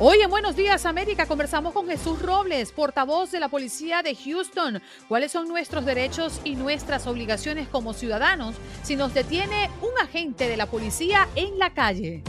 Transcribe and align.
Hoy 0.00 0.20
en 0.20 0.30
Buenos 0.30 0.54
Días 0.54 0.86
América 0.86 1.26
conversamos 1.26 1.72
con 1.74 1.88
Jesús 1.88 2.22
Robles, 2.22 2.70
portavoz 2.70 3.32
de 3.32 3.40
la 3.40 3.48
Policía 3.48 4.00
de 4.00 4.14
Houston. 4.14 4.80
¿Cuáles 5.08 5.32
son 5.32 5.48
nuestros 5.48 5.84
derechos 5.84 6.40
y 6.44 6.54
nuestras 6.54 7.08
obligaciones 7.08 7.66
como 7.66 7.92
ciudadanos 7.92 8.54
si 8.84 8.94
nos 8.94 9.12
detiene 9.12 9.68
un 9.82 9.90
agente 10.00 10.48
de 10.48 10.56
la 10.56 10.66
policía 10.66 11.28
en 11.34 11.58
la 11.58 11.74
calle? 11.74 12.22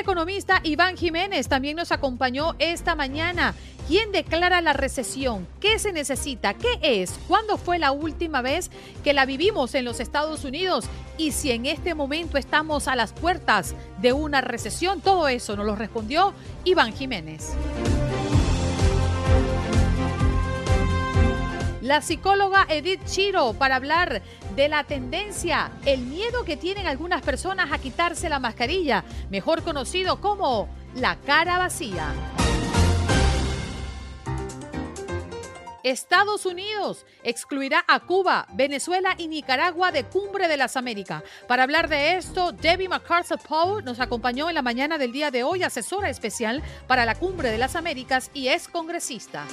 Economista 0.00 0.60
Iván 0.62 0.96
Jiménez 0.96 1.48
también 1.48 1.76
nos 1.76 1.92
acompañó 1.92 2.54
esta 2.58 2.94
mañana. 2.94 3.54
¿Quién 3.88 4.12
declara 4.12 4.60
la 4.60 4.72
recesión? 4.72 5.48
¿Qué 5.60 5.78
se 5.78 5.92
necesita? 5.92 6.54
¿Qué 6.54 6.78
es? 6.82 7.18
¿Cuándo 7.26 7.56
fue 7.56 7.78
la 7.78 7.90
última 7.90 8.42
vez 8.42 8.70
que 9.02 9.12
la 9.12 9.24
vivimos 9.24 9.74
en 9.74 9.84
los 9.84 9.98
Estados 9.98 10.44
Unidos? 10.44 10.84
Y 11.16 11.32
si 11.32 11.50
en 11.50 11.66
este 11.66 11.94
momento 11.94 12.38
estamos 12.38 12.86
a 12.86 12.96
las 12.96 13.12
puertas 13.12 13.74
de 14.00 14.12
una 14.12 14.40
recesión, 14.40 15.00
todo 15.00 15.26
eso 15.28 15.56
nos 15.56 15.66
lo 15.66 15.74
respondió 15.74 16.34
Iván 16.64 16.92
Jiménez. 16.92 17.54
La 21.80 22.02
psicóloga 22.02 22.66
Edith 22.68 23.04
Chiro 23.06 23.54
para 23.54 23.76
hablar 23.76 24.20
de 24.58 24.68
la 24.68 24.82
tendencia, 24.82 25.70
el 25.86 26.00
miedo 26.00 26.42
que 26.42 26.56
tienen 26.56 26.88
algunas 26.88 27.22
personas 27.22 27.70
a 27.70 27.78
quitarse 27.78 28.28
la 28.28 28.40
mascarilla, 28.40 29.04
mejor 29.30 29.62
conocido 29.62 30.20
como 30.20 30.68
la 30.96 31.14
cara 31.14 31.58
vacía. 31.58 32.12
Estados 35.84 36.44
Unidos 36.44 37.06
excluirá 37.22 37.84
a 37.86 38.00
Cuba, 38.00 38.48
Venezuela 38.52 39.14
y 39.16 39.28
Nicaragua 39.28 39.92
de 39.92 40.02
Cumbre 40.02 40.48
de 40.48 40.56
las 40.56 40.76
Américas. 40.76 41.22
Para 41.46 41.62
hablar 41.62 41.88
de 41.88 42.16
esto, 42.16 42.50
Debbie 42.50 42.88
MacArthur 42.88 43.38
Paul 43.38 43.84
nos 43.84 44.00
acompañó 44.00 44.48
en 44.48 44.56
la 44.56 44.62
mañana 44.62 44.98
del 44.98 45.12
día 45.12 45.30
de 45.30 45.44
hoy, 45.44 45.62
asesora 45.62 46.10
especial 46.10 46.64
para 46.88 47.06
la 47.06 47.14
Cumbre 47.14 47.52
de 47.52 47.58
las 47.58 47.76
Américas 47.76 48.28
y 48.34 48.48
es 48.48 48.66
congresista. 48.66 49.44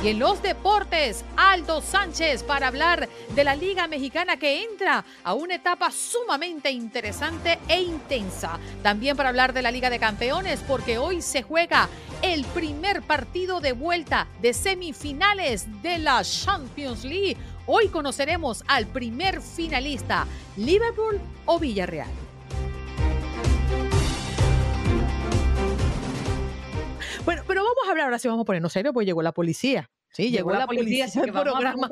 Y 0.00 0.10
en 0.10 0.20
los 0.20 0.40
deportes, 0.42 1.24
Aldo 1.36 1.80
Sánchez 1.80 2.44
para 2.44 2.68
hablar 2.68 3.08
de 3.34 3.42
la 3.42 3.56
Liga 3.56 3.88
Mexicana 3.88 4.36
que 4.36 4.62
entra 4.62 5.04
a 5.24 5.34
una 5.34 5.56
etapa 5.56 5.90
sumamente 5.90 6.70
interesante 6.70 7.58
e 7.66 7.82
intensa. 7.82 8.60
También 8.84 9.16
para 9.16 9.30
hablar 9.30 9.52
de 9.52 9.62
la 9.62 9.72
Liga 9.72 9.90
de 9.90 9.98
Campeones 9.98 10.60
porque 10.68 10.98
hoy 10.98 11.20
se 11.20 11.42
juega 11.42 11.88
el 12.22 12.44
primer 12.44 13.02
partido 13.02 13.60
de 13.60 13.72
vuelta 13.72 14.28
de 14.40 14.54
semifinales 14.54 15.66
de 15.82 15.98
la 15.98 16.22
Champions 16.22 17.02
League. 17.02 17.36
Hoy 17.66 17.88
conoceremos 17.88 18.62
al 18.68 18.86
primer 18.86 19.42
finalista, 19.42 20.28
Liverpool 20.56 21.20
o 21.44 21.58
Villarreal. 21.58 22.27
Bueno, 27.28 27.42
pero 27.46 27.62
vamos 27.62 27.86
a 27.86 27.90
hablar 27.90 28.06
ahora 28.06 28.18
sí, 28.18 28.26
vamos 28.26 28.44
a 28.44 28.46
ponernos 28.46 28.72
serio, 28.72 28.90
pues 28.94 29.06
llegó 29.06 29.20
la 29.20 29.32
policía. 29.32 29.90
Sí, 30.10 30.30
llegó, 30.30 30.50
la 30.50 30.66
policía, 30.66 31.04
que 31.12 31.30
vamos 31.30 31.52
programa. 31.52 31.90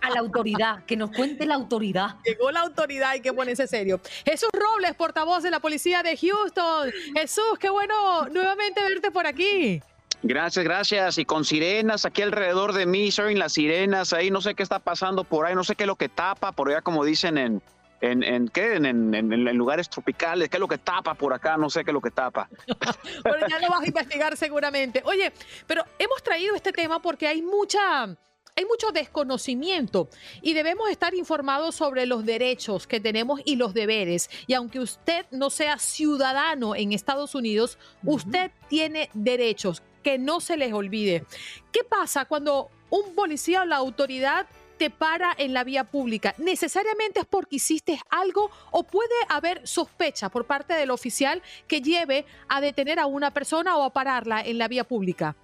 a 0.00 0.08
la 0.08 0.20
autoridad, 0.20 0.86
que 0.86 0.96
nos 0.96 1.10
cuente 1.10 1.44
la 1.44 1.56
autoridad. 1.56 2.16
Llegó 2.24 2.50
la 2.50 2.60
autoridad, 2.60 3.10
hay 3.10 3.20
que 3.20 3.30
ponerse 3.34 3.66
serio. 3.66 4.00
Jesús 4.24 4.48
Robles, 4.54 4.94
portavoz 4.94 5.42
de 5.42 5.50
la 5.50 5.60
policía 5.60 6.02
de 6.02 6.16
Houston. 6.16 6.90
Jesús, 7.14 7.58
qué 7.60 7.68
bueno 7.68 8.26
nuevamente 8.28 8.80
verte 8.80 9.10
por 9.10 9.26
aquí. 9.26 9.82
Gracias, 10.22 10.64
gracias. 10.64 11.18
Y 11.18 11.26
con 11.26 11.44
sirenas 11.44 12.06
aquí 12.06 12.22
alrededor 12.22 12.72
de 12.72 12.86
mí, 12.86 13.10
soy 13.10 13.34
las 13.34 13.52
sirenas 13.52 14.14
ahí, 14.14 14.30
no 14.30 14.40
sé 14.40 14.54
qué 14.54 14.62
está 14.62 14.78
pasando 14.78 15.24
por 15.24 15.44
ahí, 15.44 15.54
no 15.54 15.62
sé 15.62 15.74
qué 15.74 15.82
es 15.82 15.88
lo 15.88 15.96
que 15.96 16.08
tapa 16.08 16.52
por 16.52 16.70
allá, 16.70 16.80
como 16.80 17.04
dicen 17.04 17.36
en, 17.36 17.62
en, 18.00 18.22
en, 18.22 18.48
¿qué? 18.48 18.74
En, 18.74 18.86
en- 18.86 19.56
lugares 19.56 19.88
tropicales, 19.88 20.48
qué 20.48 20.56
es 20.56 20.60
lo 20.60 20.68
que 20.68 20.78
tapa 20.78 21.14
por 21.14 21.32
acá, 21.34 21.56
no 21.56 21.68
sé 21.68 21.84
qué 21.84 21.90
es 21.90 21.94
lo 21.94 22.00
que 22.00 22.10
tapa. 22.10 22.48
Pero 23.22 23.46
ya 23.48 23.58
lo 23.58 23.68
vas 23.68 23.82
a 23.82 23.86
investigar 23.86 24.36
seguramente. 24.36 25.02
Oye, 25.04 25.32
pero 25.66 25.84
hemos 25.98 26.22
traído 26.22 26.54
este 26.54 26.72
tema 26.72 27.00
porque 27.00 27.26
hay 27.26 27.42
mucha. 27.42 28.16
Hay 28.56 28.64
mucho 28.66 28.90
desconocimiento 28.90 30.08
y 30.42 30.54
debemos 30.54 30.90
estar 30.90 31.14
informados 31.14 31.76
sobre 31.76 32.04
los 32.04 32.26
derechos 32.26 32.86
que 32.86 33.00
tenemos 33.00 33.40
y 33.44 33.56
los 33.56 33.72
deberes. 33.72 34.28
Y 34.48 34.54
aunque 34.54 34.80
usted 34.80 35.24
no 35.30 35.50
sea 35.50 35.78
ciudadano 35.78 36.74
en 36.74 36.92
Estados 36.92 37.34
Unidos, 37.34 37.78
usted 38.04 38.50
tiene 38.68 39.08
derechos, 39.14 39.82
que 40.02 40.18
no 40.18 40.40
se 40.40 40.56
les 40.56 40.72
olvide. 40.72 41.24
¿Qué 41.72 41.84
pasa 41.84 42.24
cuando 42.24 42.70
un 42.90 43.14
policía 43.14 43.62
o 43.62 43.64
la 43.64 43.76
autoridad 43.76 44.46
te 44.80 44.88
para 44.88 45.34
en 45.36 45.52
la 45.52 45.62
vía 45.62 45.84
pública? 45.84 46.34
¿Necesariamente 46.38 47.20
es 47.20 47.26
porque 47.26 47.56
hiciste 47.56 48.00
algo 48.08 48.50
o 48.70 48.82
puede 48.82 49.14
haber 49.28 49.60
sospecha 49.68 50.30
por 50.30 50.46
parte 50.46 50.72
del 50.72 50.90
oficial 50.90 51.42
que 51.68 51.82
lleve 51.82 52.24
a 52.48 52.62
detener 52.62 52.98
a 52.98 53.04
una 53.04 53.30
persona 53.30 53.76
o 53.76 53.82
a 53.82 53.90
pararla 53.90 54.40
en 54.40 54.56
la 54.56 54.68
vía 54.68 54.84
pública? 54.84 55.36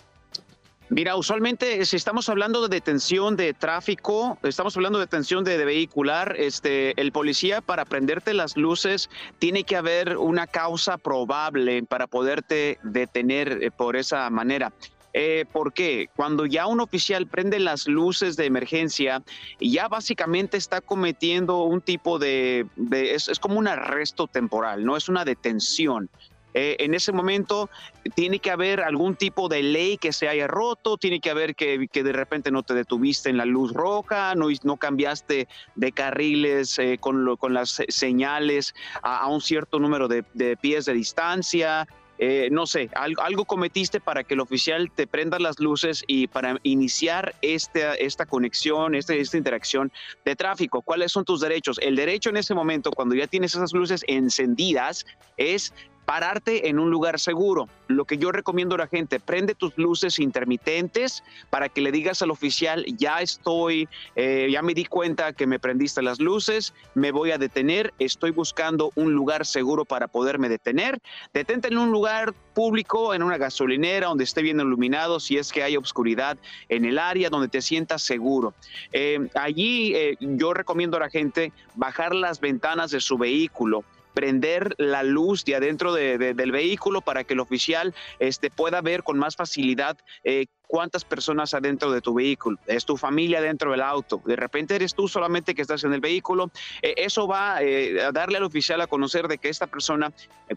Mira, 0.89 1.17
usualmente 1.17 1.85
si 1.85 1.97
estamos 1.97 2.31
hablando 2.31 2.67
de 2.67 2.77
detención 2.77 3.37
de 3.37 3.53
tráfico, 3.53 4.39
estamos 4.43 4.75
hablando 4.75 4.99
de 4.99 5.05
detención 5.05 5.45
de, 5.45 5.59
de 5.59 5.67
vehicular, 5.67 6.35
este, 6.39 6.99
el 6.99 7.13
policía 7.13 7.61
para 7.61 7.85
prenderte 7.85 8.33
las 8.33 8.57
luces 8.57 9.11
tiene 9.39 9.65
que 9.65 9.77
haber 9.77 10.17
una 10.17 10.47
causa 10.47 10.97
probable 10.97 11.83
para 11.83 12.07
poderte 12.07 12.79
detener 12.85 13.63
eh, 13.63 13.71
por 13.71 13.97
esa 13.97 14.31
manera. 14.31 14.73
Eh, 15.19 15.47
¿Por 15.50 15.72
qué? 15.72 16.10
Cuando 16.15 16.44
ya 16.44 16.66
un 16.66 16.78
oficial 16.78 17.27
prende 17.27 17.59
las 17.59 17.87
luces 17.88 18.37
de 18.37 18.44
emergencia, 18.44 19.22
ya 19.59 19.88
básicamente 19.88 20.59
está 20.59 20.82
cometiendo 20.82 21.62
un 21.62 21.81
tipo 21.81 22.19
de, 22.19 22.66
es, 22.93 23.31
como 23.41 23.59
un 23.59 23.66
arresto 23.66 24.27
temporal, 24.27 24.84
no 24.84 24.94
es 24.94 25.09
una 25.09 25.25
detención. 25.25 26.10
Eh, 26.53 26.77
en 26.81 26.93
ese 26.93 27.12
momento 27.12 27.71
tiene 28.15 28.41
que 28.41 28.50
haber 28.50 28.82
algún 28.82 29.16
tipo 29.16 29.49
de 29.49 29.62
ley 29.62 29.97
que 29.97 30.12
se 30.12 30.28
haya 30.28 30.47
roto, 30.49 30.99
tiene 30.99 31.19
que 31.21 31.31
haber 31.31 31.54
que, 31.54 31.78
de 31.78 32.12
repente 32.12 32.50
no 32.50 32.62
te 32.62 32.75
detuviste 32.75 33.31
en 33.31 33.38
la 33.38 33.47
luz 33.47 33.72
roja, 33.72 34.34
no, 34.34 34.48
cambiaste 34.77 35.48
de 35.77 35.93
carriles 35.93 36.78
eh, 36.78 36.98
con, 37.00 37.25
lo- 37.25 37.38
con 37.38 37.54
las 37.54 37.71
se- 37.71 37.87
señales 37.88 38.75
a, 39.03 39.28
un 39.28 39.41
cierto 39.41 39.78
número 39.78 40.09
de 40.09 40.56
pies 40.60 40.84
de 40.84 40.93
distancia. 40.93 41.87
Eh, 42.19 42.49
no 42.50 42.66
sé, 42.66 42.88
algo, 42.94 43.22
algo 43.22 43.44
cometiste 43.44 44.00
para 44.00 44.25
que 44.25 44.34
el 44.34 44.41
oficial 44.41 44.91
te 44.91 45.06
prenda 45.06 45.38
las 45.38 45.60
luces 45.60 46.03
y 46.06 46.27
para 46.27 46.59
iniciar 46.62 47.34
esta, 47.43 47.95
esta 47.95 48.27
conexión, 48.27 48.95
esta, 48.95 49.15
esta 49.15 49.36
interacción 49.36 49.92
de 50.24 50.36
tráfico. 50.36 50.83
¿Cuáles 50.83 51.13
son 51.13 51.24
tus 51.24 51.41
derechos? 51.41 51.78
El 51.83 51.97
derecho 51.97 52.30
en 52.30 52.39
ese 52.39 52.54
momento, 52.54 52.91
cuando 52.91 53.15
ya 53.15 53.27
tienes 53.27 53.54
esas 53.54 53.72
luces 53.72 54.03
encendidas, 54.07 55.04
es 55.36 55.72
pararte 56.07 56.69
en 56.69 56.79
un 56.79 56.89
lugar 56.89 57.21
seguro. 57.21 57.69
Lo 57.89 58.05
que 58.05 58.17
yo 58.17 58.33
recomiendo 58.33 58.77
a 58.77 58.79
la 58.79 58.87
gente, 58.87 59.21
prende 59.21 59.55
tus 59.55 59.77
luces 59.77 60.19
intermitentes 60.19 61.23
para 61.51 61.69
que 61.69 61.81
le 61.81 61.93
digas 61.93 62.23
al 62.23 62.31
oficial, 62.31 62.85
ya 62.97 63.21
estoy, 63.21 63.89
eh, 64.15 64.49
ya 64.51 64.63
me 64.63 64.73
di 64.73 64.85
cuenta 64.87 65.33
que 65.33 65.47
me 65.47 65.59
prendiste 65.59 66.03
las 66.03 66.21
luces, 66.21 66.73
me 66.95 67.11
voy 67.11 67.33
a 67.33 67.39
detener, 67.39 67.93
estoy 67.99 68.31
buscando 68.31 68.93
un 68.95 69.13
lugar 69.13 69.45
seguro 69.45 69.85
para 69.85 70.07
poderme 70.07 70.49
detener. 70.49 71.01
Detente 71.35 71.69
en 71.69 71.79
un 71.79 71.91
lugar 71.91 72.35
público, 72.55 73.13
en 73.13 73.23
una 73.23 73.37
gasolinera, 73.37 74.07
donde 74.07 74.25
esté 74.25 74.43
bien 74.43 74.61
iluminado, 74.61 75.19
si 75.19 75.39
es 75.39 75.53
que 75.53 75.65
hay 75.65 75.77
obscuridad 75.77 76.39
en 76.69 76.85
el 76.85 76.99
área, 76.99 77.31
donde 77.31 77.49
te 77.49 77.61
sientas 77.61 78.03
seguro. 78.03 78.55
Eh, 78.93 79.29
allí 79.35 79.93
eh, 79.95 80.17
yo 80.21 80.55
recomiendo 80.55 80.97
a 80.97 81.01
la 81.01 81.11
gente 81.11 81.53
bajar 81.75 82.15
las 82.15 82.41
ventanas 82.41 82.93
de 82.93 83.01
su 83.01 83.19
vehículo 83.19 83.85
prender 84.16 84.74
la 84.78 85.03
luz 85.03 85.45
de 85.45 85.57
adentro 85.57 85.92
del 85.92 86.51
vehículo 86.51 87.03
para 87.03 87.24
que 87.24 87.34
el 87.34 87.41
oficial 87.41 87.95
este, 88.18 88.51
pueda 88.51 88.80
ver 88.80 89.03
con 89.03 89.18
más 89.18 89.36
facilidad 89.36 89.98
eh, 90.24 90.47
cuántas 90.66 91.04
personas 91.04 91.53
adentro 91.53 91.92
de 91.92 92.01
tu 92.01 92.15
vehículo, 92.15 92.57
es 92.66 92.86
tu 92.86 92.97
familia 92.97 93.42
dentro 93.42 93.72
del 93.72 93.83
auto, 93.83 94.22
de 94.24 94.36
repente 94.36 94.74
eres 94.74 94.95
tú 94.95 95.07
solamente 95.07 95.54
que 95.54 95.60
estás 95.60 95.84
en 95.84 95.92
el 95.92 96.01
vehículo, 96.01 96.51
eh, 96.80 96.95
eso 96.97 97.28
va 97.28 97.63
eh, 97.63 98.03
a 98.03 98.10
darle 98.10 98.39
al 98.39 98.45
oficial 98.45 98.80
a 98.80 98.86
conocer 98.86 99.28
de 99.28 99.36
que 99.36 99.51
esta 99.51 99.66
persona 99.66 100.10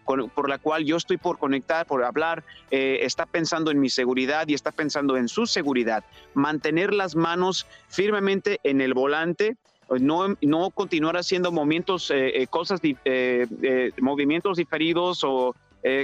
por 0.05 0.47
la 0.47 0.57
cual 0.57 0.85
yo 0.85 0.95
estoy 0.95 1.17
por 1.17 1.38
conectar, 1.38 1.85
por 1.85 2.03
hablar, 2.03 2.44
está 2.69 3.25
pensando 3.25 3.71
en 3.71 3.79
mi 3.79 3.89
seguridad 3.89 4.47
y 4.47 4.53
está 4.53 4.71
pensando 4.71 5.17
en 5.17 5.27
su 5.27 5.47
seguridad. 5.47 6.03
Mantener 6.35 6.94
las 6.94 7.15
manos 7.15 7.65
firmemente 7.88 8.59
en 8.63 8.81
el 8.81 8.94
volante, 8.94 9.57
no, 9.97 10.36
no 10.41 10.69
continuar 10.69 11.18
haciendo 11.18 11.51
movimientos, 11.51 12.12
eh, 12.12 12.41
eh, 12.41 12.47
cosas, 12.47 12.80
eh, 12.83 13.91
movimientos 14.00 14.57
diferidos 14.57 15.24
o 15.24 15.56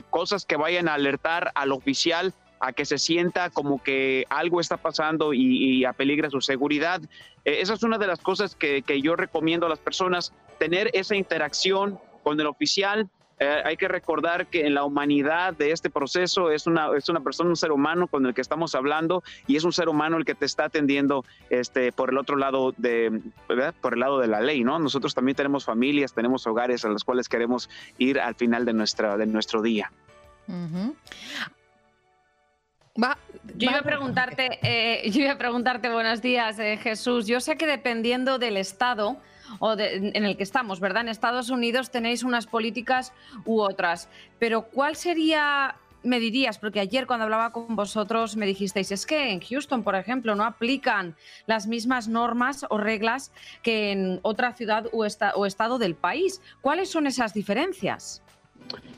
cosas 0.09 0.45
que 0.45 0.55
vayan 0.55 0.87
a 0.87 0.93
alertar 0.93 1.51
al 1.53 1.73
oficial 1.73 2.33
a 2.61 2.71
que 2.71 2.85
se 2.85 2.97
sienta 2.97 3.49
como 3.49 3.83
que 3.83 4.25
algo 4.29 4.61
está 4.61 4.77
pasando 4.77 5.33
y, 5.33 5.79
y 5.79 5.85
apeligra 5.85 6.29
su 6.29 6.39
seguridad. 6.39 7.01
esa 7.43 7.73
es 7.73 7.83
una 7.83 7.97
de 7.97 8.07
las 8.07 8.21
cosas 8.21 8.55
que, 8.55 8.81
que 8.83 9.01
yo 9.01 9.17
recomiendo 9.17 9.65
a 9.65 9.69
las 9.69 9.79
personas, 9.79 10.31
tener 10.59 10.89
esa 10.93 11.17
interacción 11.17 11.99
con 12.23 12.39
el 12.39 12.47
oficial, 12.47 13.09
eh, 13.39 13.61
hay 13.65 13.75
que 13.75 13.87
recordar 13.87 14.47
que 14.47 14.65
en 14.65 14.73
la 14.73 14.83
humanidad 14.83 15.53
de 15.53 15.71
este 15.71 15.89
proceso 15.89 16.51
es 16.51 16.67
una, 16.67 16.95
es 16.95 17.09
una 17.09 17.19
persona, 17.19 17.49
un 17.49 17.57
ser 17.57 17.71
humano 17.71 18.07
con 18.07 18.25
el 18.25 18.33
que 18.33 18.41
estamos 18.41 18.75
hablando 18.75 19.23
y 19.45 19.57
es 19.57 19.63
un 19.63 19.73
ser 19.73 19.89
humano 19.89 20.17
el 20.17 20.25
que 20.25 20.35
te 20.35 20.45
está 20.45 20.65
atendiendo 20.65 21.25
este, 21.49 21.91
por 21.91 22.11
el 22.11 22.17
otro 22.17 22.37
lado 22.37 22.73
de, 22.77 23.21
por 23.81 23.93
el 23.93 23.99
lado 23.99 24.19
de 24.19 24.27
la 24.27 24.39
ley, 24.39 24.63
¿no? 24.63 24.79
Nosotros 24.79 25.13
también 25.13 25.35
tenemos 25.35 25.65
familias, 25.65 26.13
tenemos 26.13 26.47
hogares 26.47 26.85
a 26.85 26.89
los 26.89 27.03
cuales 27.03 27.27
queremos 27.27 27.69
ir 27.97 28.19
al 28.19 28.35
final 28.35 28.65
de, 28.65 28.73
nuestra, 28.73 29.17
de 29.17 29.25
nuestro 29.25 29.61
día. 29.61 29.91
Va, 33.01 33.17
yo 33.57 33.69
iba 33.69 33.79
a 33.79 33.83
preguntarte, 33.83 34.59
eh, 34.61 35.09
yo 35.11 35.23
iba 35.23 35.33
a 35.33 35.37
preguntarte, 35.37 35.89
buenos 35.89 36.21
días, 36.21 36.57
eh, 36.59 36.77
Jesús. 36.77 37.27
Yo 37.27 37.41
sé 37.41 37.57
que 37.57 37.67
dependiendo 37.67 38.39
del 38.39 38.55
estado, 38.55 39.17
o 39.59 39.73
en 39.77 40.25
el 40.25 40.37
que 40.37 40.43
estamos, 40.43 40.79
¿verdad? 40.79 41.03
En 41.03 41.09
Estados 41.09 41.49
Unidos 41.49 41.91
tenéis 41.91 42.23
unas 42.23 42.47
políticas 42.47 43.13
u 43.45 43.59
otras, 43.61 44.09
pero 44.39 44.63
¿cuál 44.63 44.95
sería 44.95 45.75
me 46.05 46.19
dirías, 46.19 46.57
porque 46.59 46.79
ayer 46.79 47.07
cuando 47.07 47.25
hablaba 47.25 47.51
con 47.51 47.75
vosotros 47.75 48.35
me 48.35 48.45
dijisteis, 48.45 48.91
es 48.91 49.05
que 49.05 49.31
en 49.31 49.41
Houston, 49.41 49.83
por 49.83 49.95
ejemplo, 49.95 50.35
no 50.35 50.45
aplican 50.45 51.15
las 51.47 51.67
mismas 51.67 52.07
normas 52.07 52.65
o 52.69 52.77
reglas 52.77 53.31
que 53.63 53.91
en 53.91 54.19
otra 54.21 54.53
ciudad 54.53 54.85
o, 54.93 55.05
estado 55.05 55.77
del 55.79 55.95
país. 55.95 56.41
¿Cuáles 56.61 56.89
son 56.89 57.07
esas 57.07 57.33
diferencias? 57.33 58.21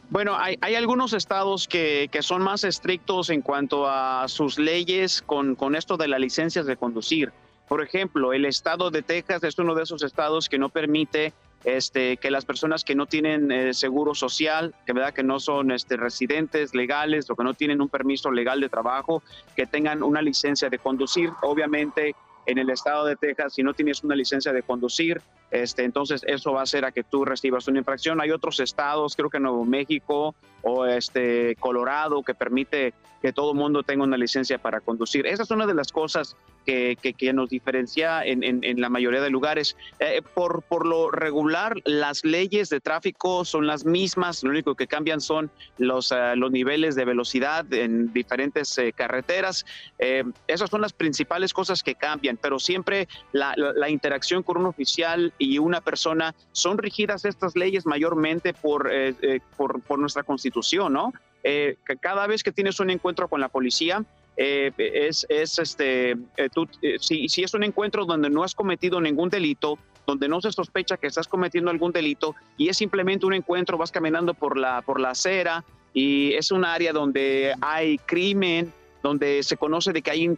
Bueno, 0.10 0.38
hay, 0.38 0.76
algunos 0.76 1.14
estados 1.14 1.68
que, 1.68 2.10
son 2.22 2.42
más 2.42 2.64
estrictos 2.64 3.30
en 3.30 3.42
cuanto 3.42 3.88
a 3.88 4.28
sus 4.28 4.60
leyes 4.60 5.22
con, 5.22 5.56
con 5.56 5.76
esto 5.76 5.98
de 5.98 6.08
las 6.08 6.20
licencias 6.20 6.66
de 6.66 6.78
conducir. 6.78 7.34
Por 7.68 7.82
ejemplo, 7.82 8.34
el 8.34 8.46
estado 8.46 8.92
de 8.92 9.02
Texas 9.02 9.44
es 9.44 9.58
uno 9.60 9.76
de 9.76 9.84
esos 9.84 10.04
estados 10.04 10.48
que 10.48 10.58
no 10.58 10.70
permite 10.70 11.34
este, 11.64 12.18
que 12.18 12.32
las 12.32 12.46
personas 12.46 12.84
que 12.84 12.96
no 12.96 13.08
tienen 13.08 13.52
eh, 13.52 13.74
seguro 13.74 14.16
social, 14.16 14.74
que 14.86 14.94
verdad 14.94 15.14
que 15.14 15.24
no 15.24 15.40
son 15.40 15.72
este, 15.72 15.98
residentes 15.98 16.74
legales 16.74 17.30
o 17.30 17.36
que 17.36 17.44
no 17.44 17.54
tienen 17.54 17.82
un 17.82 17.90
permiso 17.90 18.32
legal 18.32 18.62
de 18.62 18.70
trabajo, 18.70 19.22
que 19.56 19.66
tengan 19.66 20.04
una 20.04 20.22
licencia 20.22 20.70
de 20.70 20.80
conducir. 20.80 21.30
Obviamente, 21.42 22.16
en 22.46 22.58
el 22.58 22.70
estado 22.70 23.06
de 23.06 23.18
Texas, 23.18 23.54
si 23.54 23.64
no 23.64 23.74
tienes 23.74 24.02
una 24.04 24.16
licencia 24.16 24.54
de 24.54 24.64
conducir, 24.64 25.22
este, 25.52 25.84
entonces 25.84 26.24
eso 26.26 26.54
va 26.54 26.62
a 26.62 26.64
hacer 26.64 26.86
a 26.86 26.94
que 26.94 27.04
tú 27.04 27.26
recibas 27.26 27.68
una 27.68 27.80
infracción. 27.80 28.22
Hay 28.22 28.32
otros 28.32 28.62
estados, 28.62 29.16
creo 29.18 29.30
que 29.30 29.40
Nuevo 29.40 29.66
México 29.66 30.36
o 30.62 30.86
este 30.86 31.58
Colorado, 31.60 32.24
que 32.24 32.34
permite 32.34 32.94
que 33.22 33.34
todo 33.34 33.54
mundo 33.54 33.84
tenga 33.84 34.06
una 34.06 34.16
licencia 34.16 34.58
para 34.58 34.80
conducir. 34.80 35.28
Esa 35.28 35.44
es 35.44 35.52
una 35.52 35.66
de 35.66 35.74
las 35.74 35.92
cosas 35.92 36.38
que, 36.68 37.14
que, 37.18 37.34
nos 37.34 37.50
diferencia 37.50 38.24
en, 38.24 38.44
en, 38.44 38.82
la 38.82 38.90
mayoría 38.90 39.22
de 39.22 39.30
lugares. 39.30 39.78
Eh, 40.00 40.22
por, 40.34 40.64
por 40.64 40.86
lo 40.86 41.10
regular, 41.10 41.76
las 41.86 42.26
leyes 42.26 42.70
de 42.70 42.80
tráfico 42.80 43.46
son 43.46 43.68
las 43.68 43.86
mismas, 43.86 44.44
lo 44.44 44.50
único 44.50 44.76
que 44.76 44.86
cambian 44.86 45.22
son 45.22 45.50
los, 45.78 46.12
uh, 46.12 46.36
los 46.36 46.52
niveles 46.52 46.96
de 46.96 47.06
velocidad 47.06 47.66
en 47.74 48.12
diferentes 48.14 48.78
uh, 48.78 48.92
carreteras. 48.96 49.66
Eh, 49.98 50.24
esas 50.48 50.70
son 50.70 50.82
las 50.82 50.94
principales 50.94 51.54
cosas 51.54 51.82
que 51.82 51.96
cambian, 51.96 52.38
pero 52.38 52.60
siempre 52.60 53.08
la, 53.32 53.54
la 53.56 53.90
interacción 53.90 54.44
con 54.44 54.58
un 54.58 54.66
oficial 54.66 55.34
y 55.38 55.58
una 55.58 55.82
persona, 55.82 56.36
son 56.52 56.78
rigidas 56.78 57.26
estas 57.26 57.56
leyes 57.56 57.86
mayormente 57.86 58.54
por, 58.54 58.90
eh, 58.92 59.16
eh, 59.22 59.40
por, 59.56 59.82
por, 59.82 60.00
nuestra 60.00 60.24
constitución, 60.24 60.94
¿no? 60.94 61.14
Eh, 61.44 61.78
cada 62.02 62.28
vez 62.28 62.44
que 62.44 62.52
tienes 62.52 62.80
un 62.80 62.90
encuentro 62.90 63.28
con 63.28 63.40
la 63.40 63.50
policía, 63.50 64.04
es, 64.38 65.26
es, 65.30 65.60
este, 65.60 66.16
tú, 66.54 66.68
si, 67.00 67.28
si 67.28 67.44
es 67.44 67.54
un 67.54 67.64
encuentro 67.64 68.06
donde 68.06 68.30
no 68.30 68.44
has 68.44 68.54
cometido 68.54 69.02
ningún 69.02 69.30
delito, 69.30 69.80
donde 70.08 70.30
no 70.30 70.42
se 70.42 70.52
sospecha 70.52 70.98
que 70.98 71.08
estás 71.08 71.28
cometiendo 71.28 71.70
algún 71.70 71.92
delito 71.92 72.34
y 72.58 72.70
es 72.70 72.78
simplemente 72.78 73.26
un 73.26 73.34
encuentro, 73.34 73.78
vas 73.78 73.92
caminando 73.92 74.34
por 74.34 74.58
la, 74.58 74.82
por 74.82 75.00
la 75.00 75.12
acera 75.12 75.66
y 75.94 76.34
es 76.34 76.52
un 76.52 76.64
área 76.64 76.94
donde 76.94 77.54
hay 77.62 77.98
crimen, 77.98 78.72
donde 79.04 79.44
se 79.44 79.58
conoce 79.58 79.92
de 79.92 80.02
que 80.02 80.12
hay 80.12 80.38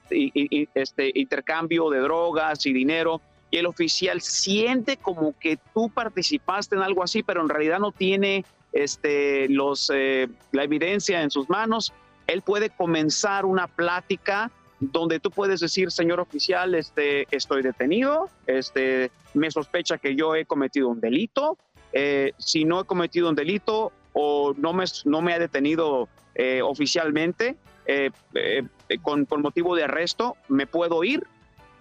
este, 0.74 1.12
intercambio 1.16 1.90
de 1.90 2.00
drogas 2.00 2.66
y 2.66 2.74
dinero, 2.74 3.22
y 3.52 3.58
el 3.58 3.66
oficial 3.66 4.22
siente 4.22 4.98
como 4.98 5.38
que 5.40 5.58
tú 5.74 5.90
participaste 5.90 6.76
en 6.76 6.82
algo 6.82 7.04
así, 7.04 7.24
pero 7.24 7.42
en 7.42 7.50
realidad 7.50 7.80
no 7.80 7.92
tiene 7.92 8.46
este, 8.74 9.50
los, 9.50 9.92
eh, 9.94 10.28
la 10.52 10.64
evidencia 10.64 11.22
en 11.22 11.32
sus 11.32 11.50
manos, 11.50 11.94
él 12.30 12.42
puede 12.42 12.70
comenzar 12.70 13.46
una 13.46 13.68
plática 13.68 14.52
donde 14.80 15.20
tú 15.20 15.30
puedes 15.30 15.60
decir, 15.60 15.92
señor 15.92 16.20
oficial, 16.20 16.74
este, 16.76 17.28
estoy 17.32 17.62
detenido, 17.62 18.30
este, 18.48 19.12
me 19.34 19.52
sospecha 19.52 19.98
que 19.98 20.16
yo 20.16 20.36
he 20.36 20.46
cometido 20.46 20.88
un 20.88 21.02
delito, 21.02 21.58
eh, 21.92 22.34
si 22.38 22.66
no 22.66 22.82
he 22.82 22.86
cometido 22.86 23.30
un 23.30 23.36
delito 23.36 23.92
o 24.14 24.54
no 24.56 24.74
me, 24.74 24.86
no 25.06 25.22
me 25.22 25.34
ha 25.34 25.40
detenido 25.40 26.08
eh, 26.36 26.62
oficialmente 26.62 27.58
con, 29.02 29.26
con 29.26 29.42
motivo 29.42 29.76
de 29.76 29.84
arresto, 29.84 30.38
me 30.48 30.68
puedo 30.68 31.04
ir 31.04 31.26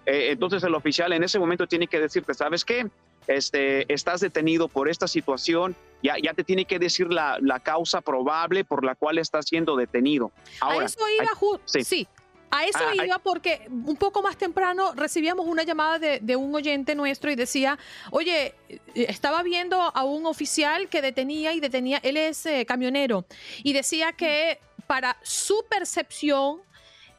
eh, 0.09 0.31
entonces 0.31 0.63
el 0.63 0.73
oficial 0.73 1.13
en 1.13 1.23
ese 1.23 1.37
momento 1.37 1.67
tiene 1.67 1.85
que 1.85 1.99
decirte, 1.99 2.33
¿sabes 2.33 2.65
qué? 2.65 2.87
Este, 3.29 3.85
estás 3.93 4.21
detenido 4.21 4.67
por 4.67 4.89
esta 4.89 5.07
situación, 5.07 5.75
ya, 6.01 6.15
ya 6.19 6.33
te 6.33 6.43
tiene 6.43 6.65
que 6.65 6.79
decir 6.79 7.13
la, 7.13 7.37
causa 7.63 8.01
probable 8.01 8.65
por 8.65 8.83
la 8.83 8.95
cual 8.95 9.19
estás 9.19 9.45
siendo 9.45 9.75
detenido. 9.75 10.31
Ahora, 10.59 10.81
a 10.81 10.85
eso 10.85 10.99
iba, 11.07 11.31
sí. 11.65 12.07
A 12.49 12.65
eso 12.65 12.79
ah, 12.81 13.05
iba 13.05 13.19
porque 13.19 13.67
un 13.69 13.95
poco 13.97 14.23
más 14.23 14.35
temprano 14.35 14.93
recibíamos 14.95 15.45
una 15.45 15.61
llamada 15.61 15.99
de, 15.99 16.35
un 16.35 16.55
oyente 16.55 16.95
nuestro 16.95 17.29
y 17.29 17.35
decía, 17.35 17.77
oye, 18.09 18.55
estaba 18.95 19.43
viendo 19.43 19.79
a 19.79 20.03
un 20.03 20.25
oficial 20.25 20.89
que 20.89 21.03
detenía 21.03 21.53
y 21.53 21.59
detenía, 21.59 21.99
él 22.01 22.17
es 22.17 22.47
eh, 22.47 22.65
camionero, 22.65 23.25
y 23.61 23.73
decía 23.73 24.13
que 24.13 24.59
para 24.87 25.17
su 25.21 25.63
percepción 25.69 26.63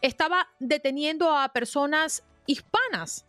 estaba 0.03 0.49
deteniendo 0.59 1.33
a 1.37 1.51
personas 1.51 2.25
hispanas 2.47 3.27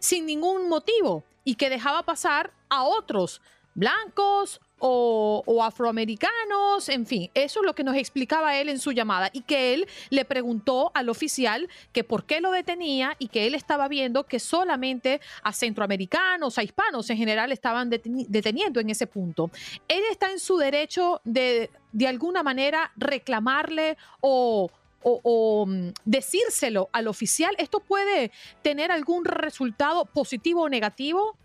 sin 0.00 0.26
ningún 0.26 0.68
motivo 0.68 1.22
y 1.44 1.54
que 1.54 1.70
dejaba 1.70 2.02
pasar 2.02 2.52
a 2.68 2.82
otros 2.82 3.40
blancos 3.74 4.60
o, 4.82 5.62
afroamericanos, 5.62 6.88
en 6.88 7.04
fin, 7.06 7.30
eso 7.34 7.60
es 7.60 7.66
lo 7.66 7.74
que 7.74 7.84
nos 7.84 7.96
explicaba 7.96 8.56
él 8.56 8.70
en 8.70 8.78
su 8.78 8.92
llamada 8.92 9.28
y 9.32 9.42
que 9.42 9.74
él 9.74 9.86
le 10.08 10.24
preguntó 10.24 10.90
al 10.94 11.10
oficial 11.10 11.68
que 11.92 12.02
por 12.02 12.24
qué 12.24 12.40
lo 12.40 12.50
detenía 12.50 13.14
y 13.18 13.28
que 13.28 13.46
él 13.46 13.54
estaba 13.54 13.88
viendo 13.88 14.24
que 14.24 14.40
solamente 14.40 15.20
a 15.42 15.52
centroamericanos, 15.52 16.56
a 16.56 16.62
hispanos 16.62 17.10
en 17.10 17.18
general 17.18 17.52
estaban 17.52 17.90
deteniendo 17.90 18.80
en 18.80 18.88
ese 18.88 19.06
punto. 19.06 19.50
Él 19.86 20.02
está 20.10 20.32
en 20.32 20.40
su 20.40 20.56
derecho 20.56 21.20
de 21.24 21.70
de 21.92 22.06
alguna 22.06 22.42
manera 22.42 22.92
reclamarle 22.96 23.96
o 24.20 24.70
o, 25.02 25.66
mm, 25.66 25.90
decírselo 26.04 26.88
al 26.92 27.08
oficial, 27.08 27.54
¿esto 27.58 27.80
puede 27.80 28.30
tener 28.62 28.92
algún 28.92 29.24
resultado 29.24 30.04
positivo 30.04 30.62
o 30.62 30.68
negativo? 30.68 31.36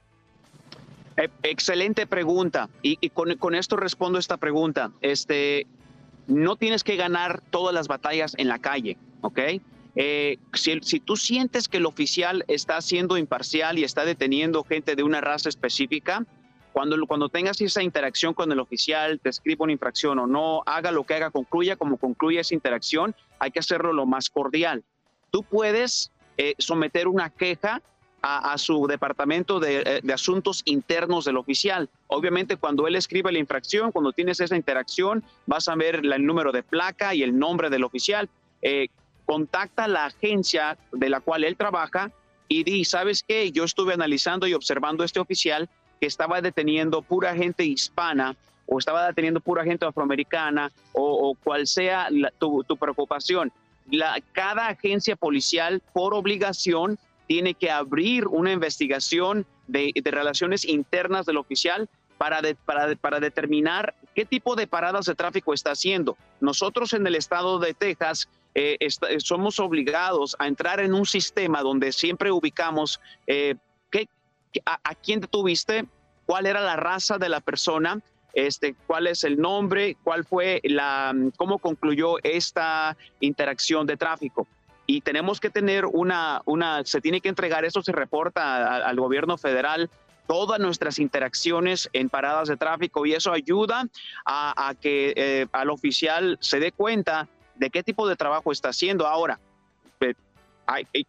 Eh, 1.18 1.30
excelente 1.44 2.08
pregunta. 2.08 2.70
Y, 2.82 3.10
con, 3.10 3.56
esto 3.56 3.78
respondo 3.78 4.20
esta 4.20 4.38
pregunta. 4.38 4.92
Este, 5.02 5.68
no 6.28 6.56
tienes 6.56 6.84
que 6.84 6.96
ganar 6.96 7.42
todas 7.50 7.74
las 7.74 7.88
batallas 7.88 8.36
en 8.38 8.48
la 8.48 8.60
calle, 8.60 8.98
¿ok? 9.22 9.40
Eh, 9.96 10.40
si, 10.54 11.00
tú 11.00 11.16
sientes 11.16 11.70
que 11.70 11.78
el 11.78 11.86
oficial 11.86 12.44
está 12.48 12.82
siendo 12.82 13.18
imparcial 13.18 13.80
y 13.80 13.86
está 13.86 14.04
deteniendo 14.04 14.64
gente 14.64 14.96
de 14.96 15.04
una 15.04 15.22
raza 15.22 15.48
específica, 15.48 16.26
cuando, 16.76 16.98
cuando 17.08 17.30
tengas 17.30 17.62
esa 17.62 17.82
interacción 17.82 18.34
con 18.34 18.52
el 18.52 18.60
oficial, 18.60 19.22
te 19.22 19.30
escriba 19.30 19.64
una 19.64 19.72
infracción 19.72 20.20
o 20.20 20.28
no, 20.28 20.62
haga 20.66 20.92
lo 20.92 21.06
que 21.06 21.14
haga, 21.14 21.32
concluya 21.32 21.78
como 21.78 21.96
concluya 21.96 22.42
esa 22.42 22.54
interacción, 22.54 23.16
hay 23.40 23.52
que 23.52 23.60
hacerlo 23.60 23.94
lo 23.94 24.06
más 24.06 24.30
cordial. 24.30 24.84
Tú 25.32 25.42
puedes 25.44 26.12
eh, 26.36 26.54
someter 26.58 27.08
una 27.08 27.30
queja 27.30 27.82
a, 28.22 28.58
su 28.58 28.88
departamento 28.88 29.62
de, 29.62 29.84
eh, 29.86 30.02
de, 30.04 30.14
asuntos 30.14 30.64
internos 30.66 31.24
del 31.24 31.38
oficial. 31.38 31.90
Obviamente 32.08 32.58
cuando 32.58 32.88
él 32.88 32.98
escribe 32.98 33.32
la 33.32 33.40
infracción, 33.40 33.94
cuando 33.94 34.12
tienes 34.12 34.42
esa 34.42 34.58
interacción, 34.58 35.24
vas 35.46 35.70
a 35.70 35.76
ver 35.76 36.02
el 36.04 36.26
número 36.26 36.52
de 36.52 36.62
placa 36.62 37.16
y 37.16 37.24
el 37.24 37.40
nombre 37.40 37.70
del 37.70 37.86
oficial. 37.86 38.28
Eh, 38.62 38.90
contacta 39.26 39.86
a 39.86 39.88
la 39.88 40.08
agencia 40.08 40.78
de 40.92 41.08
la 41.08 41.22
cual 41.22 41.46
él 41.46 41.56
trabaja 41.56 42.12
y 42.50 42.66
di, 42.66 42.84
¿sabes 42.84 43.24
qué? 43.26 43.54
Yo 43.54 43.64
estuve 43.64 43.94
analizando 43.94 44.46
y 44.46 44.54
observando 44.54 45.06
este 45.06 45.22
oficial 45.22 45.70
que 46.00 46.08
estaba 46.08 46.42
deteniendo 46.42 47.02
pura 47.02 47.36
gente 47.36 47.64
hispana 47.66 48.36
o 48.66 48.80
estaba 48.80 49.08
deteniendo 49.08 49.40
pura 49.40 49.64
gente 49.64 49.86
afroamericana 49.86 50.72
o, 50.94 51.36
cual 51.44 51.68
sea 51.68 52.10
tu, 52.40 52.64
preocupación. 52.80 53.52
La, 53.92 54.20
cada 54.32 54.68
agencia 54.68 55.16
policial 55.16 55.82
por 55.94 56.14
obligación 56.14 56.98
tiene 57.28 57.54
que 57.54 57.70
abrir 57.70 58.28
una 58.28 58.52
investigación 58.52 59.46
de, 59.68 59.92
relaciones 60.04 60.66
internas 60.66 61.26
del 61.26 61.38
oficial 61.38 61.90
para, 62.18 62.42
para, 62.66 62.96
para, 62.96 63.20
determinar 63.20 63.94
qué 64.16 64.26
tipo 64.26 64.56
de 64.56 64.68
paradas 64.68 65.06
de 65.06 65.16
tráfico 65.16 65.54
está 65.54 65.72
haciendo. 65.72 66.18
Nosotros 66.40 66.94
en 66.94 67.06
el 67.06 67.16
estado 67.16 67.60
de 67.60 67.74
Texas 67.74 68.30
eh, 68.54 68.78
somos 69.18 69.60
obligados 69.60 70.36
a 70.40 70.48
entrar 70.48 70.80
en 70.80 70.94
un 70.94 71.06
sistema 71.06 71.62
donde 71.62 71.92
siempre 71.92 72.32
ubicamos 72.32 73.02
eh, 73.28 73.56
a, 74.66 74.80
a, 74.84 74.96
quién 74.96 75.20
detuviste, 75.22 75.86
cuál 76.26 76.46
era 76.46 76.62
la 76.62 76.76
raza 76.76 77.18
de 77.18 77.30
la 77.30 77.40
persona, 77.42 78.02
este, 78.34 78.76
cuál 78.86 79.08
es 79.08 79.24
el 79.24 79.38
nombre, 79.38 79.98
cuál 80.04 80.26
fue 80.26 80.62
la, 80.64 81.14
cómo 81.38 81.58
concluyó 81.58 82.18
esta 82.24 82.98
interacción 83.20 83.88
de 83.88 83.98
tráfico. 83.98 84.48
Y 84.86 85.02
tenemos 85.02 85.40
que 85.40 85.50
tener 85.50 85.86
una, 85.86 86.42
una 86.46 86.84
se 86.86 87.02
tiene 87.02 87.22
que 87.22 87.30
entregar, 87.30 87.66
eso 87.66 87.82
se 87.82 87.92
reporta 87.92 88.86
al 88.86 89.00
gobierno 89.00 89.38
federal, 89.38 89.90
todas 90.28 90.60
nuestras 90.60 91.00
interacciones 91.00 91.90
en 91.94 92.10
paradas 92.10 92.50
de 92.50 92.58
tráfico 92.58 93.06
y 93.06 93.14
eso 93.14 93.32
ayuda 93.32 93.88
a, 94.26 94.74
que 94.80 95.14
eh, 95.16 95.48
al 95.52 95.70
oficial 95.70 96.38
se 96.42 96.60
dé 96.60 96.72
cuenta 96.72 97.28
de 97.56 97.70
qué 97.70 97.84
tipo 97.84 98.08
de 98.08 98.16
trabajo 98.16 98.52
está 98.52 98.70
haciendo. 98.70 99.08
Ahora, 99.08 99.40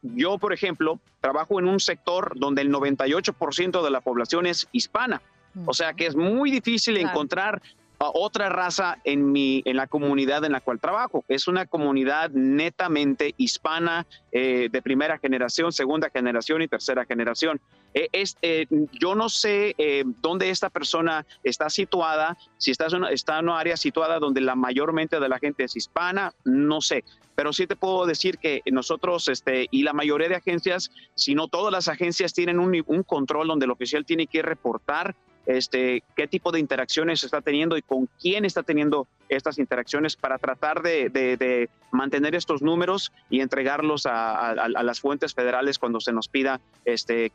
yo, 0.03 0.39
por 0.39 0.53
ejemplo, 0.53 1.01
trabajo 1.21 1.59
en 1.59 1.69
un 1.69 1.81
sector 1.81 2.33
donde 2.37 2.63
el 2.63 2.73
98% 2.73 3.83
de 3.83 3.91
la 3.91 4.01
población 4.01 4.47
es 4.47 4.69
hispana. 4.73 5.23
O 5.65 5.73
sea 5.73 5.95
que 5.95 6.07
es 6.07 6.15
muy 6.15 6.51
difícil 6.51 6.99
encontrar 6.99 7.63
a 7.99 8.11
otra 8.13 8.49
raza 8.49 8.99
en 9.05 9.33
mi 9.33 9.63
en 9.65 9.77
la 9.77 9.87
comunidad 9.87 10.45
en 10.45 10.53
la 10.53 10.61
cual 10.61 10.79
trabajo. 10.81 11.25
Es 11.29 11.49
una 11.49 11.67
comunidad 11.67 12.31
netamente 12.31 13.35
hispana 13.39 14.07
eh, 14.33 14.69
de 14.71 14.83
primera 14.83 15.19
generación, 15.19 15.73
segunda 15.73 16.11
generación 16.11 16.63
y 16.63 16.69
tercera 16.69 17.07
generación. 17.07 17.61
Eh, 17.99 18.25
eh, 18.43 18.67
yo 18.93 19.15
no 19.15 19.31
sé 19.31 19.75
dónde 20.21 20.51
esta 20.51 20.69
persona 20.69 21.25
está 21.43 21.71
situada, 21.71 22.37
si 22.59 22.71
está 22.71 22.87
en, 22.89 22.97
una, 22.97 23.11
está 23.11 23.39
en 23.39 23.47
una 23.47 23.59
área 23.59 23.77
situada 23.79 24.19
donde 24.19 24.43
la 24.43 24.55
mayormente 24.55 25.19
de 25.19 25.29
la 25.29 25.39
gente 25.39 25.65
es 25.65 25.77
hispana, 25.77 26.33
no 26.45 26.83
sé. 26.83 27.05
Pero 27.35 27.55
sí 27.55 27.67
te 27.67 27.75
puedo 27.75 28.05
decir 28.05 28.37
que 28.37 28.61
nosotros 28.71 29.29
este, 29.29 29.67
y 29.71 29.83
la 29.83 29.95
mayoría 29.95 30.29
de 30.29 30.37
agencias, 30.37 30.91
si 31.15 31.35
no 31.35 31.49
todas 31.49 31.73
las 31.73 31.89
agencias 31.89 32.35
tienen 32.35 32.59
un, 32.59 32.83
un 32.87 33.03
control 33.03 33.49
donde 33.49 33.65
el 33.65 33.71
oficial 33.71 34.05
tiene 34.05 34.27
que 34.27 34.43
reportar 34.43 35.17
este, 35.47 36.03
qué 36.17 36.27
tipo 36.27 36.53
de 36.53 36.61
interacciones 36.61 37.25
está 37.25 37.41
teniendo 37.41 37.77
y 37.77 37.83
con 37.83 38.09
quién 38.21 38.45
está 38.45 38.63
teniendo 38.63 39.07
estas 39.29 39.59
interacciones 39.59 40.17
para 40.17 40.39
tratar 40.39 40.83
de, 40.83 41.69
mantener 41.93 42.35
estos 42.35 42.63
números 42.63 43.13
y 43.31 43.41
entregarlos 43.41 44.07
a, 44.07 44.69
las 44.69 45.01
fuentes 45.01 45.35
federales 45.35 45.79
cuando 45.79 46.01
se 46.01 46.13
nos 46.13 46.29
pida 46.29 46.61
este, 46.85 47.33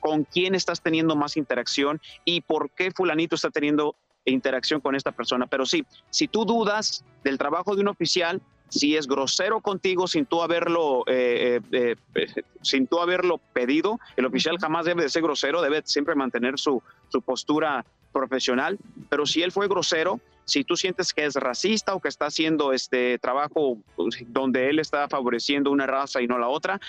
con 0.00 0.24
quién 0.24 0.54
estás 0.54 0.82
teniendo 0.82 1.16
más 1.16 1.36
interacción 1.36 2.00
y 2.24 2.42
por 2.42 2.70
qué 2.70 2.90
fulanito 2.90 3.36
está 3.36 3.50
teniendo 3.50 3.96
interacción 4.24 4.80
con 4.80 4.94
esta 4.94 5.12
persona. 5.12 5.46
Pero 5.46 5.66
sí, 5.66 5.84
si 6.10 6.28
tú 6.28 6.44
dudas 6.44 7.04
del 7.22 7.38
trabajo 7.38 7.74
de 7.74 7.82
un 7.82 7.88
oficial, 7.88 8.42
si 8.68 8.96
es 8.96 9.06
grosero 9.06 9.60
contigo 9.60 10.06
sin 10.06 10.26
tú 10.26 10.42
haberlo 10.42 11.04
eh, 11.06 11.60
eh, 11.72 11.96
eh, 12.14 12.42
sin 12.62 12.86
tú 12.86 13.00
haberlo 13.00 13.38
pedido 13.52 14.00
el 14.16 14.26
oficial 14.26 14.58
jamás 14.58 14.86
debe 14.86 15.02
de 15.02 15.08
ser 15.08 15.22
grosero 15.22 15.62
debe 15.62 15.82
siempre 15.84 16.14
mantener 16.14 16.58
su, 16.58 16.82
su 17.08 17.22
postura 17.22 17.84
profesional 18.12 18.78
pero 19.08 19.26
si 19.26 19.42
él 19.42 19.52
fue 19.52 19.68
grosero 19.68 20.20
si 20.44 20.64
tú 20.64 20.76
sientes 20.76 21.12
que 21.12 21.24
es 21.24 21.34
racista 21.36 21.94
o 21.94 22.00
que 22.00 22.08
está 22.08 22.26
haciendo 22.26 22.72
este 22.72 23.18
trabajo 23.18 23.78
pues, 23.96 24.16
donde 24.28 24.68
él 24.68 24.78
está 24.78 25.08
favoreciendo 25.08 25.70
una 25.70 25.86
raza 25.86 26.20
y 26.20 26.26
no 26.26 26.38
la 26.38 26.48
otra, 26.48 26.80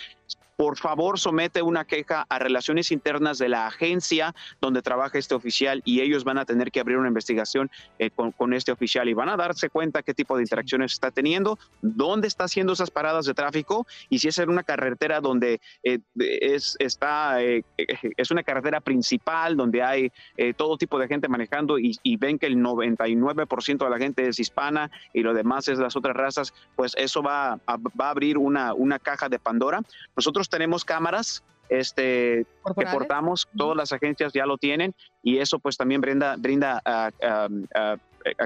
por 0.55 0.77
favor 0.77 1.19
somete 1.19 1.61
una 1.61 1.85
queja 1.85 2.25
a 2.29 2.39
relaciones 2.39 2.91
internas 2.91 3.37
de 3.37 3.49
la 3.49 3.67
agencia 3.67 4.33
donde 4.61 4.81
trabaja 4.81 5.17
este 5.17 5.35
oficial 5.35 5.81
y 5.85 6.01
ellos 6.01 6.23
van 6.23 6.37
a 6.37 6.45
tener 6.45 6.71
que 6.71 6.79
abrir 6.79 6.97
una 6.97 7.09
investigación 7.09 7.69
eh, 7.99 8.09
con, 8.09 8.53
este 8.53 8.71
oficial 8.71 9.09
y 9.09 9.13
van 9.13 9.29
a 9.29 9.35
darse 9.35 9.69
cuenta 9.69 10.03
qué 10.03 10.13
tipo 10.13 10.37
de 10.37 10.43
interacciones 10.43 10.93
está 10.93 11.11
teniendo, 11.11 11.59
dónde 11.81 12.27
está 12.27 12.45
haciendo 12.45 12.73
esas 12.73 12.91
paradas 12.91 13.25
de 13.25 13.33
tráfico 13.33 13.85
y 14.09 14.19
si 14.19 14.29
es 14.29 14.37
en 14.37 14.49
una 14.49 14.63
carretera 14.63 15.19
donde 15.19 15.59
eh, 15.83 15.99
es, 16.15 16.77
está, 16.79 17.43
eh, 17.43 17.63
es 17.77 18.31
una 18.31 18.43
carretera 18.43 18.79
principal 18.81 19.57
donde 19.57 19.83
hay 19.83 20.11
todo 20.55 20.77
tipo 20.77 20.99
de 20.99 21.07
gente 21.07 21.27
manejando 21.27 21.79
y, 21.79 21.97
y 22.03 22.17
ven 22.17 22.37
que 22.37 22.45
el 22.45 22.57
99% 22.57 23.83
de 23.83 23.89
la 23.89 23.97
gente 23.97 24.27
es 24.27 24.39
hispana 24.39 24.91
y 25.13 25.21
lo 25.21 25.33
demás 25.33 25.67
es 25.67 25.79
las 25.79 25.95
otras 25.95 26.15
razas, 26.15 26.53
pues 26.75 26.93
eso 26.97 27.21
va 27.21 27.53
a, 27.53 27.77
va 27.77 28.07
a 28.07 28.09
abrir 28.09 28.37
una, 28.37 28.73
una 28.73 28.99
caja 28.99 29.27
de 29.27 29.39
Pandora. 29.39 29.81
Nosotros 30.15 30.44
tenemos 30.49 30.85
cámaras 30.85 31.43
este, 31.69 32.45
que 32.77 32.85
portamos, 32.85 33.47
todas 33.57 33.75
las 33.75 33.91
agencias 33.91 34.33
ya 34.33 34.45
lo 34.45 34.57
tienen 34.57 34.93
y 35.23 35.39
eso 35.39 35.59
pues 35.59 35.77
también 35.77 36.01
brinda, 36.01 36.35
brinda 36.37 36.81
a, 36.85 37.11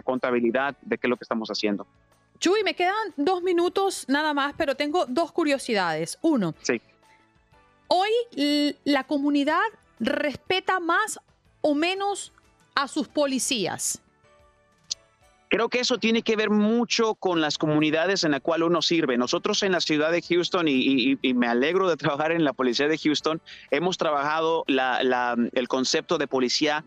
contabilidad 0.03 0.75
de 0.82 0.98
qué 0.98 1.08
es 1.08 1.10
lo 1.10 1.15
que 1.15 1.24
estamos 1.24 1.50
haciendo. 1.50 1.88
Chuy, 2.39 2.63
me 2.63 2.74
quedan 2.74 3.13
dos 3.18 3.41
minutos 3.41 4.06
nada 4.08 4.34
más, 4.34 4.53
pero 4.58 4.75
tengo 4.75 5.06
dos 5.06 5.32
curiosidades. 5.32 6.18
Uno, 6.22 6.53
sí. 6.62 6.82
hoy 7.88 8.75
la 8.84 9.06
comunidad 9.06 9.62
respeta 10.00 10.79
más 10.79 11.20
o 11.62 11.75
menos 11.75 12.34
a 12.75 12.88
sus 12.88 13.08
policías. 13.08 14.01
Creo 15.50 15.68
que 15.68 15.79
eso 15.79 15.98
tiene 15.98 16.22
que 16.22 16.36
ver 16.36 16.51
mucho 16.51 17.15
con 17.15 17.41
las 17.41 17.58
comunidades 17.58 18.24
en 18.24 18.32
la 18.32 18.39
cual 18.39 18.62
uno 18.62 18.84
sirve. 18.84 19.18
Nosotros 19.18 19.63
en 19.63 19.72
la 19.72 19.82
ciudad 19.82 20.12
de 20.12 20.22
Houston, 20.22 20.68
y, 20.68 21.18
me 21.34 21.48
alegro 21.48 21.89
de 21.89 21.98
trabajar 21.98 22.32
en 22.32 22.44
la 22.44 22.53
policía 22.53 22.88
de 22.88 23.00
Houston, 23.00 23.41
hemos 23.72 23.98
trabajado 23.98 24.63
el 24.68 25.68
concepto 25.68 26.20
de 26.20 26.27
policía 26.27 26.86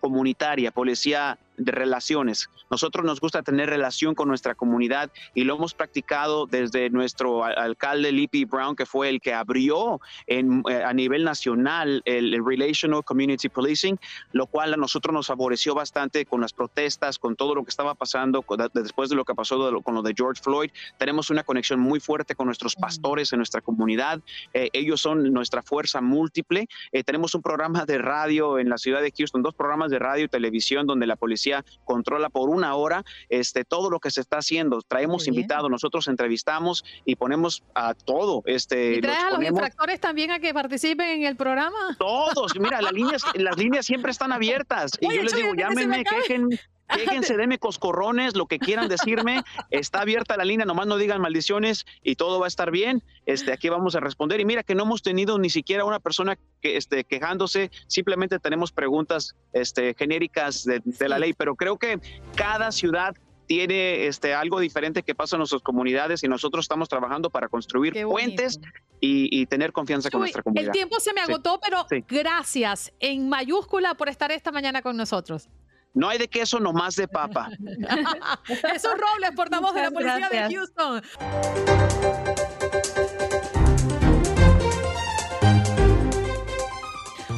comunitaria, 0.00 0.70
policía 0.70 1.38
de 1.56 1.72
relaciones. 1.72 2.48
Nosotros 2.74 3.04
nos 3.04 3.20
gusta 3.20 3.44
tener 3.44 3.70
relación 3.70 4.16
con 4.16 4.26
nuestra 4.26 4.56
comunidad 4.56 5.12
y 5.32 5.44
lo 5.44 5.54
hemos 5.54 5.74
practicado 5.74 6.46
desde 6.46 6.90
nuestro 6.90 7.44
alcalde 7.44 8.10
Lippy 8.10 8.46
Brown, 8.46 8.74
que 8.74 8.84
fue 8.84 9.08
el 9.10 9.20
que 9.20 9.32
abrió 9.32 10.00
en, 10.26 10.64
eh, 10.68 10.82
a 10.82 10.92
nivel 10.92 11.22
nacional 11.22 12.02
el, 12.04 12.44
Relational 12.44 13.04
Community 13.04 13.48
Policing, 13.48 13.96
lo 14.32 14.48
cual 14.48 14.74
a 14.74 14.76
nosotros 14.76 15.14
nos 15.14 15.28
favoreció 15.28 15.76
bastante 15.76 16.26
con 16.26 16.40
las 16.40 16.52
protestas, 16.52 17.16
con 17.16 17.36
todo 17.36 17.54
lo 17.54 17.62
que 17.62 17.70
estaba 17.70 17.94
pasando 17.94 18.44
después 18.72 19.08
de 19.08 19.14
lo 19.14 19.24
que 19.24 19.36
pasó 19.36 19.80
con 19.84 19.94
lo 19.94 20.02
de 20.02 20.12
George 20.16 20.42
Floyd. 20.42 20.72
Tenemos 20.98 21.30
una 21.30 21.44
conexión 21.44 21.78
muy 21.78 22.00
fuerte 22.00 22.34
con 22.34 22.46
nuestros 22.46 22.74
pastores 22.74 23.32
en 23.32 23.36
nuestra 23.36 23.60
comunidad. 23.60 24.20
Eh, 24.52 24.68
ellos 24.72 25.00
son 25.00 25.32
nuestra 25.32 25.62
fuerza 25.62 26.00
múltiple. 26.00 26.66
Eh, 26.90 27.04
tenemos 27.04 27.36
un 27.36 27.42
programa 27.42 27.84
de 27.84 27.98
radio 27.98 28.58
en 28.58 28.68
la 28.68 28.78
ciudad 28.78 29.00
de 29.00 29.12
Houston, 29.16 29.44
dos 29.44 29.54
programas 29.54 29.92
de 29.92 30.00
radio 30.00 30.24
y 30.24 30.28
televisión 30.28 30.88
donde 30.88 31.06
la 31.06 31.14
policía 31.14 31.64
controla 31.84 32.30
por 32.30 32.48
una 32.48 32.63
hora 32.72 33.04
este, 33.28 33.64
todo 33.64 33.90
lo 33.90 34.00
que 34.00 34.10
se 34.10 34.20
está 34.20 34.38
haciendo. 34.38 34.80
Traemos 34.82 35.28
invitados, 35.28 35.70
nosotros 35.70 36.08
entrevistamos 36.08 36.84
y 37.04 37.16
ponemos 37.16 37.62
a 37.74 37.94
todo. 37.94 38.42
Este, 38.46 38.96
¿Y 38.96 39.00
traes 39.00 39.24
a 39.24 39.30
los 39.30 39.42
infractores 39.42 40.00
también 40.00 40.30
a 40.30 40.38
que 40.38 40.54
participen 40.54 41.08
en 41.08 41.24
el 41.24 41.36
programa? 41.36 41.96
Todos, 41.98 42.58
mira, 42.58 42.80
las 42.80 42.92
líneas, 42.94 43.22
las 43.34 43.56
líneas 43.56 43.86
siempre 43.86 44.10
están 44.10 44.32
abiertas. 44.32 44.92
y 45.00 45.14
yo 45.14 45.22
les 45.22 45.34
digo, 45.34 45.54
llámenme, 45.54 46.04
quejen, 46.04 46.48
Quéjense, 46.88 47.36
denme 47.36 47.58
coscorrones, 47.58 48.36
lo 48.36 48.46
que 48.46 48.58
quieran 48.58 48.88
decirme. 48.88 49.42
Está 49.70 50.02
abierta 50.02 50.36
la 50.36 50.44
línea, 50.44 50.66
nomás 50.66 50.86
no 50.86 50.96
digan 50.96 51.20
maldiciones 51.20 51.86
y 52.02 52.16
todo 52.16 52.38
va 52.38 52.46
a 52.46 52.48
estar 52.48 52.70
bien. 52.70 53.02
Este, 53.26 53.52
aquí 53.52 53.68
vamos 53.68 53.94
a 53.94 54.00
responder. 54.00 54.40
Y 54.40 54.44
mira 54.44 54.62
que 54.62 54.74
no 54.74 54.84
hemos 54.84 55.02
tenido 55.02 55.38
ni 55.38 55.50
siquiera 55.50 55.84
una 55.84 56.00
persona 56.00 56.38
que 56.60 56.76
esté 56.76 57.04
quejándose, 57.04 57.70
simplemente 57.86 58.38
tenemos 58.38 58.72
preguntas 58.72 59.34
este, 59.52 59.94
genéricas 59.94 60.64
de, 60.64 61.08
la 61.08 61.18
ley, 61.18 61.34
pero 61.34 61.54
creo 61.54 61.76
que 61.76 62.00
cada 62.34 62.72
ciudad 62.72 63.14
tiene 63.46 64.06
este, 64.06 64.32
algo 64.32 64.58
diferente 64.58 65.02
que 65.02 65.14
pasa 65.14 65.36
en 65.36 65.40
nuestras 65.40 65.60
comunidades 65.60 66.24
y 66.24 66.28
nosotros 66.28 66.64
estamos 66.64 66.88
trabajando 66.88 67.28
para 67.28 67.48
construir 67.48 67.92
puentes 68.06 68.58
y, 69.00 69.44
tener 69.46 69.72
confianza 69.72 70.10
con 70.10 70.20
nuestra 70.20 70.42
comunidad. 70.42 70.68
El 70.68 70.72
tiempo 70.72 70.98
se 70.98 71.12
me 71.12 71.20
agotó, 71.20 71.60
pero 71.62 71.84
gracias 72.08 72.92
en 73.00 73.28
mayúscula 73.28 73.94
por 73.94 74.08
estar 74.08 74.32
esta 74.32 74.50
mañana 74.50 74.80
con 74.80 74.96
nosotros. 74.96 75.50
No 75.94 76.08
hay 76.08 76.18
de 76.18 76.28
queso, 76.28 76.58
nomás 76.58 76.96
de 76.96 77.06
papa. 77.06 77.50
Jesús 78.44 78.90
Robles, 78.90 79.30
portavoz 79.36 79.74
de 79.74 79.82
la 79.82 79.90
Policía 79.92 80.28
de 80.28 80.54
Houston. 80.54 81.02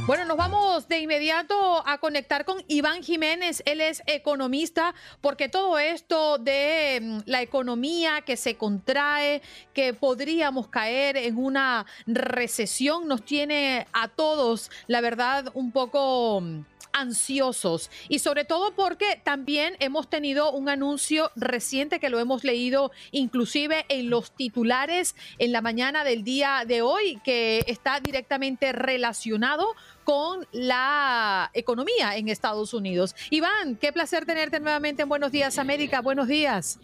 Bueno, 0.06 0.24
nos 0.24 0.36
vamos 0.36 0.86
de 0.86 1.00
inmediato 1.00 1.82
a 1.84 1.98
conectar 1.98 2.44
con 2.44 2.62
Iván 2.68 3.02
Jiménez, 3.02 3.60
él 3.66 3.80
es 3.80 4.04
economista, 4.06 4.94
porque 5.20 5.48
todo 5.48 5.80
esto 5.80 6.38
de 6.38 7.00
mm, 7.02 7.18
la 7.26 7.42
economía 7.42 8.20
que 8.22 8.36
se 8.36 8.56
contrae, 8.56 9.42
que 9.74 9.94
podríamos 9.94 10.68
caer 10.68 11.16
en 11.16 11.36
una 11.36 11.86
recesión, 12.06 13.08
nos 13.08 13.24
tiene 13.24 13.88
a 13.92 14.06
todos, 14.06 14.70
la 14.86 15.00
verdad, 15.00 15.50
un 15.54 15.72
poco 15.72 16.40
mm, 16.40 16.60
ansiosos 16.96 17.90
y 18.08 18.18
sobre 18.20 18.44
todo 18.44 18.74
porque 18.74 19.20
también 19.22 19.76
hemos 19.80 20.08
tenido 20.08 20.52
un 20.52 20.68
anuncio 20.68 21.30
reciente 21.36 22.00
que 22.00 22.10
lo 22.10 22.18
hemos 22.18 22.42
leído 22.42 22.90
inclusive 23.12 23.84
en 23.88 24.10
los 24.10 24.32
titulares 24.32 25.14
en 25.38 25.52
la 25.52 25.60
mañana 25.60 26.04
del 26.04 26.24
día 26.24 26.64
de 26.66 26.82
hoy 26.82 27.20
que 27.22 27.64
está 27.66 28.00
directamente 28.00 28.72
relacionado 28.72 29.66
con 30.04 30.46
la 30.52 31.50
economía 31.52 32.16
en 32.16 32.28
Estados 32.28 32.72
Unidos. 32.72 33.14
Iván, 33.30 33.76
qué 33.76 33.92
placer 33.92 34.24
tenerte 34.24 34.60
nuevamente 34.60 35.02
en 35.02 35.08
Buenos 35.08 35.32
Días 35.32 35.58
América. 35.58 36.00
Buenos 36.00 36.28
días. 36.28 36.78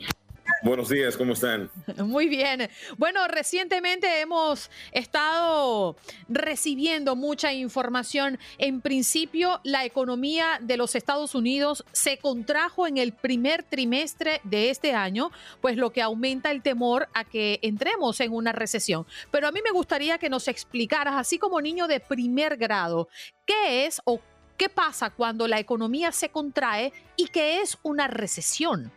Buenos 0.64 0.88
días, 0.88 1.16
¿cómo 1.16 1.32
están? 1.32 1.70
Muy 1.96 2.28
bien. 2.28 2.70
Bueno, 2.96 3.26
recientemente 3.26 4.20
hemos 4.20 4.70
estado 4.92 5.96
recibiendo 6.28 7.16
mucha 7.16 7.52
información. 7.52 8.38
En 8.58 8.80
principio, 8.80 9.60
la 9.64 9.84
economía 9.84 10.58
de 10.60 10.76
los 10.76 10.94
Estados 10.94 11.34
Unidos 11.34 11.84
se 11.90 12.18
contrajo 12.18 12.86
en 12.86 12.96
el 12.96 13.12
primer 13.12 13.64
trimestre 13.64 14.40
de 14.44 14.70
este 14.70 14.94
año, 14.94 15.32
pues 15.60 15.76
lo 15.76 15.90
que 15.90 16.00
aumenta 16.00 16.52
el 16.52 16.62
temor 16.62 17.08
a 17.12 17.24
que 17.24 17.58
entremos 17.62 18.20
en 18.20 18.32
una 18.32 18.52
recesión. 18.52 19.04
Pero 19.32 19.48
a 19.48 19.52
mí 19.52 19.60
me 19.64 19.72
gustaría 19.72 20.18
que 20.18 20.30
nos 20.30 20.46
explicaras, 20.46 21.14
así 21.16 21.38
como 21.38 21.60
niño 21.60 21.88
de 21.88 21.98
primer 21.98 22.56
grado, 22.56 23.08
qué 23.46 23.86
es 23.86 24.00
o 24.04 24.20
qué 24.56 24.68
pasa 24.68 25.10
cuando 25.10 25.48
la 25.48 25.58
economía 25.58 26.12
se 26.12 26.28
contrae 26.28 26.92
y 27.16 27.26
qué 27.26 27.62
es 27.62 27.78
una 27.82 28.06
recesión. 28.06 28.92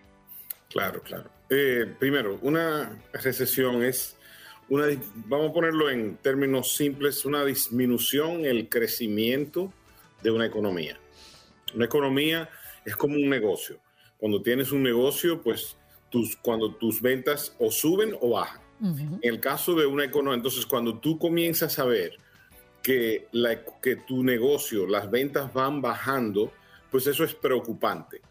Claro, 0.70 1.02
claro. 1.02 1.35
Eh, 1.50 1.86
primero, 2.00 2.40
una 2.42 3.00
recesión 3.14 3.84
es 3.84 4.18
una, 4.68 4.88
vamos 5.28 5.52
a 5.52 5.54
ponerlo 5.54 5.90
en 5.90 6.18
términos 6.18 6.76
simples, 6.76 7.24
una 7.24 7.46
disminución 7.46 8.40
en 8.40 8.46
el 8.46 8.70
crecimiento 8.70 9.72
de 10.24 10.32
una 10.32 10.46
economía. 10.46 10.98
Una 11.76 11.86
economía 11.86 12.50
es 12.84 12.96
como 12.96 13.16
un 13.16 13.30
negocio. 13.30 13.80
Cuando 14.18 14.42
tienes 14.42 14.72
un 14.72 14.82
negocio, 14.82 15.42
pues 15.42 15.78
tus, 16.10 16.36
cuando 16.38 16.74
tus 16.74 17.02
ventas 17.02 17.56
o 17.60 17.70
suben 17.70 18.16
o 18.20 18.32
bajan. 18.32 18.62
En 18.82 19.20
el 19.22 19.40
caso 19.40 19.74
de 19.74 19.86
una 19.86 20.04
economía, 20.04 20.36
entonces 20.36 20.66
cuando 20.66 21.00
tú 21.00 21.18
comienzas 21.18 21.80
a 21.80 21.86
ver 21.86 22.18
que, 22.84 23.28
la, 23.32 23.64
que 23.82 23.96
tu 23.96 24.24
negocio, 24.24 24.86
las 24.86 25.10
ventas 25.10 25.54
van 25.54 25.82
bajando, 25.82 26.52
pues 26.92 27.08
eso 27.08 27.24
es 27.24 27.34
preocupante 27.34 28.22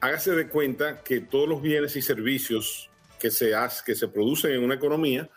hágase 0.00 0.32
de 0.32 0.48
cuenta 0.48 1.02
que 1.02 1.20
todos 1.20 1.48
los 1.48 1.62
bienes 1.62 1.94
y 1.96 2.02
servicios 2.02 2.90
que 3.18 3.30
se, 3.30 3.52
que 3.84 3.94
se 3.94 4.08
producen 4.08 4.52
en 4.52 4.64
una 4.64 4.74
economía 4.74 5.28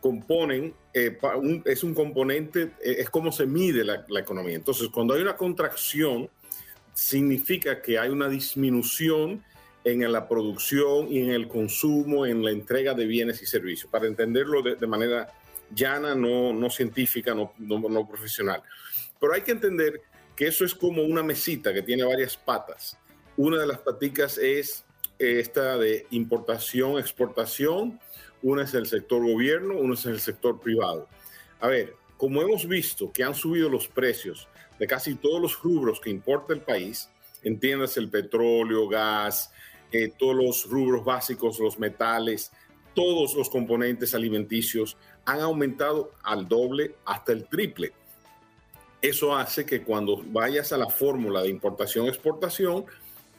componen, 0.00 0.74
eh, 0.92 1.16
es 1.64 1.84
un 1.84 1.94
componente, 1.94 2.72
eh, 2.82 2.96
es 2.98 3.08
como 3.08 3.30
se 3.32 3.46
mide 3.46 3.84
la, 3.84 4.04
economía. 4.18 4.56
Entonces, 4.56 4.88
cuando 4.88 5.14
hay 5.14 5.22
una 5.22 5.36
contracción, 5.36 6.28
significa 6.92 7.80
que 7.80 7.98
hay 7.98 8.10
una 8.10 8.28
disminución 8.28 9.42
en 9.84 10.12
la 10.12 10.28
producción 10.28 11.10
y 11.10 11.20
en 11.20 11.30
el 11.30 11.48
consumo, 11.48 12.26
en 12.26 12.44
la 12.44 12.50
entrega 12.50 12.94
de 12.94 13.06
bienes 13.06 13.42
y 13.42 13.46
servicios, 13.46 13.90
para 13.90 14.06
entenderlo 14.06 14.62
de, 14.62 14.86
manera 14.86 15.32
llana, 15.74 16.14
no, 16.14 16.52
no 16.52 16.68
científica, 16.68 17.34
no, 17.34 17.52
no 17.58 18.08
profesional. 18.08 18.62
Pero 19.18 19.32
hay 19.34 19.42
que 19.42 19.52
entender 19.52 20.02
que 20.36 20.48
eso 20.48 20.64
es 20.64 20.74
como 20.74 21.02
una 21.02 21.22
mesita 21.22 21.72
que 21.72 21.82
tiene 21.82 22.04
varias 22.04 22.36
patas 22.36 22.98
una 23.36 23.58
de 23.58 23.66
las 23.66 23.78
paticas 23.78 24.38
es 24.38 24.84
eh, 25.18 25.40
esta 25.40 25.78
de 25.78 26.06
importación, 26.10 26.98
exportación. 26.98 28.00
Una 28.42 28.64
es 28.64 28.74
el 28.74 28.86
sector 28.86 29.22
gobierno, 29.22 29.76
una 29.76 29.94
es 29.94 30.04
el 30.06 30.20
sector 30.20 30.60
privado. 30.60 31.08
A 31.60 31.68
ver, 31.68 31.94
como 32.16 32.42
hemos 32.42 32.66
visto 32.66 33.12
que 33.12 33.24
han 33.24 33.34
subido 33.34 33.68
los 33.68 33.88
precios 33.88 34.48
de 34.78 34.86
casi 34.86 35.14
todos 35.14 35.40
los 35.40 35.62
rubros 35.62 36.00
que 36.00 36.10
importa 36.10 36.52
el 36.52 36.60
país, 36.60 37.08
entiendas 37.42 37.96
el 37.96 38.08
petróleo, 38.08 38.88
gas, 38.88 39.52
eh, 39.92 40.12
todos 40.18 40.34
los 40.34 40.68
rubros 40.68 41.04
básicos, 41.04 41.60
los 41.60 41.78
metales, 41.78 42.50
todos 42.94 43.34
los 43.34 43.48
componentes 43.48 44.14
alimenticios 44.14 44.96
han 45.24 45.40
aumentado 45.40 46.12
al 46.22 46.48
doble 46.48 46.96
hasta 47.04 47.32
el 47.32 47.46
triple. 47.48 47.92
Eso 49.00 49.36
hace 49.36 49.66
que 49.66 49.82
cuando 49.82 50.22
vayas 50.26 50.72
a 50.72 50.76
la 50.76 50.88
fórmula 50.88 51.42
de 51.42 51.48
importación-exportación, 51.48 52.86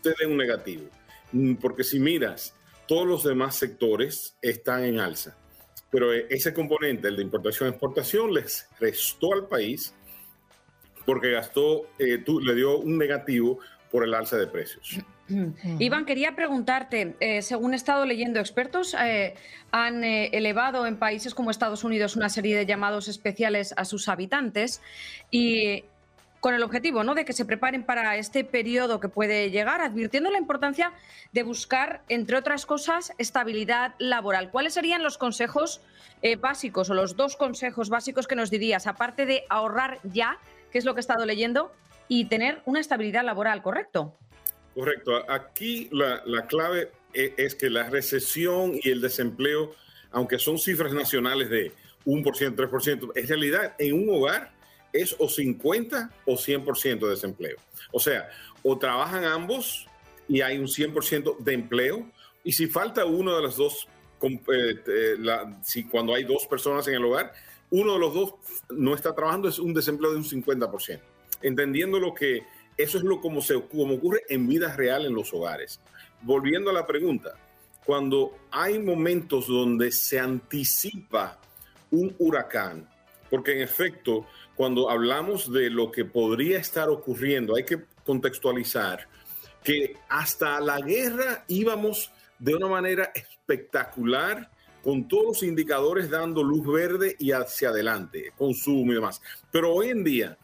te 0.03 0.13
den 0.19 0.31
un 0.31 0.37
negativo. 0.37 0.83
Mm, 1.31 1.55
porque 1.55 1.83
si 1.83 1.99
miras, 1.99 2.53
todos 2.87 3.07
los 3.07 3.23
demás 3.23 3.55
sectores 3.55 4.37
están 4.41 4.83
en 4.83 4.99
alza. 4.99 5.35
Pero 5.89 6.13
eh, 6.13 6.27
ese 6.29 6.53
componente, 6.53 7.07
el 7.07 7.15
de 7.15 7.23
importación-exportación, 7.23 8.33
les 8.33 8.67
restó 8.79 9.33
al 9.33 9.47
país 9.47 9.95
porque 11.05 11.31
gastó, 11.31 11.87
eh, 11.99 12.19
tú, 12.19 12.39
le 12.39 12.55
dio 12.55 12.77
un 12.77 12.97
negativo 12.97 13.59
por 13.91 14.03
el 14.03 14.13
alza 14.13 14.37
de 14.37 14.47
precios. 14.47 14.99
Iván, 15.79 16.05
quería 16.05 16.35
preguntarte, 16.35 17.15
eh, 17.19 17.41
según 17.41 17.73
he 17.73 17.75
estado 17.75 18.05
leyendo 18.05 18.39
expertos, 18.39 18.95
han 19.71 20.03
elevado 20.03 20.85
en 20.85 20.97
países 20.97 21.33
como 21.33 21.51
Estados 21.51 21.83
Unidos 21.83 22.15
una 22.15 22.29
serie 22.29 22.57
de 22.57 22.65
llamados 22.65 23.07
especiales 23.07 23.73
a 23.77 23.85
sus 23.85 24.09
habitantes 24.09 24.81
y 25.31 25.85
con 26.43 26.53
el 26.53 26.61
objetivo 26.61 27.05
¿no? 27.05 27.15
de 27.15 27.23
que 27.23 27.31
se 27.31 27.45
preparen 27.45 27.85
para 27.85 28.17
este 28.17 28.43
periodo 28.43 28.99
que 28.99 29.07
puede 29.07 29.49
llegar, 29.49 29.79
advirtiendo 29.79 30.29
la 30.29 30.37
importancia 30.37 30.91
de 31.31 31.41
buscar, 31.41 32.03
entre 32.09 32.35
otras 32.35 32.65
cosas, 32.65 33.13
estabilidad 33.17 33.95
laboral. 33.97 34.51
¿Cuáles 34.51 34.73
serían 34.73 35.03
los 35.03 35.17
consejos 35.17 35.79
eh, 36.21 36.35
básicos 36.35 36.89
o 36.89 36.95
los 36.95 37.15
dos 37.15 37.37
consejos 37.37 37.87
básicos 37.87 38.27
que 38.27 38.35
nos 38.35 38.51
dirías, 38.51 38.87
aparte 38.87 39.25
de 39.25 39.45
ahorrar 39.47 39.99
ya, 40.03 40.37
que 40.69 40.79
es 40.79 40.83
lo 40.83 40.93
que 40.93 40.99
he 40.99 41.05
estado 41.07 41.25
leyendo, 41.25 41.71
y 42.09 42.25
tener 42.25 42.61
una 42.65 42.81
estabilidad 42.81 43.23
laboral, 43.23 43.61
¿correcto? 43.61 44.13
Correcto. 44.75 45.23
Aquí 45.31 45.87
la, 45.93 46.23
la 46.25 46.45
clave 46.45 46.91
e, 47.13 47.35
es 47.37 47.55
que 47.55 47.69
la 47.69 47.89
recesión 47.89 48.73
y 48.83 48.89
el 48.89 48.99
desempleo, 48.99 49.71
aunque 50.11 50.39
son 50.39 50.59
cifras 50.59 50.91
nacionales 50.91 51.49
de 51.49 51.71
1%, 52.05 52.21
3%, 52.53 53.11
en 53.15 53.27
realidad 53.29 53.75
en 53.79 53.93
un 53.93 54.13
hogar 54.13 54.52
es 54.93 55.15
o 55.19 55.27
50 55.27 56.11
o 56.25 56.33
100% 56.35 56.99
de 56.99 57.09
desempleo. 57.09 57.57
O 57.91 57.99
sea, 57.99 58.29
o 58.61 58.77
trabajan 58.77 59.25
ambos 59.25 59.87
y 60.27 60.41
hay 60.41 60.57
un 60.57 60.67
100% 60.67 61.39
de 61.39 61.53
empleo, 61.53 62.07
y 62.43 62.51
si 62.51 62.67
falta 62.67 63.05
uno 63.05 63.35
de 63.35 63.41
los 63.41 63.57
dos, 63.57 63.87
eh, 64.21 65.15
si 65.61 65.83
cuando 65.85 66.13
hay 66.13 66.23
dos 66.23 66.47
personas 66.47 66.87
en 66.87 66.95
el 66.95 67.05
hogar, 67.05 67.33
uno 67.69 67.93
de 67.93 67.99
los 67.99 68.13
dos 68.13 68.33
no 68.69 68.93
está 68.93 69.13
trabajando, 69.13 69.49
es 69.49 69.59
un 69.59 69.73
desempleo 69.73 70.11
de 70.11 70.17
un 70.17 70.23
50%. 70.23 70.99
Entendiendo 71.41 71.99
lo 71.99 72.13
que 72.13 72.43
eso 72.77 72.97
es 72.97 73.03
lo 73.03 73.21
como, 73.21 73.41
se, 73.41 73.61
como 73.61 73.95
ocurre 73.95 74.21
en 74.29 74.47
vida 74.47 74.75
real 74.75 75.05
en 75.05 75.13
los 75.13 75.33
hogares. 75.33 75.79
Volviendo 76.21 76.69
a 76.69 76.73
la 76.73 76.85
pregunta, 76.85 77.33
cuando 77.85 78.37
hay 78.51 78.79
momentos 78.79 79.47
donde 79.47 79.91
se 79.91 80.19
anticipa 80.19 81.39
un 81.91 82.15
huracán, 82.17 82.89
porque 83.29 83.53
en 83.53 83.61
efecto 83.61 84.25
cuando 84.55 84.89
hablamos 84.89 85.51
de 85.51 85.69
lo 85.69 85.91
que 85.91 86.05
podría 86.05 86.59
estar 86.59 86.89
ocurriendo, 86.89 87.55
hay 87.55 87.65
que 87.65 87.83
contextualizar 88.05 89.07
que 89.63 89.97
hasta 90.09 90.59
la 90.59 90.79
guerra 90.79 91.45
íbamos 91.47 92.11
de 92.37 92.55
una 92.55 92.67
manera 92.67 93.11
espectacular, 93.15 94.49
con 94.83 95.07
todos 95.07 95.25
los 95.25 95.43
indicadores 95.43 96.09
dando 96.09 96.43
luz 96.43 96.67
verde 96.67 97.15
y 97.17 97.31
hacia 97.31 97.69
adelante, 97.69 98.33
consumo 98.37 98.91
y 98.91 98.95
demás. 98.95 99.21
Pero 99.49 99.73
hoy 99.73 99.89
en 99.89 100.03
día 100.03 100.37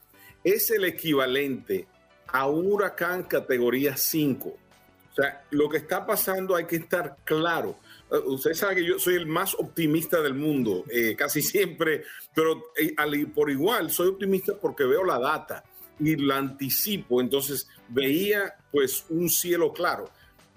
es 0.44 0.72
el 0.72 0.86
equivalente 0.86 1.88
a 2.28 2.48
un 2.48 2.72
huracán 2.72 3.24
categoría 3.24 3.98
5. 3.98 4.50
O 4.50 5.14
sea, 5.14 5.44
lo 5.50 5.68
que 5.68 5.78
está 5.78 6.06
pasando 6.06 6.56
hay 6.56 6.66
que 6.66 6.78
estar 6.78 7.18
claro. 7.26 7.78
Eh, 8.12 8.18
usted 8.26 8.54
sabe 8.54 8.76
que 8.76 8.86
yo 8.86 9.00
soy 9.00 9.16
el 9.16 9.26
más 9.26 9.56
optimista 9.56 10.22
del 10.22 10.34
mundo, 10.34 10.86
eh, 10.90 11.16
casi 11.16 11.42
siempre, 11.42 12.04
pero 12.34 12.72
eh, 12.78 12.96
por 13.34 13.50
igual 13.50 13.92
soy 13.92 14.10
optimista 14.10 14.54
porque 14.58 14.84
veo 14.84 15.04
la 15.04 15.20
data 15.20 15.64
y 16.00 16.16
la 16.16 16.38
anticipo, 16.38 17.22
entonces 17.22 17.68
veía 17.90 18.56
pues 18.72 19.06
un 19.10 19.30
cielo 19.30 19.74
claro. 19.74 20.10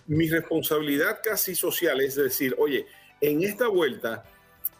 Mi 0.07 0.29
responsabilidad 0.29 1.21
casi 1.23 1.55
social 1.55 2.01
es 2.01 2.15
decir, 2.17 2.55
oye, 2.59 2.87
en 3.21 3.43
esta 3.43 3.69
vuelta 3.69 4.25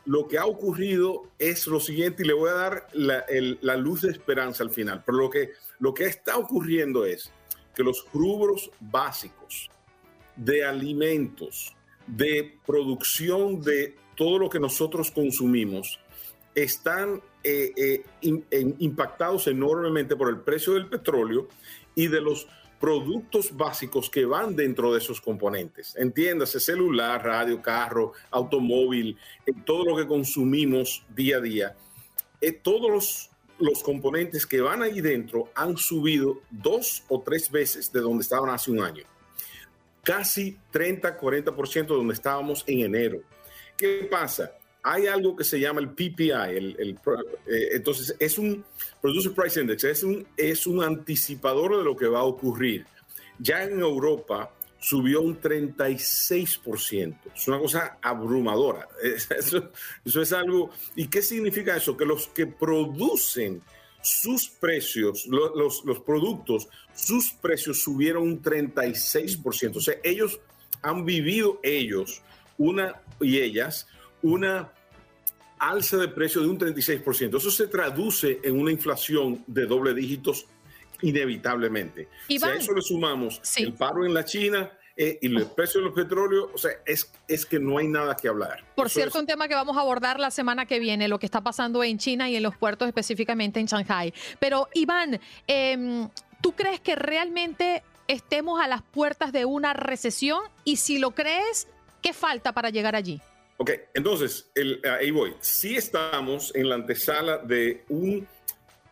lo 0.05 0.27
que 0.27 0.39
ha 0.39 0.47
ocurrido 0.47 1.29
es 1.39 1.67
lo 1.69 1.79
siguiente 1.79 2.25
y 2.25 2.27
le 2.27 2.33
voy 2.33 2.51
a 2.51 2.55
dar 2.55 2.89
la, 2.93 3.25
la 3.61 3.77
luz 3.77 4.03
de 4.03 4.11
esperanza 4.11 4.65
al 4.65 4.71
final, 4.71 5.03
pero 5.07 5.19
lo 5.19 5.31
que, 5.31 5.53
lo 5.79 5.95
que 5.95 6.07
está 6.07 6.37
ocurriendo 6.37 7.05
es 7.05 7.33
que 7.75 7.83
los 7.83 8.05
rubros 8.13 8.71
básicos 8.81 9.71
de 10.37 10.65
alimentos, 10.65 11.75
de 12.17 12.59
producción 12.67 13.61
de 13.63 13.95
todo 14.17 14.39
lo 14.39 14.51
que 14.51 14.61
nosotros 14.61 15.11
consumimos 15.11 15.99
están 16.55 17.23
eh, 17.43 18.05
eh, 18.21 18.75
impactados 18.79 19.47
enormemente 19.47 20.15
por 20.17 20.29
el 20.29 20.41
precio 20.41 20.75
del 20.75 20.89
petróleo 20.89 21.49
y 21.95 22.09
de 22.09 22.21
los 22.21 22.47
productos 22.79 23.57
básicos 23.57 24.11
que 24.11 24.27
van 24.27 24.55
dentro 24.55 24.93
de 24.93 24.99
esos 24.99 25.21
componentes. 25.21 25.95
Entiéndase, 25.97 26.61
celular, 26.61 27.25
radio, 27.25 27.63
carro, 27.63 28.13
automóvil, 28.31 29.17
todo 29.65 29.85
lo 29.85 29.97
que 29.97 30.07
consumimos 30.07 31.05
día 31.15 31.37
a 31.37 31.41
día. 31.41 31.77
todos 32.63 33.31
los 33.59 33.83
componentes 33.83 34.45
que 34.45 34.61
van 34.61 34.83
ahí 34.83 35.01
dentro 35.01 35.51
han 35.55 35.77
subido 35.77 36.41
dos 36.51 37.05
o 37.09 37.21
tres 37.21 37.51
veces 37.51 37.93
de 37.93 38.01
donde 38.01 38.23
estaban 38.23 38.51
hace 38.51 38.73
un 38.73 38.81
año. 38.81 39.05
Casi 40.03 40.59
30, 40.71 41.19
40% 41.19 41.73
de 41.73 41.95
donde 41.95 42.15
estábamos 42.15 42.65
en 42.67 42.81
enero. 42.81 43.23
¿Qué 43.77 44.09
pasa? 44.11 44.53
hay 44.83 45.07
algo 45.07 45.37
que 45.37 45.45
se 45.45 45.61
llama 45.61 45.81
el 45.81 45.91
PPI, 45.91 46.31
el, 46.31 46.99
eh, 47.47 47.69
entonces 47.73 48.17
es 48.19 48.39
un 48.39 48.65
Producer 49.01 49.33
Price 49.33 49.61
Index, 49.61 49.85
es 49.85 50.03
un, 50.03 50.27
es 50.37 50.67
un 50.67 50.83
anticipador 50.83 51.79
de 51.79 51.85
lo 51.85 51.97
que 51.97 52.07
va 52.07 52.21
a 52.21 52.25
ocurrir. 52.25 52.85
Ya 53.39 53.63
en 53.63 53.79
Europa 53.81 54.53
subió 54.79 55.23
un 55.23 55.41
36%, 55.41 57.17
es 57.35 57.49
una 57.49 57.61
cosa 57.61 57.99
abrumadora. 58.03 58.89
Eso 60.05 60.23
es 60.23 60.33
algo, 60.33 60.71
¿y 60.97 61.07
qué 61.07 61.23
significa 61.23 61.77
eso? 61.77 61.97
Que 61.97 62.05
los 62.05 62.27
que 62.29 62.47
producen 62.47 63.63
sus 64.03 64.49
precios, 64.49 65.27
los, 65.27 65.85
los 65.85 66.01
productos, 66.01 66.69
sus 66.95 67.31
precios 67.31 67.83
subieron 67.83 68.25
un 68.25 68.43
36%. 68.43 69.77
O 69.77 69.81
sea, 69.81 69.95
ellos 70.03 70.41
han 70.83 71.05
vivido, 71.05 71.61
ellos, 71.63 72.23
una 72.59 73.01
y 73.21 73.39
ellas, 73.39 73.87
una 74.23 74.73
alza 75.59 75.97
de 75.97 76.09
precio 76.09 76.41
de 76.41 76.49
un 76.49 76.59
36%. 76.59 77.37
Eso 77.37 77.51
se 77.51 77.69
traduce 77.69 78.41
en 78.43 78.59
una 78.59 78.73
inflación 78.73 79.45
de 79.47 79.67
doble 79.67 79.95
dígitos 79.95 80.47
inevitablemente. 81.03 82.09
si 82.27 82.43
a 82.43 82.55
eso 82.55 82.73
le 82.73 82.83
sumamos 82.83 83.41
el 83.57 83.73
paro 83.75 84.05
en 84.05 84.15
la 84.15 84.25
China, 84.25 84.73
eh, 84.97 85.19
y 85.23 85.35
el 85.35 85.47
precio 85.47 85.81
de 85.81 85.87
los 85.87 85.95
petróleos, 85.95 86.51
o 86.53 86.59
sea, 86.59 86.73
es, 86.85 87.11
es 87.27 87.47
que 87.47 87.59
no 87.59 87.79
hay 87.79 87.89
nada 87.89 88.17
que 88.17 88.29
hablar. 88.29 88.65
Por 88.75 88.91
cierto, 88.91 89.19
un 89.19 89.27
tema 89.27 89.49
que 89.49 89.55
vamos 89.55 89.77
a 89.77 89.81
abordar 89.81 90.21
la 90.21 90.31
semana 90.31 90.67
que 90.67 90.79
viene, 90.79 91.09
lo 91.09 91.19
que 91.19 91.27
está 91.27 91.41
pasando 91.41 91.83
en 91.83 91.99
China 91.99 92.29
y 92.29 92.37
en 92.37 92.43
los 92.43 92.57
puertos, 92.57 92.89
específicamente 92.89 93.61
en 93.61 93.67
Shanghai. 93.67 94.13
Pero, 94.39 94.69
Iván, 94.75 95.21
em, 95.47 96.09
¿tú 96.43 96.53
crees 96.53 96.81
que 96.81 96.95
realmente 96.95 97.83
estemos 98.07 98.61
a 98.61 98.69
las 98.69 98.83
puertas 98.83 99.33
de 99.33 99.45
una 99.45 99.73
recesión? 99.73 100.43
Y 100.65 100.77
si 100.77 100.99
lo 100.99 101.13
crees, 101.13 101.69
¿qué 102.03 102.13
falta 102.13 102.53
para 102.53 102.71
llegar 102.71 102.95
allí? 102.95 103.21
Ok, 103.57 103.71
entonces, 103.95 104.51
ahí 104.99 105.11
voy. 105.11 105.35
Sí 105.41 105.77
estamos 105.77 106.55
en 106.55 106.69
la 106.69 106.75
antesala 106.75 107.39
de 107.39 107.85
un 107.89 108.27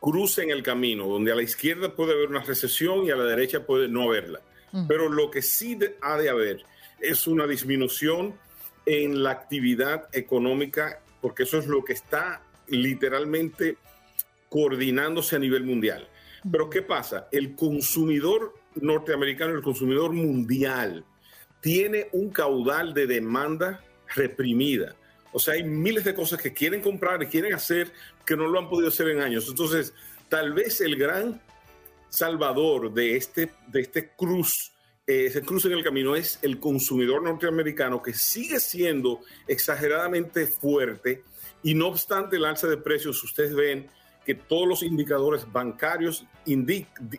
cruce 0.00 0.42
en 0.42 0.50
el 0.50 0.62
camino, 0.62 1.06
donde 1.06 1.32
a 1.32 1.34
la 1.34 1.42
izquierda 1.42 1.94
puede 1.94 2.12
haber 2.12 2.28
una 2.28 2.40
recesión 2.40 3.04
y 3.04 3.10
a 3.10 3.16
la 3.16 3.24
derecha 3.24 3.66
puede 3.66 3.88
no 3.88 4.04
haberla. 4.04 4.40
Pero 4.86 5.08
lo 5.08 5.30
que 5.30 5.42
sí 5.42 5.78
ha 6.00 6.16
de 6.16 6.28
haber 6.28 6.62
es 7.00 7.26
una 7.26 7.46
disminución 7.46 8.34
en 8.86 9.22
la 9.22 9.30
actividad 9.30 10.08
económica, 10.12 11.00
porque 11.20 11.42
eso 11.42 11.58
es 11.58 11.66
lo 11.66 11.84
que 11.84 11.92
está 11.92 12.42
literalmente 12.68 13.76
coordinándose 14.48 15.36
a 15.36 15.38
nivel 15.38 15.64
mundial. 15.64 16.08
Pero 16.50 16.70
¿qué 16.70 16.82
pasa? 16.82 17.28
El 17.32 17.54
consumidor 17.54 18.54
norteamericano, 18.76 19.54
el 19.54 19.62
consumidor 19.62 20.12
mundial, 20.12 21.04
tiene 21.60 22.08
un 22.12 22.30
caudal 22.30 22.94
de 22.94 23.06
demanda 23.06 23.84
reprimida. 24.14 24.96
O 25.32 25.38
sea, 25.38 25.54
hay 25.54 25.62
miles 25.62 26.04
de 26.04 26.14
cosas 26.14 26.40
que 26.40 26.52
quieren 26.52 26.80
comprar 26.80 27.22
y 27.22 27.26
quieren 27.26 27.54
hacer 27.54 27.92
que 28.24 28.36
no 28.36 28.48
lo 28.48 28.58
han 28.58 28.68
podido 28.68 28.88
hacer 28.88 29.08
en 29.08 29.20
años. 29.20 29.46
Entonces, 29.48 29.94
tal 30.28 30.52
vez 30.52 30.80
el 30.80 30.96
gran 30.96 31.40
salvador 32.10 32.92
de 32.92 33.16
este, 33.16 33.52
de 33.68 33.80
este 33.80 34.10
cruz, 34.10 34.72
eh, 35.06 35.26
ese 35.26 35.42
cruce 35.42 35.68
en 35.68 35.74
el 35.74 35.82
camino 35.82 36.14
es 36.14 36.38
el 36.42 36.60
consumidor 36.60 37.22
norteamericano 37.22 38.02
que 38.02 38.12
sigue 38.12 38.60
siendo 38.60 39.20
exageradamente 39.48 40.46
fuerte 40.46 41.24
y 41.62 41.74
no 41.74 41.88
obstante 41.88 42.36
el 42.36 42.44
alza 42.44 42.66
de 42.66 42.76
precios, 42.76 43.22
ustedes 43.24 43.54
ven 43.54 43.88
que 44.24 44.34
todos 44.34 44.68
los 44.68 44.82
indicadores 44.82 45.50
bancarios 45.50 46.26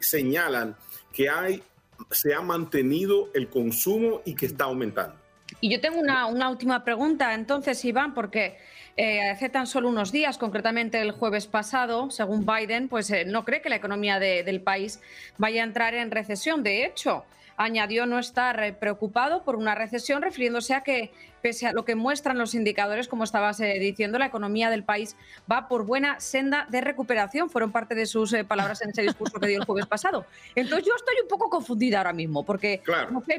señalan 0.01 0.75
que 1.11 1.29
hay, 1.29 1.63
se 2.11 2.33
ha 2.33 2.41
mantenido 2.41 3.29
el 3.33 3.49
consumo 3.49 4.21
y 4.25 4.35
que 4.35 4.45
está 4.45 4.65
aumentando. 4.65 5.15
Y 5.59 5.71
yo 5.71 5.81
tengo 5.81 5.99
una, 5.99 6.49
última 6.49 6.83
pregunta, 6.83 7.33
entonces, 7.33 7.83
Iván, 7.83 8.13
porque 8.13 8.57
eh, 8.97 9.29
hace 9.29 9.49
tan 9.49 9.67
solo 9.67 9.89
unos 9.89 10.11
días, 10.11 10.37
concretamente 10.37 11.01
el 11.01 11.11
jueves 11.11 11.47
pasado, 11.47 12.11
según 12.11 12.45
Biden, 12.45 12.87
pues 12.87 13.09
eh, 13.11 13.25
no 13.25 13.45
cree 13.45 13.61
que 13.61 13.69
la 13.69 13.77
economía 13.77 14.19
del 14.19 14.61
país 14.61 14.99
vaya 15.37 15.61
a 15.61 15.65
entrar 15.65 15.93
en 15.93 16.11
recesión. 16.11 16.63
De 16.63 16.85
hecho, 16.85 17.25
añadió 17.57 18.05
no 18.05 18.19
estar 18.19 18.77
preocupado 18.79 19.43
por 19.43 19.55
una 19.55 19.75
recesión, 19.75 20.21
refiriéndose 20.21 20.73
a 20.73 20.81
que, 20.81 21.11
pese 21.41 21.67
a 21.67 21.73
lo 21.73 21.85
que 21.85 21.95
muestran 21.95 22.37
los 22.37 22.53
indicadores, 22.53 23.07
como 23.07 23.23
estabas 23.23 23.59
eh, 23.59 23.77
diciendo, 23.79 24.19
la 24.19 24.25
economía 24.25 24.69
del 24.69 24.83
país 24.83 25.15
va 25.51 25.67
por 25.67 25.85
buena 25.85 26.19
senda 26.19 26.67
de 26.69 26.81
recuperación. 26.81 27.49
Fueron 27.49 27.71
parte 27.71 27.95
de 27.95 28.05
sus 28.05 28.33
eh, 28.33 28.43
palabras 28.43 28.81
en 28.81 28.89
ese 28.89 29.01
discurso 29.03 29.39
que 29.39 29.47
dio 29.47 29.59
el 29.59 29.65
jueves 29.65 29.85
pasado. 29.85 30.25
Entonces 30.55 30.85
yo 30.85 30.93
estoy 30.95 31.15
un 31.21 31.27
poco 31.27 31.49
confundida 31.49 31.99
ahora 31.99 32.13
mismo, 32.13 32.43
porque 32.45 32.81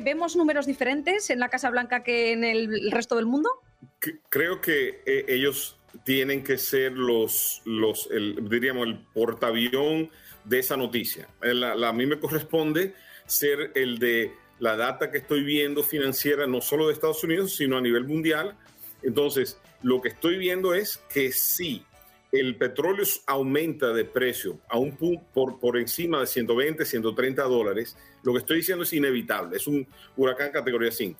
¿vemos 0.01 0.37
números 0.37 0.67
diferentes 0.67 1.31
en 1.31 1.41
la 1.41 1.49
Casa 1.49 1.71
Blanca 1.71 2.03
que 2.03 2.33
en 2.33 2.45
el 2.45 2.91
resto 2.91 3.17
del 3.17 3.27
mundo? 3.27 3.51
Creo 4.29 4.61
que 4.61 5.03
ellos 5.29 5.79
tienen 6.05 6.43
que 6.43 6.59
ser 6.59 6.93
los, 6.93 7.63
los 7.65 8.09
diríamos, 8.49 8.87
el 8.89 8.99
portaavión 9.13 10.11
de 10.45 10.59
esa 10.59 10.77
noticia. 10.77 11.29
a 11.43 11.93
mí 11.93 12.07
me 12.07 12.19
corresponde 12.19 12.95
ser 13.27 13.73
el 13.75 13.99
de 13.99 14.33
la 14.59 14.77
data 14.77 15.11
que 15.11 15.19
estoy 15.19 15.43
viendo 15.43 15.83
financiera, 15.83 16.47
no 16.47 16.61
solo 16.61 16.87
de 16.87 16.93
Estados 16.93 17.23
Unidos, 17.25 17.57
sino 17.57 17.77
a 17.77 17.81
nivel 17.81 18.05
mundial. 18.05 18.57
Entonces, 19.03 19.59
lo 19.83 20.01
que 20.01 20.09
estoy 20.09 20.39
viendo 20.39 20.75
es 20.75 20.99
que 21.13 21.33
sí, 21.33 21.85
el 22.31 22.57
petróleo 22.57 23.05
aumenta 23.27 23.93
de 23.93 24.05
precio 24.05 24.61
a 24.69 24.79
un 24.79 24.97
por, 25.35 25.59
por 25.59 25.77
encima 25.77 26.21
de 26.21 26.27
120, 26.27 26.85
130 26.85 27.43
dólares. 27.43 27.97
Lo 28.23 28.33
que 28.33 28.39
estoy 28.39 28.59
diciendo 28.59 28.85
es 28.85 28.93
inevitable, 28.93 29.57
es 29.57 29.67
un 29.67 29.87
huracán 30.17 30.53
categoría 30.53 30.91
5. 30.91 31.19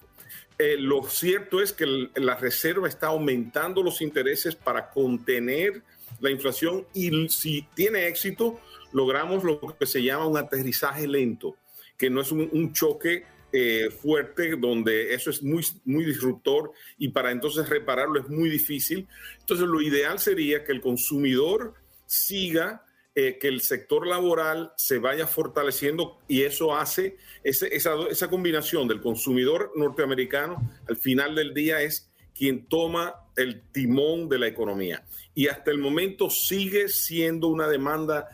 Eh, 0.59 0.77
lo 0.79 1.03
cierto 1.05 1.61
es 1.61 1.73
que 1.73 2.09
la 2.15 2.37
Reserva 2.37 2.89
está 2.89 3.09
aumentando 3.09 3.83
los 3.83 4.01
intereses 4.01 4.55
para 4.55 4.91
contener 4.91 5.83
la 6.21 6.31
inflación 6.31 6.87
y 6.95 7.29
si 7.29 7.67
tiene 7.75 8.07
éxito, 8.07 8.61
logramos 8.93 9.43
lo 9.45 9.61
que 9.79 9.87
se 9.87 10.03
llama 10.03 10.27
un 10.27 10.37
aterrizaje 10.37 11.09
lento 11.09 11.57
que 12.03 12.11
no 12.11 12.21
es 12.21 12.33
un, 12.33 12.73
choque 12.73 13.25
eh, 13.53 13.89
fuerte 13.91 14.57
donde 14.57 15.15
eso 15.15 15.31
es 15.31 15.41
muy, 15.41 15.65
muy 15.85 16.05
disruptor 16.05 16.73
y 16.99 17.11
para 17.11 17.31
entonces 17.31 17.69
repararlo 17.69 18.19
es 18.19 18.29
muy 18.29 18.49
difícil. 18.51 19.07
Entonces 19.39 19.69
lo 19.69 19.81
ideal 19.81 20.19
sería 20.19 20.65
que 20.65 20.73
el 20.73 20.81
consumidor 20.81 21.75
siga, 22.07 22.85
eh, 23.15 23.39
que 23.39 23.49
el 23.49 23.61
sector 23.61 24.07
laboral 24.07 24.73
se 24.77 24.99
vaya 24.99 25.27
fortaleciendo 25.27 26.19
y 26.29 26.43
eso 26.43 26.75
hace 26.75 27.17
esa, 27.45 27.67
esa 28.09 28.31
combinación 28.31 28.89
del 28.89 29.01
consumidor 29.01 29.73
norteamericano 29.77 30.57
al 30.89 30.97
final 30.97 31.35
del 31.35 31.53
día 31.53 31.83
es 31.83 32.11
quien 32.35 32.67
toma 32.67 33.15
el 33.37 33.63
timón 33.71 34.29
de 34.29 34.39
la 34.39 34.47
economía. 34.47 35.05
Y 35.35 35.49
hasta 35.49 35.71
el 35.71 35.79
momento 35.79 36.31
sigue 36.31 36.89
siendo 36.89 37.49
una 37.49 37.69
demanda 37.69 38.29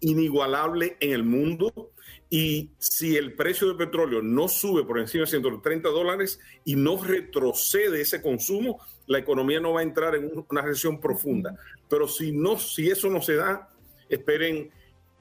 inigualable 0.00 0.96
en 1.00 1.12
el 1.12 1.24
mundo 1.24 1.92
y 2.30 2.70
si 2.78 3.16
el 3.16 3.34
precio 3.34 3.68
del 3.68 3.76
petróleo 3.76 4.22
no 4.22 4.48
sube 4.48 4.84
por 4.84 4.98
encima 4.98 5.22
de 5.22 5.30
130 5.30 5.88
dólares 5.88 6.40
y 6.64 6.76
no 6.76 7.02
retrocede 7.02 8.00
ese 8.02 8.20
consumo, 8.20 8.80
la 9.06 9.18
economía 9.18 9.60
no 9.60 9.72
va 9.72 9.80
a 9.80 9.84
entrar 9.84 10.14
en 10.14 10.44
una 10.48 10.62
recesión 10.62 11.00
profunda. 11.00 11.56
Pero 11.88 12.06
si, 12.06 12.32
no, 12.32 12.58
si 12.58 12.90
eso 12.90 13.08
no 13.08 13.22
se 13.22 13.36
da, 13.36 13.70
esperen 14.08 14.70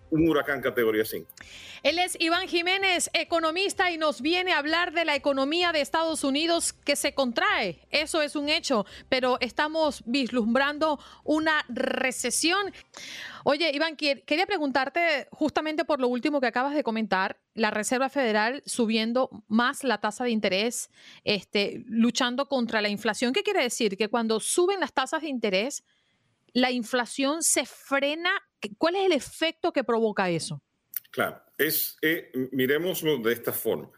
un 0.10 0.30
huracán 0.30 0.62
categoría 0.62 1.06
5. 1.06 1.28
Él 1.84 2.00
es 2.00 2.18
Iván 2.20 2.48
Jiménez, 2.48 3.10
economista, 3.14 3.92
y 3.92 3.98
nos 3.98 4.22
viene 4.22 4.54
a 4.54 4.58
hablar 4.58 4.94
de 4.94 5.06
la 5.06 5.16
economía 5.16 5.72
de 5.72 5.82
Estados 5.82 6.24
Unidos 6.24 6.74
que 6.74 6.96
se 6.96 7.14
contrae. 7.14 7.80
Eso 7.92 8.22
es 8.22 8.36
un 8.36 8.50
hecho, 8.50 8.86
pero 9.10 9.38
estamos 9.42 10.04
vislumbrando 10.06 11.00
una 11.24 11.64
recesión. 11.70 12.74
Oye, 13.44 13.72
Iván, 13.74 13.96
quería 13.96 14.46
preguntarte 14.46 15.28
justamente 15.32 15.86
por 15.86 16.00
lo 16.00 16.08
último 16.08 16.42
que 16.42 16.48
acabas 16.48 16.76
de 16.76 16.84
comentar, 16.84 17.40
la 17.54 17.72
Reserva 17.72 18.10
Federal 18.10 18.62
subiendo 18.66 19.30
más 19.48 19.84
la 19.84 20.00
tasa 20.00 20.26
de 20.26 20.32
interés, 20.32 20.90
este, 21.24 21.84
luchando 21.88 22.48
contra 22.48 22.82
la 22.82 22.90
inflación. 22.90 23.34
¿Qué 23.34 23.44
quiere 23.44 23.64
decir? 23.64 23.98
Que 23.98 24.10
cuando 24.10 24.40
suben 24.40 24.80
las 24.80 24.94
tasas 24.94 25.22
de 25.22 25.30
interés, 25.30 25.84
la 26.58 26.72
inflación 26.72 27.44
se 27.44 27.68
frena. 27.68 28.32
¿Cuál 28.80 28.96
es 28.96 29.06
el 29.06 29.12
efecto 29.12 29.72
que 29.72 29.84
provoca 29.84 30.28
eso? 30.32 30.64
Claro, 31.12 31.40
es, 31.56 31.98
eh, 32.02 32.32
miremoslo 32.52 33.20
de 33.20 33.34
esta 33.34 33.54
forma. 33.54 33.92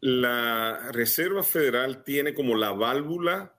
La 0.00 0.90
Reserva 0.92 1.42
Federal 1.42 2.04
tiene 2.04 2.34
como 2.34 2.54
la 2.54 2.72
válvula 2.72 3.54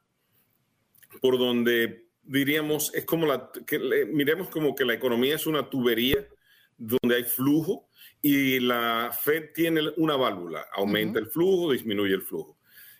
por 1.20 1.40
donde 1.40 2.10
diríamos, 2.22 2.94
es 2.94 3.06
como 3.06 3.26
la, 3.26 3.50
que, 3.66 3.80
miremos 4.06 4.50
como 4.50 4.76
que 4.76 4.86
la 4.86 4.94
economía 4.94 5.34
es 5.34 5.48
una 5.48 5.68
tubería 5.68 6.24
donde 6.78 7.16
hay 7.16 7.24
flujo 7.24 7.90
y 8.22 8.60
la 8.60 9.18
Fed 9.20 9.54
tiene 9.56 9.82
una 9.98 10.16
válvula, 10.16 10.68
aumenta 10.72 11.18
el 11.18 11.26
flujo, 11.26 11.72
disminuye 11.72 12.14
el 12.14 12.22
flujo. 12.22 12.60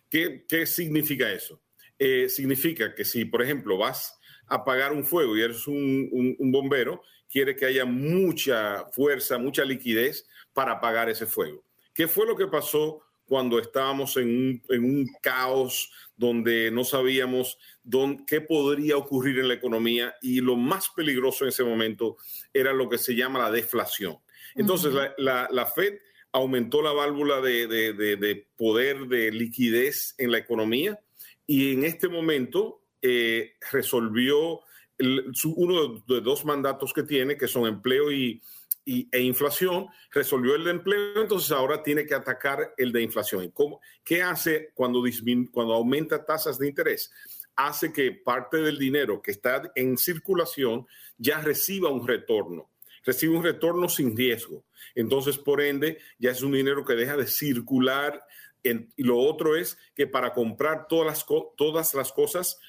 ¿Qué, 0.10 0.46
qué 0.50 0.66
significa 0.66 1.32
eso? 1.32 1.62
Eh, 2.00 2.28
significa 2.28 2.96
que 2.96 3.06
si, 3.06 3.26
por 3.26 3.44
ejemplo, 3.44 3.78
vas 3.78 4.18
apagar 4.48 4.94
un 4.94 5.04
fuego 5.04 5.36
y 5.36 5.42
eres 5.42 5.68
un, 5.68 6.36
un, 6.40 6.52
bombero, 6.52 7.02
quiere 7.30 7.56
que 7.56 7.66
haya 7.66 7.86
mucha 7.86 8.86
fuerza, 8.92 9.38
mucha 9.38 9.64
liquidez 9.64 10.28
para 10.54 10.74
apagar 10.74 11.10
ese 11.10 11.26
fuego. 11.26 11.64
¿Qué 11.94 12.08
fue 12.08 12.26
lo 12.26 12.36
que 12.36 12.48
pasó 12.48 13.02
cuando 13.26 13.60
estábamos 13.60 14.16
en 14.18 14.30
un, 14.30 14.64
en 14.70 14.84
un 14.84 15.10
caos 15.22 15.92
donde 16.16 16.72
no 16.72 16.84
sabíamos 16.84 17.58
dónde, 17.84 18.24
qué 18.26 18.42
podría 18.42 18.98
ocurrir 18.98 19.40
en 19.40 19.50
la 19.50 19.54
economía 19.56 20.16
y 20.22 20.40
lo 20.40 20.56
más 20.56 20.90
peligroso 20.96 21.44
en 21.44 21.50
ese 21.50 21.64
momento 21.64 22.18
era 22.54 22.72
lo 22.74 22.88
que 22.88 22.98
se 22.98 23.16
llama 23.16 23.40
la 23.40 23.52
deflación? 23.52 24.18
Entonces, 24.56 24.94
la, 25.18 25.48
la, 25.52 25.66
Fed 25.66 26.00
aumentó 26.32 26.82
la 26.82 26.92
válvula 26.92 27.42
de, 27.42 27.68
de, 27.68 27.94
de, 27.94 28.48
poder 28.56 29.08
de 29.08 29.32
liquidez 29.32 30.16
en 30.18 30.32
la 30.32 30.40
economía 30.40 31.00
y 31.46 31.74
en 31.74 31.84
este 31.86 32.08
momento 32.08 32.82
eh, 33.08 33.56
resolvió 33.72 34.62
uno 35.56 36.04
de, 36.08 36.22
dos 36.22 36.44
mandatos 36.44 36.92
que 36.92 37.04
tiene, 37.04 37.38
que 37.38 37.48
son 37.48 37.68
empleo 37.68 38.12
y, 38.12 38.42
e 38.86 39.22
inflación, 39.22 39.88
resolvió 40.12 40.56
el 40.56 40.64
de 40.64 40.72
empleo, 40.72 41.22
entonces 41.22 41.52
ahora 41.52 41.84
tiene 41.84 42.06
que 42.06 42.16
atacar 42.16 42.74
el 42.78 42.92
de 42.92 43.02
inflación. 43.02 43.50
¿Cómo, 43.52 43.80
¿Qué 44.04 44.22
hace 44.22 44.72
cuando, 44.74 45.04
cuando 45.52 45.74
aumenta 45.74 46.26
tasas 46.26 46.58
de 46.58 46.68
interés? 46.68 47.12
Hace 47.56 47.92
que 47.92 48.12
parte 48.12 48.58
del 48.58 48.78
dinero 48.78 49.22
que 49.22 49.32
está 49.32 49.72
en 49.76 49.98
circulación 49.98 50.86
ya 51.18 51.42
reciba 51.42 51.90
un 51.90 52.08
retorno 52.08 52.70
recibe 53.06 53.38
un 53.38 53.44
retorno 53.44 53.88
sin 53.88 54.18
riesgo. 54.18 54.66
Entonces, 54.94 55.38
por 55.38 55.62
ende, 55.62 55.98
ya 56.20 56.32
es 56.32 56.42
un 56.42 56.52
dinero 56.52 56.84
que 56.84 56.94
deja 56.94 57.16
de 57.16 57.26
circular 57.26 58.22
y 58.96 59.04
lo 59.04 59.18
otro 59.18 59.56
es 59.56 59.78
que 59.96 60.08
para 60.08 60.34
comprar 60.34 60.88
todas 60.88 61.08
las, 61.08 61.26
todas 61.56 61.94
las 61.94 62.12
cosas 62.12 62.60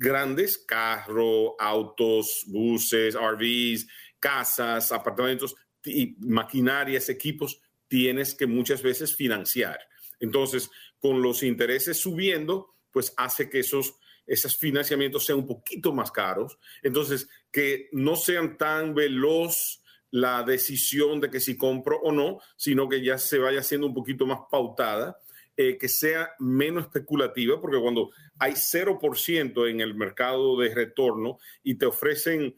grandes, 0.00 0.56
carro, 0.56 1.60
autos, 1.60 2.44
buses, 2.46 3.14
RVs, 3.14 3.86
casas, 4.18 4.92
apartamentos 4.92 5.54
y 5.84 6.16
maquinarias, 6.20 7.10
equipos, 7.10 7.60
tienes 7.86 8.34
que 8.34 8.46
muchas 8.46 8.82
veces 8.82 9.14
financiar. 9.14 9.78
Entonces, 10.18 10.70
con 10.98 11.20
los 11.20 11.42
intereses 11.42 12.00
subiendo, 12.00 12.76
pues 12.90 13.12
hace 13.18 13.50
que 13.50 13.58
esos, 13.60 13.94
esos 14.26 14.56
financiamientos 14.56 15.26
sean 15.26 15.40
un 15.40 15.46
poquito 15.46 15.92
más 15.92 16.10
caros. 16.10 16.58
Entonces, 16.82 17.28
que 17.52 17.90
no 17.92 18.16
sean 18.16 18.56
tan 18.56 18.94
veloz 18.94 19.82
la 20.10 20.42
decisión 20.42 21.20
de 21.20 21.28
que 21.28 21.40
si 21.40 21.58
compro 21.58 22.00
o 22.00 22.10
no, 22.10 22.40
sino 22.56 22.88
que 22.88 23.04
ya 23.04 23.18
se 23.18 23.38
vaya 23.38 23.62
siendo 23.62 23.86
un 23.86 23.94
poquito 23.94 24.24
más 24.24 24.40
pautada 24.50 25.18
eh, 25.62 25.76
que 25.76 25.90
sea 25.90 26.30
menos 26.38 26.84
especulativa, 26.84 27.60
porque 27.60 27.78
cuando 27.78 28.12
hay 28.38 28.52
0% 28.52 29.68
en 29.68 29.82
el 29.82 29.94
mercado 29.94 30.58
de 30.58 30.74
retorno 30.74 31.38
y 31.62 31.74
te 31.74 31.84
ofrecen 31.84 32.56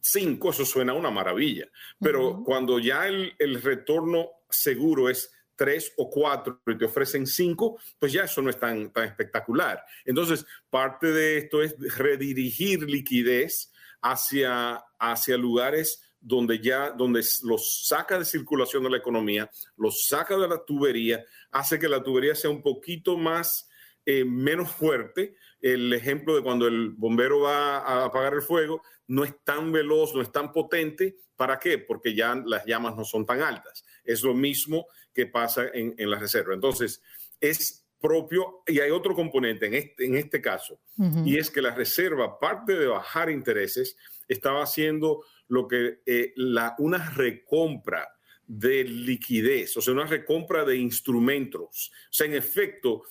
5, 0.00 0.50
eso 0.50 0.64
suena 0.64 0.92
una 0.92 1.12
maravilla. 1.12 1.68
Pero 2.00 2.42
cuando 2.42 2.80
ya 2.80 3.06
el, 3.06 3.32
el, 3.38 3.62
retorno 3.62 4.28
seguro 4.48 5.08
es 5.08 5.32
3 5.54 5.92
o 5.98 6.10
4 6.10 6.62
y 6.66 6.78
te 6.78 6.86
ofrecen 6.86 7.28
5, 7.28 7.78
pues 7.96 8.12
ya 8.12 8.24
eso 8.24 8.42
no 8.42 8.50
es 8.50 8.58
tan, 8.58 8.92
tan 8.92 9.04
espectacular. 9.04 9.80
Entonces, 10.04 10.44
parte 10.68 11.12
de 11.12 11.38
esto 11.38 11.62
es 11.62 11.76
redirigir 11.96 12.90
liquidez 12.90 13.70
hacia, 14.02 14.82
hacia 14.98 15.36
lugares 15.36 16.09
donde 16.20 16.60
ya, 16.60 16.90
donde 16.90 17.24
los 17.42 17.86
saca 17.86 18.18
de 18.18 18.24
circulación 18.24 18.84
de 18.84 18.90
la 18.90 18.98
economía, 18.98 19.50
los 19.76 20.06
saca 20.06 20.36
de 20.36 20.48
la 20.48 20.64
tubería, 20.64 21.24
hace 21.50 21.78
que 21.78 21.88
la 21.88 22.02
tubería 22.02 22.34
sea 22.34 22.50
un 22.50 22.62
poquito 22.62 23.16
más, 23.16 23.68
eh, 24.04 24.24
menos 24.24 24.70
fuerte. 24.70 25.36
El 25.60 25.92
ejemplo 25.92 26.34
de 26.34 26.42
cuando 26.42 26.66
el 26.66 26.90
bombero 26.90 27.40
va 27.40 27.78
a 27.78 28.04
apagar 28.06 28.34
el 28.34 28.42
fuego 28.42 28.82
no 29.08 29.24
es 29.24 29.34
tan 29.44 29.72
veloz, 29.72 30.14
no 30.14 30.22
es 30.22 30.30
tan 30.30 30.52
potente. 30.52 31.16
¿Para 31.36 31.58
qué? 31.58 31.78
Porque 31.78 32.14
ya 32.14 32.34
las 32.44 32.64
llamas 32.64 32.96
no 32.96 33.04
son 33.04 33.26
tan 33.26 33.42
altas. 33.42 33.84
Es 34.04 34.22
lo 34.22 34.34
mismo 34.34 34.86
que 35.12 35.26
pasa 35.26 35.66
en, 35.72 35.94
la 36.08 36.18
reserva. 36.18 36.54
Entonces, 36.54 37.02
es 37.40 37.86
propio, 38.00 38.62
y 38.66 38.80
hay 38.80 38.90
otro 38.90 39.14
componente 39.14 39.66
en 39.66 39.74
este, 39.74 40.06
en 40.06 40.16
este 40.16 40.40
caso, 40.40 40.80
y 41.24 41.36
es 41.36 41.50
que 41.50 41.60
la 41.60 41.74
reserva, 41.74 42.24
aparte 42.24 42.74
de 42.74 42.86
bajar 42.86 43.30
intereses, 43.30 43.96
estaba 44.26 44.62
haciendo 44.62 45.22
lo 45.50 45.68
que 45.68 46.00
eh, 46.06 46.32
la, 46.36 46.74
una 46.78 47.10
recompra 47.10 48.08
de 48.46 48.84
liquidez, 48.84 49.76
o 49.76 49.80
sea, 49.80 49.92
una 49.94 50.06
recompra 50.06 50.64
de 50.64 50.76
instrumentos. 50.76 51.92
O 51.92 52.12
sea, 52.12 52.26
en 52.26 52.34
efecto, 52.34 53.02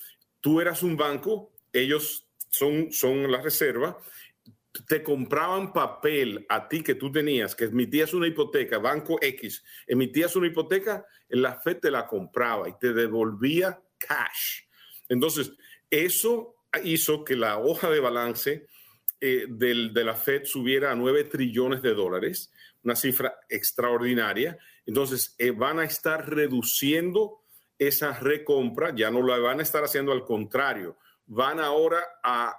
tú 0.42 0.60
eras 0.60 0.84
un 0.84 0.98
banco, 0.98 1.54
ellos 1.72 2.28
son, 2.50 2.92
son 2.92 3.32
la 3.32 3.42
reserva, 3.42 3.98
te 4.88 5.04
compraban 5.04 5.74
papel 5.74 6.46
a 6.50 6.68
ti 6.68 6.82
que 6.82 6.96
tú 6.96 7.12
tenías, 7.12 7.56
que 7.56 7.66
emitías 7.66 8.14
una 8.14 8.28
hipoteca, 8.28 8.78
Banco 8.80 9.18
X, 9.22 9.64
emitías 9.88 10.36
una 10.36 10.48
hipoteca, 10.48 11.06
la 11.30 11.60
FED 11.60 11.80
te 11.80 11.92
la 11.92 12.08
compraba 12.08 12.68
y 12.70 12.74
te 12.80 12.94
devolvía 12.94 13.82
cash. 13.98 14.64
Entonces, 15.08 15.52
eso 15.90 16.56
hizo 16.84 17.24
que 17.24 17.36
la 17.36 17.58
hoja 17.58 17.90
de 17.90 18.00
balance 18.00 18.68
eh, 19.22 19.46
del, 19.50 19.94
de 19.94 20.04
la 20.04 20.16
Fed 20.16 20.46
subiera 20.46 20.92
a 20.92 20.96
9 20.96 21.26
trillones 21.26 21.82
de 21.82 21.94
dólares, 21.94 22.52
una 22.84 22.96
cifra 22.96 23.38
extraordinaria. 23.50 24.58
Entonces, 24.86 25.36
eh, 25.38 25.52
van 25.52 25.80
a 25.80 25.86
estar 25.86 26.30
reduciendo 26.30 27.44
esa 27.78 28.14
recompra, 28.20 28.94
ya 28.96 29.12
no 29.12 29.26
la 29.26 29.38
van 29.38 29.60
a 29.60 29.64
estar 29.64 29.84
haciendo 29.84 30.12
al 30.12 30.26
contrario, 30.26 30.98
van 31.26 31.60
ahora 31.60 32.04
a, 32.24 32.56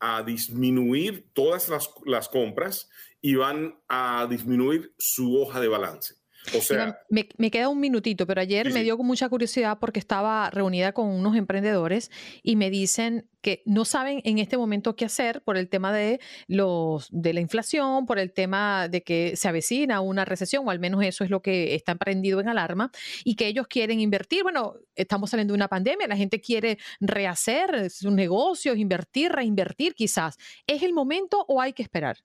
a 0.00 0.22
disminuir 0.22 1.30
todas 1.32 1.68
las, 1.68 1.90
las 2.04 2.28
compras 2.28 2.88
y 3.20 3.34
van 3.34 3.80
a 3.88 4.26
disminuir 4.28 4.94
su 4.98 5.40
hoja 5.40 5.60
de 5.60 5.68
balance. 5.68 6.14
O 6.52 6.60
sea, 6.60 6.98
me, 7.08 7.50
queda 7.50 7.68
un 7.68 7.80
minutito, 7.80 8.26
pero 8.26 8.40
ayer 8.40 8.72
me 8.72 8.82
dio 8.82 8.98
mucha 8.98 9.28
curiosidad 9.28 9.78
porque 9.78 9.98
estaba 9.98 10.50
reunida 10.50 10.92
con 10.92 11.06
unos 11.06 11.36
emprendedores 11.36 12.10
y 12.42 12.56
me 12.56 12.70
dicen 12.70 13.28
que 13.40 13.62
no 13.66 13.84
saben 13.84 14.20
en 14.24 14.38
este 14.38 14.56
momento 14.56 14.96
qué 14.96 15.04
hacer 15.04 15.42
por 15.42 15.56
el 15.56 15.68
tema 15.68 15.92
de 15.92 16.20
los 16.46 17.08
de 17.10 17.32
la 17.32 17.40
inflación, 17.40 18.06
por 18.06 18.18
el 18.18 18.32
tema 18.32 18.88
de 18.88 19.02
que 19.02 19.36
se 19.36 19.48
avecina 19.48 20.00
una 20.00 20.24
recesión, 20.24 20.66
o 20.66 20.70
al 20.70 20.80
menos 20.80 21.02
eso 21.02 21.24
es 21.24 21.30
lo 21.30 21.42
que 21.42 21.74
está 21.74 21.94
prendido 21.94 22.40
en 22.40 22.48
alarma, 22.48 22.90
y 23.22 23.36
que 23.36 23.46
ellos 23.46 23.66
quieren 23.66 24.00
invertir. 24.00 24.42
Bueno, 24.42 24.74
estamos 24.96 25.30
saliendo 25.30 25.52
de 25.52 25.56
una 25.56 25.68
pandemia, 25.68 26.06
la 26.06 26.16
gente 26.16 26.40
quiere 26.40 26.78
rehacer 27.00 27.90
sus 27.90 28.12
negocios, 28.12 28.76
invertir, 28.76 29.32
reinvertir 29.32 29.94
quizás. 29.94 30.36
¿Es 30.66 30.82
el 30.82 30.92
momento 30.92 31.44
o 31.48 31.60
hay 31.60 31.72
que 31.72 31.82
esperar? 31.82 32.18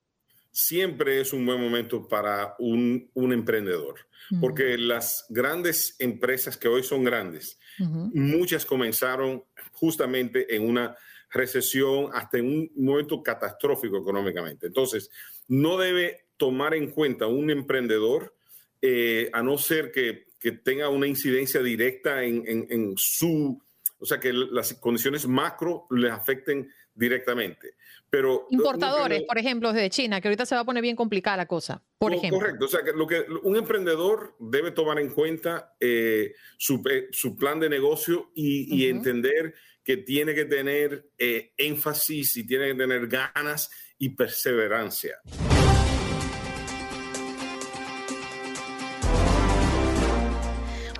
Siempre 0.51 1.21
es 1.21 1.33
un 1.33 1.45
buen 1.45 1.61
momento 1.61 2.07
para 2.07 2.55
un, 2.59 3.09
un 3.13 3.33
emprendedor 3.33 4.09
porque 4.39 4.77
las 4.77 5.25
grandes 5.29 5.95
empresas 5.99 6.57
que 6.57 6.67
hoy 6.67 6.83
son 6.83 7.03
grandes, 7.03 7.59
muchas 7.79 8.65
comenzaron 8.65 9.43
justamente 9.71 10.55
en 10.55 10.67
una 10.67 10.95
recesión 11.31 12.09
hasta 12.13 12.37
en 12.37 12.45
un 12.45 12.71
momento 12.75 13.23
catastrófico 13.23 13.97
económicamente. 13.97 14.67
Entonces, 14.67 15.09
no 15.47 15.77
debe 15.77 16.25
tomar 16.37 16.73
en 16.73 16.91
cuenta 16.91 17.27
un 17.27 17.49
emprendedor, 17.49 18.35
eh, 18.81 19.29
a 19.33 19.41
no 19.41 19.57
ser 19.57 19.91
que, 19.91 20.27
tenga 20.63 20.87
una 20.87 21.05
incidencia 21.05 21.61
directa 21.61 22.23
en, 22.23 22.43
en, 22.47 22.93
su, 22.95 23.61
o 23.97 24.05
sea, 24.05 24.21
que 24.21 24.31
las 24.31 24.73
condiciones 24.75 25.27
macro 25.27 25.85
les 25.89 26.13
afecten 26.13 26.71
directamente. 26.99 27.75
Pero 28.09 28.47
importadores, 28.49 29.23
por 29.23 29.37
ejemplo, 29.37 29.71
desde 29.71 29.89
China, 29.89 30.19
que 30.19 30.27
ahorita 30.27 30.45
se 30.45 30.55
va 30.55 30.61
a 30.61 30.65
poner 30.65 30.81
bien 30.81 30.95
complicada 30.95 31.37
la 31.37 31.45
cosa. 31.45 31.81
Por 31.97 32.13
ejemplo. 32.13 32.39
Correcto. 32.39 32.65
O 32.65 32.67
sea, 32.67 32.83
que 32.83 32.91
lo 32.91 33.07
que 33.07 33.25
un 33.43 33.55
emprendedor 33.55 34.35
debe 34.39 34.71
tomar 34.71 34.99
en 34.99 35.09
cuenta 35.09 35.75
eh, 35.79 36.33
su, 36.57 36.81
su, 37.11 37.37
plan 37.37 37.59
de 37.59 37.69
negocio 37.69 38.31
y, 38.35 38.87
entender 38.87 39.53
que 39.83 39.97
tiene 39.97 40.35
que 40.35 40.45
tener 40.45 41.11
eh, 41.17 41.53
énfasis 41.57 42.37
y 42.37 42.45
tiene 42.45 42.67
que 42.67 42.75
tener 42.75 43.07
ganas 43.07 43.69
y 43.97 44.09
perseverancia. 44.09 45.19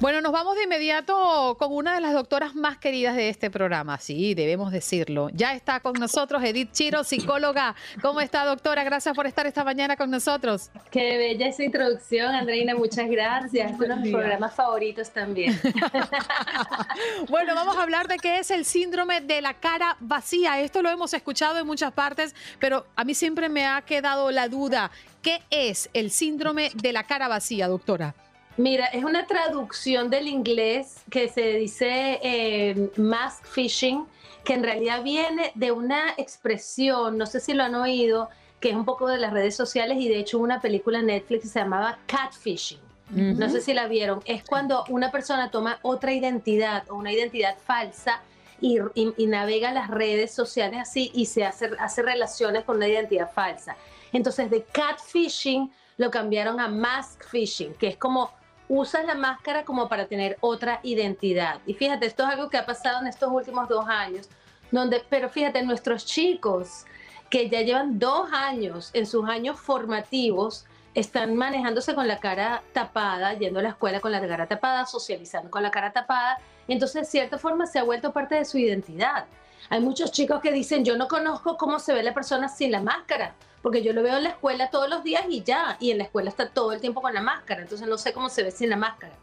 Bueno, 0.02 0.22
nos 0.22 0.32
vamos 0.32 0.56
de 0.56 0.64
inmediato 0.64 1.58
con 1.60 1.74
una 1.74 1.94
de 1.96 2.00
las 2.00 2.14
doctoras 2.14 2.56
más 2.56 2.78
queridas 2.78 3.18
de 3.18 3.28
este 3.28 3.52
programa, 3.52 3.98
sí, 3.98 4.34
debemos 4.34 4.72
decirlo. 4.72 5.28
Ya 5.34 5.54
está 5.54 5.82
con 5.82 5.92
nosotros 5.92 6.42
Edith 6.42 6.72
Chiro, 6.72 7.04
psicóloga. 7.04 7.76
¿Cómo 8.02 8.22
está, 8.22 8.46
doctora? 8.46 8.86
Gracias 8.86 9.14
por 9.14 9.28
estar 9.28 9.46
esta 9.46 9.66
mañana 9.66 9.98
con 9.98 10.10
nosotros. 10.10 10.72
Qué 10.90 11.18
bella 11.18 11.48
esa 11.48 11.66
introducción, 11.66 12.34
Andreina, 12.34 12.76
muchas 12.76 13.10
gracias. 13.10 13.74
Uno 13.78 13.98
de 13.98 14.02
mis 14.02 14.14
programas 14.14 14.56
favoritos 14.56 15.12
también. 15.12 15.60
bueno, 17.30 17.54
vamos 17.54 17.76
a 17.76 17.84
hablar 17.84 18.08
de 18.08 18.20
qué 18.20 18.40
es 18.40 18.52
el 18.52 18.64
síndrome 18.64 19.20
de 19.20 19.42
la 19.42 19.56
cara 19.56 19.98
vacía. 20.00 20.62
Esto 20.62 20.82
lo 20.82 20.90
hemos 20.90 21.14
escuchado 21.14 21.60
en 21.60 21.68
muchas 21.68 21.92
partes, 21.92 22.34
pero 22.58 22.86
a 22.96 23.04
mí 23.04 23.14
siempre 23.14 23.50
me 23.50 23.66
ha 23.66 23.82
quedado 23.82 24.32
la 24.32 24.48
duda. 24.48 24.92
¿Qué 25.22 25.42
es 25.50 25.90
el 25.92 26.10
síndrome 26.10 26.72
de 26.74 26.94
la 26.94 27.04
cara 27.04 27.28
vacía, 27.28 27.68
doctora? 27.68 28.16
Mira, 28.60 28.88
es 28.88 29.06
una 29.06 29.26
traducción 29.26 30.10
del 30.10 30.28
inglés 30.28 31.06
que 31.10 31.30
se 31.30 31.54
dice 31.54 32.20
eh, 32.22 32.92
mask 32.98 33.46
fishing, 33.46 34.06
que 34.44 34.54
en 34.54 34.64
realidad 34.64 35.02
viene 35.02 35.54
de 35.56 35.72
una 35.72 36.14
expresión, 36.18 37.18
no 37.18 37.26
sé 37.26 37.40
si 37.40 37.54
lo 37.54 37.64
han 37.64 37.76
oído, 37.76 38.28
que 38.60 38.72
es 38.72 38.76
un 38.76 38.84
poco 38.84 39.08
de 39.08 39.18
las 39.18 39.32
redes 39.32 39.56
sociales 39.56 39.98
y 40.02 40.10
de 40.10 40.20
hecho 40.20 40.40
una 40.40 40.60
película 40.60 41.00
en 41.00 41.06
Netflix 41.06 41.44
que 41.44 41.48
se 41.48 41.60
llamaba 41.60 42.00
Catfishing. 42.06 42.82
No 43.12 43.50
sé 43.50 43.62
si 43.62 43.74
la 43.74 43.88
vieron. 43.88 44.20
Es 44.26 44.44
cuando 44.44 44.84
una 44.90 45.10
persona 45.10 45.50
toma 45.50 45.80
otra 45.82 46.12
identidad 46.12 46.84
o 46.90 46.96
una 46.96 47.14
identidad 47.14 47.56
falsa 47.66 48.20
y, 48.60 48.78
navega 49.26 49.72
las 49.72 49.90
redes 49.90 50.34
sociales 50.34 50.82
así 50.82 51.12
y 51.14 51.28
se 51.28 51.46
hace, 51.46 51.72
hace 51.80 52.02
relaciones 52.02 52.66
con 52.66 52.76
una 52.76 52.90
identidad 52.90 53.32
falsa. 53.32 53.78
Entonces 54.12 54.52
de 54.52 54.64
catfishing 54.64 55.72
lo 55.96 56.12
cambiaron 56.12 56.60
a 56.60 56.68
mask 56.68 57.24
fishing, 57.24 57.74
que 57.76 57.88
es 57.88 57.96
como 57.96 58.38
usas 58.70 59.04
la 59.06 59.16
máscara 59.16 59.66
como 59.66 59.90
para 59.90 60.08
tener 60.08 60.38
otra 60.40 60.80
identidad. 60.84 61.60
Y 61.66 61.74
fíjate, 61.74 62.06
esto 62.06 62.24
es 62.24 62.30
algo 62.30 62.50
que 62.50 62.58
ha 62.58 62.66
pasado 62.66 63.02
en 63.02 63.08
estos 63.08 63.30
últimos 63.32 63.68
dos 63.68 63.86
años, 63.88 64.30
donde, 64.72 65.04
pero 65.10 65.28
fíjate, 65.30 65.64
nuestros 65.64 66.06
chicos 66.06 66.86
que 67.30 67.50
ya 67.50 67.62
llevan 67.62 68.00
dos 68.00 68.32
años 68.32 68.92
en 68.94 69.06
sus 69.06 69.28
años 69.28 69.60
formativos, 69.60 70.66
están 70.96 71.36
manejándose 71.36 71.94
con 71.94 72.08
la 72.08 72.20
cara 72.20 72.64
tapada, 72.74 73.34
yendo 73.34 73.60
a 73.60 73.64
la 73.64 73.70
escuela 73.70 74.00
con 74.00 74.12
la 74.12 74.20
cara 74.20 74.48
tapada, 74.48 74.86
socializando 74.86 75.50
con 75.52 75.62
la 75.62 75.72
cara 75.72 75.92
tapada. 75.92 76.40
Entonces, 76.68 77.04
de 77.04 77.08
cierta 77.08 77.38
forma, 77.38 77.68
se 77.68 77.80
ha 77.80 77.84
vuelto 77.84 78.12
parte 78.12 78.36
de 78.36 78.46
su 78.46 78.58
identidad. 78.58 79.26
Hay 79.70 79.82
muchos 79.82 80.12
chicos 80.12 80.42
que 80.42 80.52
dicen, 80.52 80.84
yo 80.84 80.98
no 80.98 81.08
conozco 81.08 81.58
cómo 81.58 81.80
se 81.80 81.94
ve 81.94 82.02
la 82.02 82.14
persona 82.14 82.50
sin 82.50 82.72
la 82.72 82.82
máscara 82.82 83.36
porque 83.62 83.84
yo 83.84 83.94
lo 83.94 84.04
veo 84.04 84.18
en 84.18 84.24
la 84.24 84.30
escuela 84.30 84.70
todos 84.70 84.90
los 84.90 85.04
días 85.04 85.24
y 85.30 85.44
ya, 85.44 85.78
y 85.80 85.92
en 85.92 85.98
la 85.98 86.06
escuela 86.06 86.30
está 86.30 86.50
todo 86.50 86.72
el 86.72 86.82
tiempo 86.82 87.02
con 87.02 87.14
la 87.14 87.22
máscara, 87.22 87.62
entonces 87.62 87.88
no 87.88 87.98
sé 87.98 88.14
cómo 88.14 88.30
se 88.30 88.44
ve 88.44 88.52
sin 88.52 88.70
la 88.70 88.78
máscara. 88.78 89.14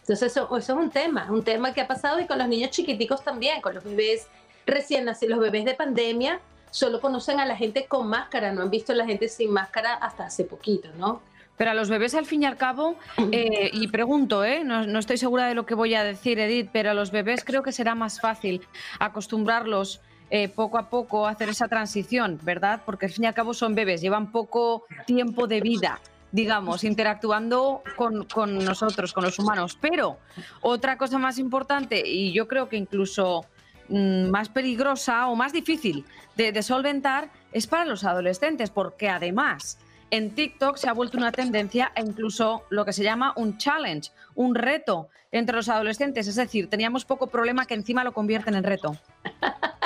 Entonces 0.00 0.32
eso, 0.32 0.44
eso 0.56 0.72
es 0.72 0.78
un 0.78 0.90
tema, 0.90 1.26
un 1.30 1.42
tema 1.42 1.74
que 1.74 1.82
ha 1.82 1.88
pasado 1.88 2.18
y 2.20 2.26
con 2.26 2.38
los 2.38 2.48
niños 2.48 2.70
chiquiticos 2.70 3.22
también, 3.22 3.60
con 3.60 3.74
los 3.74 3.84
bebés 3.84 4.26
recién 4.66 5.04
nacidos, 5.04 5.36
los 5.36 5.40
bebés 5.40 5.64
de 5.64 5.74
pandemia 5.74 6.40
solo 6.70 7.00
conocen 7.00 7.40
a 7.40 7.46
la 7.46 7.56
gente 7.56 7.86
con 7.86 8.08
máscara, 8.08 8.52
no 8.52 8.62
han 8.62 8.70
visto 8.70 8.92
a 8.92 8.96
la 8.96 9.06
gente 9.06 9.28
sin 9.28 9.50
máscara 9.50 9.94
hasta 9.94 10.26
hace 10.26 10.44
poquito, 10.44 10.88
¿no? 10.98 11.20
Pero 11.56 11.72
a 11.72 11.74
los 11.74 11.88
bebés, 11.88 12.14
al 12.14 12.24
fin 12.24 12.44
y 12.44 12.46
al 12.46 12.56
cabo, 12.56 12.94
eh, 13.32 13.70
y 13.72 13.88
pregunto, 13.88 14.44
¿eh? 14.44 14.62
no, 14.64 14.86
no, 14.86 14.98
estoy 15.00 15.18
segura 15.18 15.48
de 15.48 15.54
lo 15.54 15.66
que 15.66 15.74
voy 15.74 15.94
a 15.94 16.04
decir, 16.04 16.38
Edith, 16.38 16.70
pero 16.72 16.92
a 16.92 16.94
los 16.94 17.10
bebés 17.10 17.44
creo 17.44 17.64
que 17.64 17.72
será 17.72 17.96
más 17.96 18.20
fácil 18.20 18.64
acostumbrarlos 19.00 20.00
eh, 20.30 20.48
poco 20.48 20.78
a 20.78 20.90
poco 20.90 21.26
hacer 21.26 21.48
esa 21.48 21.68
transición, 21.68 22.38
¿verdad? 22.42 22.82
Porque 22.84 23.06
al 23.06 23.12
fin 23.12 23.24
y 23.24 23.26
al 23.26 23.34
cabo 23.34 23.54
son 23.54 23.74
bebés, 23.74 24.00
llevan 24.00 24.30
poco 24.30 24.84
tiempo 25.06 25.46
de 25.46 25.60
vida 25.60 26.00
digamos, 26.30 26.84
interactuando 26.84 27.82
con, 27.96 28.24
con, 28.24 28.62
nosotros, 28.64 29.12
con 29.12 29.24
los 29.24 29.38
humanos. 29.38 29.78
Pero 29.80 30.18
otra 30.60 30.98
cosa 30.98 31.18
más 31.18 31.38
importante, 31.38 32.02
y 32.06 32.32
yo 32.32 32.46
creo 32.46 32.68
que 32.68 32.76
incluso 32.76 33.46
mm, 33.88 34.28
más 34.28 34.48
peligrosa 34.48 35.28
o 35.28 35.36
más 35.36 35.52
difícil 35.52 36.04
de, 36.36 36.52
de, 36.52 36.62
solventar, 36.62 37.30
es 37.52 37.66
para 37.66 37.86
los 37.86 38.04
adolescentes, 38.04 38.70
porque 38.70 39.08
además 39.08 39.78
en 40.10 40.34
TikTok 40.34 40.76
se 40.76 40.88
ha 40.88 40.92
vuelto 40.92 41.18
una 41.18 41.32
tendencia 41.32 41.92
e 41.94 42.02
incluso 42.02 42.64
lo 42.70 42.84
que 42.84 42.92
se 42.92 43.02
llama 43.02 43.32
un 43.36 43.58
challenge, 43.58 44.10
un 44.34 44.54
reto 44.54 45.08
entre 45.32 45.56
los 45.56 45.68
adolescentes. 45.68 46.26
Es 46.28 46.36
decir, 46.36 46.68
teníamos 46.70 47.04
poco 47.04 47.26
problema 47.28 47.66
que 47.66 47.74
encima 47.74 48.04
lo 48.04 48.12
convierten 48.12 48.54
en 48.54 48.64
reto. 48.64 48.96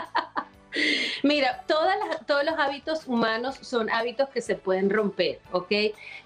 Mira, 1.23 1.65
todos 1.67 2.45
los 2.45 2.59
hábitos 2.59 3.07
humanos 3.07 3.57
son 3.61 3.91
hábitos 3.91 4.29
que 4.31 4.41
se 4.41 4.55
pueden 4.55 4.91
romper, 4.91 5.41
¿ok? 5.53 5.73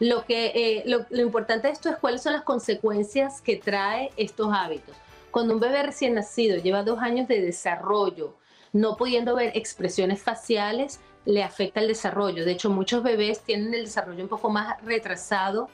Lo, 0.01 0.25
que, 0.25 0.47
eh, 0.55 0.85
lo, 0.87 1.07
importante 1.21 1.69
de 1.69 1.73
esto 1.73 1.89
es 1.89 1.97
cuáles 1.97 2.23
son 2.23 2.33
las 2.33 2.43
consecuencias 2.43 3.41
que 3.41 3.57
trae 3.57 4.11
estos 4.17 4.53
hábitos. 4.53 4.97
Cuando 5.31 5.55
un 5.55 5.61
bebé 5.61 5.83
recién 5.83 6.15
nacido 6.15 6.59
lleva 6.59 6.83
dos 6.83 7.01
años 7.01 7.29
de 7.29 7.41
desarrollo, 7.41 8.35
no 8.73 8.97
pudiendo 8.97 9.35
ver 9.35 9.53
expresiones 9.55 10.23
faciales, 10.23 11.01
le 11.25 11.43
afecta 11.43 11.81
el 11.81 11.89
desarrollo. 11.89 12.45
De 12.45 12.53
hecho, 12.53 12.71
muchos 12.71 13.03
bebés 13.03 13.41
tienen 13.41 13.75
el 13.75 13.85
desarrollo 13.85 14.23
un 14.23 14.29
poco 14.29 14.49
más 14.49 14.81
retrasado 14.85 15.69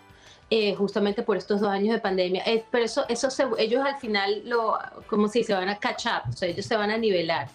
eh, 0.51 0.75
justamente 0.75 1.23
por 1.23 1.37
estos 1.37 1.61
dos 1.61 1.71
años 1.71 1.95
de 1.95 2.01
pandemia. 2.01 2.43
Eh, 2.47 2.65
pero 2.71 2.85
eso, 2.85 3.05
eso 3.09 3.29
ellos 3.59 3.85
al 3.85 3.97
final, 3.97 4.43
lo, 4.45 4.79
como 5.07 5.29
si 5.29 5.45
se 5.45 5.55
van 5.55 5.69
a 5.69 5.79
catch 5.79 6.07
up, 6.07 6.31
o 6.31 6.33
sea, 6.33 6.49
ellos 6.49 6.67
se 6.67 6.77
van 6.77 6.91
a 6.91 6.97
nivelar. 6.97 7.49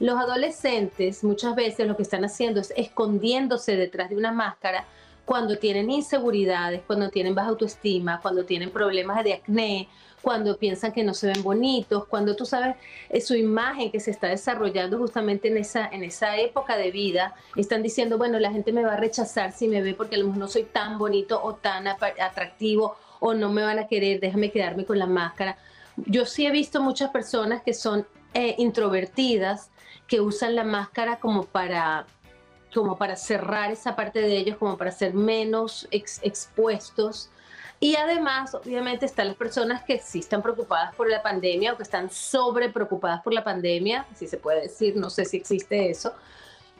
Los 0.00 0.18
adolescentes 0.18 1.22
muchas 1.22 1.54
veces 1.54 1.86
lo 1.86 1.94
que 1.94 2.02
están 2.02 2.24
haciendo 2.24 2.58
es 2.60 2.72
escondiéndose 2.74 3.76
detrás 3.76 4.08
de 4.08 4.16
una 4.16 4.32
máscara 4.32 4.86
cuando 5.26 5.58
tienen 5.58 5.90
inseguridades, 5.90 6.80
cuando 6.86 7.10
tienen 7.10 7.34
baja 7.34 7.50
autoestima, 7.50 8.18
cuando 8.22 8.46
tienen 8.46 8.70
problemas 8.70 9.22
de 9.22 9.34
acné, 9.34 9.88
cuando 10.22 10.56
piensan 10.56 10.92
que 10.92 11.04
no 11.04 11.12
se 11.12 11.26
ven 11.26 11.42
bonitos, 11.42 12.06
cuando 12.06 12.34
tú 12.34 12.46
sabes 12.46 12.76
eh, 13.10 13.20
su 13.20 13.34
imagen 13.34 13.90
que 13.90 14.00
se 14.00 14.10
está 14.10 14.28
desarrollando 14.28 14.96
justamente 14.96 15.48
en 15.48 15.58
esa, 15.58 15.86
en 15.86 16.02
esa 16.02 16.38
época 16.38 16.78
de 16.78 16.90
vida, 16.90 17.34
están 17.54 17.82
diciendo, 17.82 18.16
bueno, 18.16 18.38
la 18.38 18.50
gente 18.50 18.72
me 18.72 18.82
va 18.82 18.94
a 18.94 18.96
rechazar 18.96 19.52
si 19.52 19.68
me 19.68 19.82
ve 19.82 19.92
porque 19.92 20.16
a 20.16 20.18
lo 20.18 20.26
mejor 20.26 20.38
no 20.38 20.48
soy 20.48 20.64
tan 20.64 20.98
bonito 20.98 21.42
o 21.42 21.56
tan 21.56 21.86
atractivo 21.86 22.96
o 23.20 23.34
no 23.34 23.50
me 23.50 23.62
van 23.62 23.78
a 23.78 23.86
querer, 23.86 24.18
déjame 24.18 24.50
quedarme 24.50 24.86
con 24.86 24.98
la 24.98 25.06
máscara. 25.06 25.58
Yo 26.06 26.24
sí 26.24 26.46
he 26.46 26.50
visto 26.50 26.80
muchas 26.80 27.10
personas 27.10 27.62
que 27.62 27.74
son 27.74 28.06
eh, 28.32 28.54
introvertidas, 28.58 29.70
que 30.10 30.20
usan 30.20 30.56
la 30.56 30.64
máscara 30.64 31.20
como 31.20 31.44
para, 31.44 32.04
como 32.74 32.98
para 32.98 33.14
cerrar 33.14 33.70
esa 33.70 33.94
parte 33.94 34.20
de 34.20 34.36
ellos, 34.36 34.56
como 34.56 34.76
para 34.76 34.90
ser 34.90 35.14
menos 35.14 35.86
expuestos. 35.92 37.30
Y 37.78 37.94
además, 37.94 38.52
obviamente, 38.56 39.06
están 39.06 39.28
las 39.28 39.36
personas 39.36 39.84
que 39.84 40.00
sí 40.00 40.18
están 40.18 40.42
preocupadas 40.42 40.92
por 40.96 41.08
la 41.08 41.22
pandemia 41.22 41.72
o 41.72 41.76
que 41.76 41.84
están 41.84 42.10
sobre 42.10 42.70
preocupadas 42.70 43.22
por 43.22 43.32
la 43.32 43.44
pandemia, 43.44 44.04
si 44.16 44.26
se 44.26 44.36
puede 44.36 44.62
decir, 44.62 44.96
no 44.96 45.10
sé 45.10 45.24
si 45.24 45.36
existe 45.36 45.90
eso. 45.90 46.12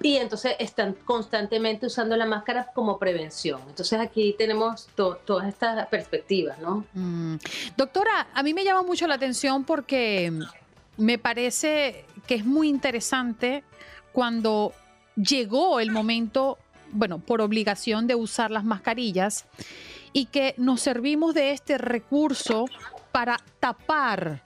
Y 0.02 0.16
entonces 0.16 0.56
están 0.58 0.94
constantemente 1.04 1.86
usando 1.86 2.16
la 2.16 2.26
máscara 2.26 2.66
como 2.74 2.98
prevención. 2.98 3.60
Entonces 3.68 4.00
aquí 4.00 4.34
tenemos 4.36 4.88
todas 4.96 5.46
estas 5.46 5.86
perspectivas, 5.86 6.58
¿no? 6.58 6.84
Mm. 6.94 7.36
Doctora, 7.76 8.26
a 8.34 8.42
mí 8.42 8.54
me 8.54 8.64
llama 8.64 8.82
mucho 8.82 9.06
la 9.06 9.14
atención 9.14 9.62
porque 9.62 10.32
me 11.00 11.18
parece 11.18 12.04
que 12.26 12.34
es 12.34 12.44
muy 12.44 12.68
interesante 12.68 13.64
cuando 14.12 14.74
llegó 15.16 15.80
el 15.80 15.90
momento, 15.90 16.58
bueno, 16.92 17.18
por 17.18 17.40
obligación 17.40 18.06
de 18.06 18.14
usar 18.14 18.50
las 18.50 18.64
mascarillas 18.64 19.46
y 20.12 20.26
que 20.26 20.54
nos 20.58 20.82
servimos 20.82 21.34
de 21.34 21.52
este 21.52 21.78
recurso 21.78 22.66
para 23.12 23.38
tapar 23.60 24.42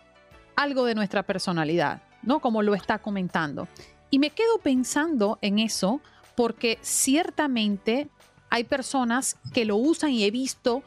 algo 0.54 0.84
de 0.84 0.94
nuestra 0.94 1.24
personalidad, 1.24 2.02
¿no? 2.22 2.38
Como 2.38 2.62
lo 2.62 2.76
está 2.76 3.00
comentando. 3.00 3.66
Y 4.10 4.20
me 4.20 4.30
quedo 4.30 4.58
pensando 4.58 5.38
en 5.42 5.58
eso 5.58 6.00
porque 6.36 6.78
ciertamente 6.82 8.08
hay 8.48 8.62
personas 8.62 9.36
que 9.52 9.64
lo 9.64 9.76
usan 9.76 10.10
y 10.10 10.22
he 10.22 10.30
visto 10.30 10.84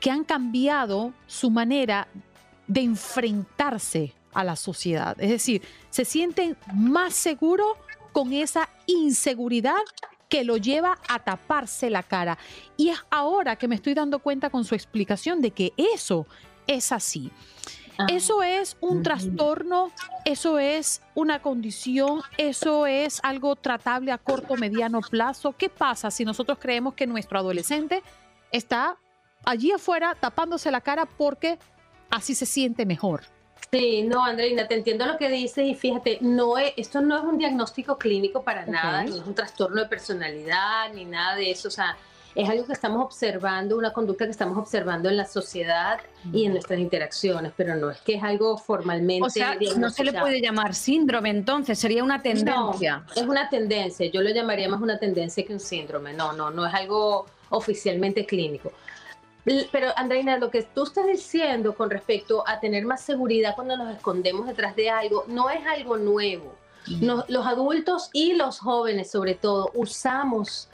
que 0.00 0.10
han 0.10 0.24
cambiado 0.24 1.12
su 1.26 1.50
manera 1.50 2.08
de 2.66 2.80
enfrentarse 2.80 4.14
a 4.32 4.44
la 4.44 4.56
sociedad. 4.56 5.16
Es 5.20 5.30
decir, 5.30 5.62
se 5.90 6.04
sienten 6.04 6.56
más 6.74 7.14
seguros 7.14 7.76
con 8.12 8.32
esa 8.32 8.68
inseguridad 8.86 9.80
que 10.28 10.44
lo 10.44 10.56
lleva 10.56 10.98
a 11.08 11.18
taparse 11.18 11.90
la 11.90 12.02
cara. 12.02 12.38
Y 12.76 12.88
es 12.88 12.98
ahora 13.10 13.56
que 13.56 13.68
me 13.68 13.74
estoy 13.74 13.94
dando 13.94 14.20
cuenta 14.20 14.48
con 14.48 14.64
su 14.64 14.74
explicación 14.74 15.42
de 15.42 15.50
que 15.50 15.72
eso 15.76 16.26
es 16.66 16.92
así. 16.92 17.30
Ah. 17.98 18.06
Eso 18.08 18.42
es 18.42 18.76
un 18.80 19.02
trastorno, 19.02 19.90
eso 20.24 20.58
es 20.58 21.02
una 21.14 21.42
condición, 21.42 22.22
eso 22.38 22.86
es 22.86 23.20
algo 23.22 23.56
tratable 23.56 24.12
a 24.12 24.18
corto, 24.18 24.56
mediano 24.56 25.00
plazo. 25.00 25.52
¿Qué 25.52 25.68
pasa 25.68 26.10
si 26.10 26.24
nosotros 26.24 26.58
creemos 26.58 26.94
que 26.94 27.06
nuestro 27.06 27.38
adolescente 27.38 28.02
está 28.52 28.96
allí 29.44 29.72
afuera 29.72 30.14
tapándose 30.18 30.70
la 30.70 30.80
cara 30.80 31.06
porque 31.06 31.58
así 32.08 32.34
se 32.34 32.46
siente 32.46 32.86
mejor? 32.86 33.24
Sí, 33.70 34.02
no, 34.02 34.24
Andreina, 34.24 34.66
te 34.66 34.74
entiendo 34.74 35.06
lo 35.06 35.16
que 35.16 35.28
dices 35.28 35.64
y 35.64 35.74
fíjate, 35.74 36.18
no 36.20 36.58
es, 36.58 36.72
esto 36.76 37.00
no 37.00 37.16
es 37.16 37.22
un 37.22 37.38
diagnóstico 37.38 37.98
clínico 37.98 38.42
para 38.42 38.66
nada, 38.66 39.04
ni 39.04 39.16
es 39.16 39.24
un 39.24 39.34
trastorno 39.34 39.80
de 39.80 39.86
personalidad, 39.86 40.92
ni 40.92 41.04
nada 41.04 41.36
de 41.36 41.50
eso. 41.52 41.68
O 41.68 41.70
sea, 41.70 41.96
es 42.34 42.48
algo 42.48 42.64
que 42.66 42.72
estamos 42.72 43.04
observando, 43.04 43.76
una 43.76 43.92
conducta 43.92 44.24
que 44.24 44.30
estamos 44.30 44.56
observando 44.58 45.08
en 45.08 45.16
la 45.16 45.24
sociedad 45.24 46.00
y 46.32 46.46
en 46.46 46.52
nuestras 46.52 46.78
interacciones, 46.78 47.52
pero 47.56 47.76
no 47.76 47.90
es 47.90 48.00
que 48.00 48.14
es 48.14 48.22
algo 48.22 48.56
formalmente. 48.56 49.26
O 49.26 49.30
sea, 49.30 49.56
no 49.76 49.90
se 49.90 50.04
le 50.04 50.12
puede 50.12 50.40
llamar 50.40 50.74
síndrome 50.74 51.30
entonces, 51.30 51.78
sería 51.78 52.04
una 52.04 52.22
tendencia. 52.22 53.04
es 53.14 53.22
una 53.22 53.48
tendencia, 53.48 54.06
yo 54.06 54.20
lo 54.20 54.30
llamaría 54.30 54.68
más 54.68 54.80
una 54.80 54.98
tendencia 54.98 55.44
que 55.44 55.52
un 55.52 55.60
síndrome, 55.60 56.12
no, 56.12 56.32
no, 56.32 56.50
no 56.50 56.66
es 56.66 56.74
algo 56.74 57.26
oficialmente 57.50 58.26
clínico. 58.26 58.72
Pero 59.44 59.88
Andreina, 59.96 60.36
lo 60.36 60.50
que 60.50 60.62
tú 60.62 60.84
estás 60.84 61.06
diciendo 61.06 61.74
con 61.74 61.90
respecto 61.90 62.44
a 62.46 62.60
tener 62.60 62.84
más 62.84 63.00
seguridad 63.00 63.54
cuando 63.54 63.76
nos 63.76 63.94
escondemos 63.94 64.46
detrás 64.46 64.76
de 64.76 64.90
algo, 64.90 65.24
no 65.28 65.48
es 65.50 65.66
algo 65.66 65.96
nuevo. 65.96 66.54
los 66.86 67.46
adultos 67.46 68.10
y 68.12 68.32
los 68.34 68.58
jóvenes 68.58 69.10
sobre 69.10 69.34
todo 69.34 69.70
usamos 69.74 70.68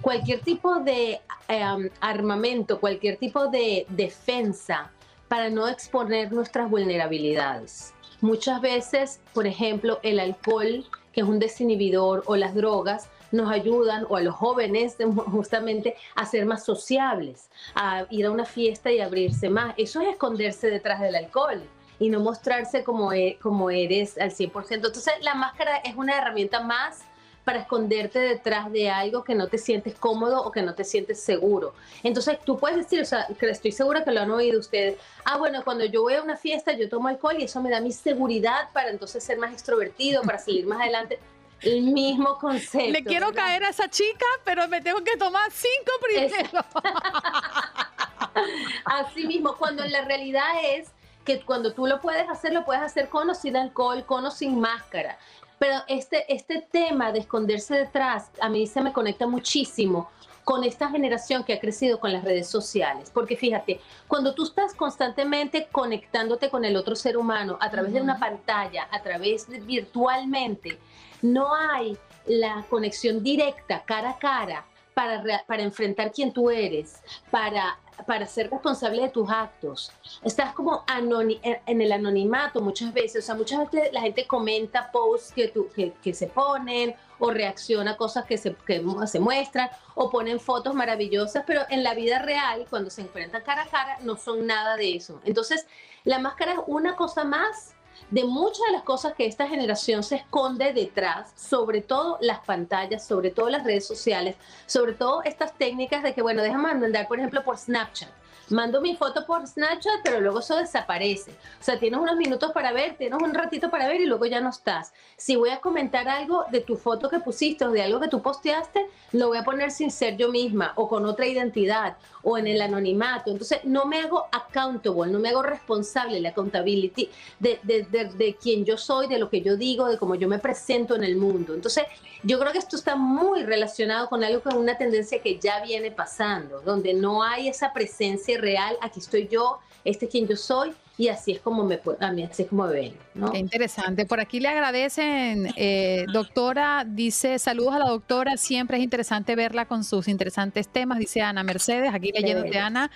cualquier 0.00 0.40
tipo 0.40 0.76
de 0.80 1.20
em, 1.48 1.90
armamento, 2.00 2.80
cualquier 2.80 3.16
tipo 3.16 3.48
de 3.48 3.86
defensa 3.88 4.90
para 5.28 5.48
no 5.48 5.68
exponer 5.68 6.32
nuestras 6.32 6.68
vulnerabilidades. 6.68 7.94
Muchas 8.20 8.60
veces, 8.60 9.20
por 9.32 9.46
ejemplo, 9.46 9.98
el 10.02 10.20
alcohol, 10.20 10.84
que 11.12 11.22
es 11.22 11.26
un 11.26 11.38
desinhibidor, 11.38 12.22
o 12.26 12.36
las 12.36 12.54
drogas, 12.54 13.08
nos 13.32 13.50
ayudan, 13.50 14.06
o 14.08 14.16
a 14.16 14.20
los 14.20 14.34
jóvenes 14.34 14.96
justamente, 15.32 15.96
a 16.14 16.26
ser 16.26 16.46
más 16.46 16.64
sociables, 16.64 17.50
a 17.74 18.06
ir 18.10 18.26
a 18.26 18.30
una 18.30 18.44
fiesta 18.44 18.92
y 18.92 19.00
abrirse 19.00 19.48
más. 19.48 19.74
Eso 19.76 20.00
es 20.00 20.08
esconderse 20.08 20.70
detrás 20.70 21.00
del 21.00 21.16
alcohol 21.16 21.62
y 21.98 22.08
no 22.08 22.20
mostrarse 22.20 22.84
como, 22.84 23.12
e, 23.12 23.38
eres 23.72 24.18
al 24.18 24.30
100%. 24.30 24.66
Entonces, 24.70 25.14
la 25.22 25.34
máscara 25.34 25.76
es 25.78 25.94
una 25.96 26.16
herramienta 26.16 26.60
más 26.60 27.02
para 27.44 27.60
esconderte 27.60 28.18
detrás 28.18 28.70
de 28.70 28.90
algo 28.90 29.24
que 29.24 29.34
no 29.34 29.48
te 29.48 29.58
sientes 29.58 29.94
cómodo 29.94 30.42
o 30.42 30.52
que 30.52 30.62
no 30.62 30.74
te 30.74 30.84
sientes 30.84 31.20
seguro. 31.20 31.74
Entonces 32.02 32.38
tú 32.44 32.56
puedes 32.56 32.76
decir, 32.76 33.00
o 33.00 33.04
sea, 33.04 33.26
que 33.38 33.50
estoy 33.50 33.72
segura 33.72 34.04
que 34.04 34.12
lo 34.12 34.20
han 34.20 34.30
oído 34.30 34.60
ustedes, 34.60 34.96
ah, 35.24 35.38
bueno, 35.38 35.62
cuando 35.64 35.84
yo 35.84 36.02
voy 36.02 36.14
a 36.14 36.22
una 36.22 36.36
fiesta 36.36 36.72
yo 36.72 36.88
tomo 36.88 37.08
alcohol 37.08 37.36
y 37.38 37.44
eso 37.44 37.60
me 37.60 37.70
da 37.70 37.80
mi 37.80 37.92
seguridad 37.92 38.68
para 38.72 38.90
entonces 38.90 39.24
ser 39.24 39.38
más 39.38 39.52
extrovertido, 39.52 40.22
para 40.22 40.38
salir 40.38 40.66
más 40.66 40.80
adelante. 40.80 41.18
El 41.62 41.82
mismo 41.82 42.38
concepto. 42.38 42.90
Le 42.90 43.04
quiero 43.04 43.32
caer 43.32 43.64
a 43.64 43.68
esa 43.68 43.88
chica, 43.88 44.26
pero 44.44 44.66
me 44.68 44.80
tengo 44.80 45.02
que 45.04 45.16
tomar 45.16 45.50
cinco 45.50 45.92
primero. 46.00 46.64
Así 48.84 49.26
mismo, 49.26 49.56
cuando 49.56 49.84
en 49.84 49.92
la 49.92 50.02
realidad 50.02 50.50
es 50.64 50.90
que 51.24 51.40
cuando 51.40 51.72
tú 51.72 51.86
lo 51.86 52.00
puedes 52.00 52.28
hacer, 52.28 52.52
lo 52.52 52.64
puedes 52.64 52.82
hacer 52.82 53.08
con 53.08 53.30
o 53.30 53.34
sin 53.34 53.56
alcohol, 53.56 54.04
con 54.04 54.26
o 54.26 54.30
sin 54.30 54.60
máscara. 54.60 55.18
Pero 55.58 55.76
este, 55.86 56.32
este 56.32 56.66
tema 56.72 57.12
de 57.12 57.20
esconderse 57.20 57.76
detrás, 57.76 58.30
a 58.40 58.48
mí 58.48 58.66
se 58.66 58.80
me 58.80 58.92
conecta 58.92 59.28
muchísimo 59.28 60.10
con 60.44 60.64
esta 60.64 60.90
generación 60.90 61.44
que 61.44 61.52
ha 61.52 61.60
crecido 61.60 62.00
con 62.00 62.12
las 62.12 62.24
redes 62.24 62.48
sociales. 62.48 63.10
Porque 63.14 63.36
fíjate, 63.36 63.80
cuando 64.08 64.34
tú 64.34 64.44
estás 64.44 64.74
constantemente 64.74 65.68
conectándote 65.70 66.50
con 66.50 66.64
el 66.64 66.76
otro 66.76 66.96
ser 66.96 67.16
humano 67.16 67.56
a 67.60 67.70
través 67.70 67.92
de 67.92 68.00
una 68.00 68.18
pantalla, 68.18 68.88
a 68.90 69.02
través 69.02 69.48
de 69.48 69.60
virtualmente, 69.60 70.78
no 71.22 71.54
hay 71.54 71.96
la 72.26 72.64
conexión 72.68 73.22
directa, 73.22 73.82
cara 73.84 74.10
a 74.10 74.18
cara, 74.18 74.66
para, 74.94 75.44
para 75.46 75.62
enfrentar 75.62 76.12
quién 76.12 76.32
tú 76.32 76.50
eres, 76.50 77.02
para 77.30 77.78
para 78.06 78.26
ser 78.26 78.50
responsable 78.50 79.02
de 79.02 79.08
tus 79.08 79.28
actos. 79.30 79.92
Estás 80.22 80.52
como 80.54 80.84
en 80.96 81.80
el 81.80 81.92
anonimato 81.92 82.60
muchas 82.60 82.92
veces. 82.92 83.24
O 83.24 83.26
sea, 83.26 83.34
muchas 83.34 83.70
veces 83.70 83.92
la 83.92 84.00
gente 84.00 84.26
comenta 84.26 84.90
posts 84.90 85.32
que, 85.32 85.92
que, 86.02 86.14
se 86.14 86.26
ponen 86.26 86.94
o 87.18 87.30
reacciona 87.30 87.92
a 87.92 87.96
cosas 87.96 88.24
que 88.24 88.36
se, 88.38 88.54
que 88.66 88.82
se 89.06 89.20
muestran 89.20 89.70
o 89.94 90.10
ponen 90.10 90.40
fotos 90.40 90.74
maravillosas, 90.74 91.44
pero 91.46 91.62
en 91.68 91.82
la 91.82 91.94
vida 91.94 92.18
real, 92.18 92.66
cuando 92.68 92.90
se 92.90 93.02
enfrentan 93.02 93.42
cara 93.42 93.62
a 93.62 93.66
cara, 93.66 93.98
no 94.02 94.16
son 94.16 94.46
nada 94.46 94.76
de 94.76 94.96
eso. 94.96 95.20
Entonces, 95.24 95.66
la 96.04 96.18
máscara 96.18 96.52
es 96.52 96.58
una 96.66 96.96
cosa 96.96 97.24
más 97.24 97.74
de 98.10 98.24
muchas 98.24 98.64
de 98.66 98.72
las 98.72 98.82
cosas 98.82 99.14
que 99.14 99.26
esta 99.26 99.48
generación 99.48 100.02
se 100.02 100.16
esconde 100.16 100.72
detrás, 100.72 101.32
sobre 101.36 101.80
todo 101.80 102.18
las 102.20 102.40
pantallas, 102.40 103.06
sobre 103.06 103.30
todo 103.30 103.48
las 103.48 103.64
redes 103.64 103.86
sociales, 103.86 104.36
sobre 104.66 104.92
todo 104.92 105.22
estas 105.22 105.54
técnicas 105.54 106.02
de 106.02 106.14
que, 106.14 106.22
bueno, 106.22 106.42
déjame 106.42 106.74
mandar, 106.74 107.08
por 107.08 107.18
ejemplo, 107.18 107.42
por 107.44 107.58
Snapchat 107.58 108.21
mando 108.52 108.80
mi 108.80 108.96
foto 108.96 109.26
por 109.26 109.46
Snapchat, 109.46 110.02
pero 110.02 110.20
luego 110.20 110.40
eso 110.40 110.56
desaparece. 110.56 111.32
O 111.32 111.64
sea, 111.64 111.78
tienes 111.78 112.00
unos 112.00 112.16
minutos 112.16 112.52
para 112.52 112.72
ver, 112.72 112.96
tienes 112.96 113.20
un 113.20 113.34
ratito 113.34 113.70
para 113.70 113.88
ver 113.88 114.00
y 114.00 114.06
luego 114.06 114.26
ya 114.26 114.40
no 114.40 114.50
estás. 114.50 114.92
Si 115.16 115.36
voy 115.36 115.50
a 115.50 115.60
comentar 115.60 116.08
algo 116.08 116.44
de 116.50 116.60
tu 116.60 116.76
foto 116.76 117.08
que 117.08 117.18
pusiste 117.18 117.64
o 117.64 117.70
de 117.70 117.82
algo 117.82 118.00
que 118.00 118.08
tú 118.08 118.22
posteaste, 118.22 118.86
lo 119.12 119.28
voy 119.28 119.38
a 119.38 119.44
poner 119.44 119.70
sin 119.70 119.90
ser 119.90 120.16
yo 120.16 120.30
misma 120.30 120.72
o 120.76 120.88
con 120.88 121.04
otra 121.06 121.26
identidad 121.26 121.96
o 122.22 122.38
en 122.38 122.46
el 122.46 122.60
anonimato. 122.60 123.30
Entonces, 123.30 123.60
no 123.64 123.86
me 123.86 124.00
hago 124.00 124.26
accountable, 124.32 125.12
no 125.12 125.18
me 125.18 125.28
hago 125.28 125.42
responsable, 125.42 126.20
la 126.20 126.30
accountability 126.30 127.08
de, 127.38 127.58
de, 127.62 127.84
de, 127.84 128.04
de 128.06 128.36
yo 128.64 128.76
soy, 128.76 129.06
de 129.06 129.18
lo 129.18 129.30
que 129.30 129.40
yo 129.40 129.56
digo, 129.56 129.88
de 129.88 129.98
cómo 129.98 130.14
yo 130.14 130.28
me 130.28 130.38
presento 130.38 130.94
en 130.94 131.04
el 131.04 131.16
mundo. 131.16 131.54
Entonces, 131.54 131.84
yo 132.22 132.38
creo 132.38 132.52
que 132.52 132.58
esto 132.58 132.76
está 132.76 132.94
muy 132.96 133.42
relacionado 133.42 134.08
con 134.08 134.22
algo 134.22 134.42
con 134.42 134.56
una 134.56 134.78
tendencia 134.78 135.20
que 135.20 135.38
ya 135.38 135.62
viene 135.62 135.90
pasando, 135.90 136.60
donde 136.60 136.94
no 136.94 137.22
hay 137.22 137.48
esa 137.48 137.72
presencia 137.72 138.38
real, 138.42 138.76
aquí 138.82 139.00
estoy 139.00 139.28
yo, 139.28 139.58
este 139.84 140.04
es 140.04 140.10
quien 140.10 140.28
yo 140.28 140.36
soy, 140.36 140.74
y 140.98 141.08
así 141.08 141.32
es 141.32 141.40
como 141.40 141.64
me 141.64 141.80
a 142.00 142.12
mí 142.12 142.22
así 142.22 142.42
es 142.42 142.48
como 142.48 142.66
me 142.66 142.72
ven. 142.72 142.94
¿no? 143.14 143.32
Qué 143.32 143.38
interesante. 143.38 144.04
Por 144.04 144.20
aquí 144.20 144.40
le 144.40 144.48
agradecen, 144.48 145.52
eh, 145.56 146.04
doctora, 146.12 146.84
dice 146.86 147.38
saludos 147.38 147.74
a 147.74 147.78
la 147.78 147.88
doctora, 147.88 148.36
siempre 148.36 148.76
es 148.76 148.84
interesante 148.84 149.34
verla 149.34 149.64
con 149.64 149.84
sus 149.84 150.06
interesantes 150.06 150.68
temas, 150.68 150.98
dice 150.98 151.22
Ana 151.22 151.42
Mercedes, 151.42 151.94
aquí 151.94 152.12
leyendo 152.12 152.42
de 152.42 152.58
Ana. 152.58 152.90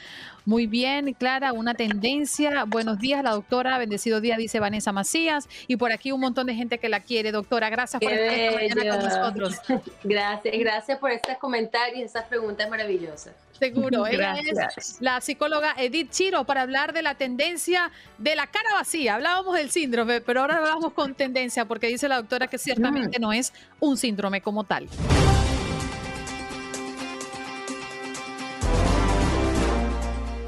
Muy 0.44 0.68
bien, 0.68 1.12
Clara, 1.14 1.52
una 1.52 1.74
tendencia. 1.74 2.64
Buenos 2.66 3.00
días, 3.00 3.24
la 3.24 3.32
doctora. 3.32 3.78
Bendecido 3.78 4.20
día, 4.20 4.36
dice 4.36 4.60
Vanessa 4.60 4.92
Macías. 4.92 5.48
Y 5.66 5.74
por 5.74 5.90
aquí 5.90 6.12
un 6.12 6.20
montón 6.20 6.46
de 6.46 6.54
gente 6.54 6.78
que 6.78 6.88
la 6.88 7.00
quiere, 7.00 7.32
doctora. 7.32 7.68
Gracias 7.68 8.00
por 8.00 8.12
estar 8.12 8.62
esta 8.62 8.76
mañana 8.76 8.96
con 8.96 9.08
nosotros. 9.08 9.54
Gracias, 10.04 10.54
gracias 10.56 10.98
por 10.98 11.10
estos 11.10 11.36
comentarios, 11.38 12.04
esas 12.04 12.26
preguntas 12.26 12.70
maravillosas. 12.70 13.34
Seguro. 13.58 14.06
Ella 14.06 14.36
es 14.76 14.98
la 15.00 15.20
psicóloga 15.20 15.74
Edith 15.78 16.10
Chiro 16.10 16.44
para 16.44 16.62
hablar 16.62 16.92
de 16.92 17.02
la 17.02 17.14
tendencia 17.14 17.90
de 18.18 18.36
la 18.36 18.46
cara 18.46 18.68
vacía. 18.74 19.14
Hablábamos 19.14 19.54
del 19.56 19.70
síndrome, 19.70 20.20
pero 20.20 20.40
ahora 20.40 20.58
hablamos 20.58 20.92
con 20.92 21.14
tendencia 21.14 21.64
porque 21.64 21.88
dice 21.88 22.08
la 22.08 22.16
doctora 22.16 22.46
que 22.46 22.58
ciertamente 22.58 23.18
mm. 23.18 23.22
no 23.22 23.32
es 23.32 23.52
un 23.80 23.96
síndrome 23.96 24.40
como 24.40 24.64
tal. 24.64 24.88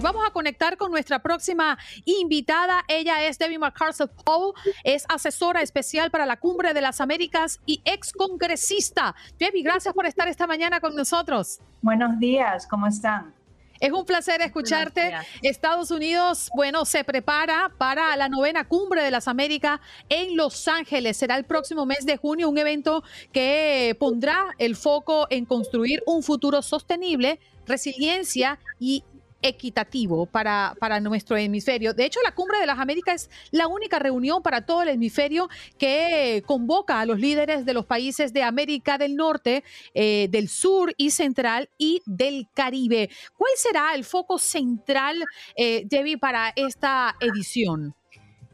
Vamos 0.00 0.24
a 0.24 0.30
conectar 0.30 0.76
con 0.76 0.92
nuestra 0.92 1.18
próxima 1.18 1.76
invitada. 2.04 2.84
Ella 2.86 3.26
es 3.26 3.36
Debbie 3.36 3.58
McCarthy 3.58 4.04
Paul, 4.24 4.54
es 4.84 5.04
asesora 5.08 5.60
especial 5.60 6.12
para 6.12 6.24
la 6.24 6.36
Cumbre 6.36 6.72
de 6.72 6.80
las 6.80 7.00
Américas 7.00 7.60
y 7.66 7.82
ex 7.84 8.12
congresista. 8.12 9.16
Debbie, 9.40 9.62
gracias 9.62 9.92
por 9.92 10.06
estar 10.06 10.28
esta 10.28 10.46
mañana 10.46 10.80
con 10.80 10.94
nosotros. 10.94 11.58
Buenos 11.82 12.16
días, 12.20 12.66
¿cómo 12.68 12.86
están? 12.86 13.34
Es 13.80 13.92
un 13.92 14.04
placer 14.04 14.40
escucharte. 14.40 15.14
Estados 15.42 15.90
Unidos, 15.90 16.48
bueno, 16.54 16.84
se 16.84 17.02
prepara 17.02 17.72
para 17.76 18.16
la 18.16 18.28
novena 18.28 18.68
cumbre 18.68 19.02
de 19.02 19.10
las 19.10 19.26
Américas 19.26 19.80
en 20.08 20.36
Los 20.36 20.68
Ángeles. 20.68 21.16
Será 21.16 21.36
el 21.36 21.44
próximo 21.44 21.86
mes 21.86 22.06
de 22.06 22.16
junio, 22.16 22.48
un 22.48 22.58
evento 22.58 23.02
que 23.32 23.96
pondrá 23.98 24.54
el 24.58 24.76
foco 24.76 25.26
en 25.30 25.44
construir 25.44 26.02
un 26.06 26.22
futuro 26.22 26.62
sostenible, 26.62 27.40
resiliencia 27.66 28.58
y 28.80 29.04
equitativo 29.42 30.26
para, 30.26 30.74
para 30.78 31.00
nuestro 31.00 31.36
hemisferio. 31.36 31.94
De 31.94 32.04
hecho, 32.04 32.20
la 32.24 32.32
Cumbre 32.32 32.58
de 32.58 32.66
las 32.66 32.78
Américas 32.78 33.24
es 33.24 33.30
la 33.52 33.66
única 33.66 33.98
reunión 33.98 34.42
para 34.42 34.66
todo 34.66 34.82
el 34.82 34.88
hemisferio 34.88 35.48
que 35.78 36.42
convoca 36.46 37.00
a 37.00 37.06
los 37.06 37.18
líderes 37.18 37.64
de 37.64 37.74
los 37.74 37.86
países 37.86 38.32
de 38.32 38.42
América 38.42 38.98
del 38.98 39.16
Norte, 39.16 39.64
eh, 39.94 40.28
del 40.30 40.48
Sur 40.48 40.92
y 40.96 41.10
Central 41.10 41.68
y 41.78 42.02
del 42.06 42.48
Caribe. 42.54 43.10
¿Cuál 43.36 43.52
será 43.56 43.94
el 43.94 44.04
foco 44.04 44.38
central, 44.38 45.22
eh, 45.56 45.84
Debbie, 45.86 46.18
para 46.18 46.52
esta 46.56 47.14
edición? 47.20 47.94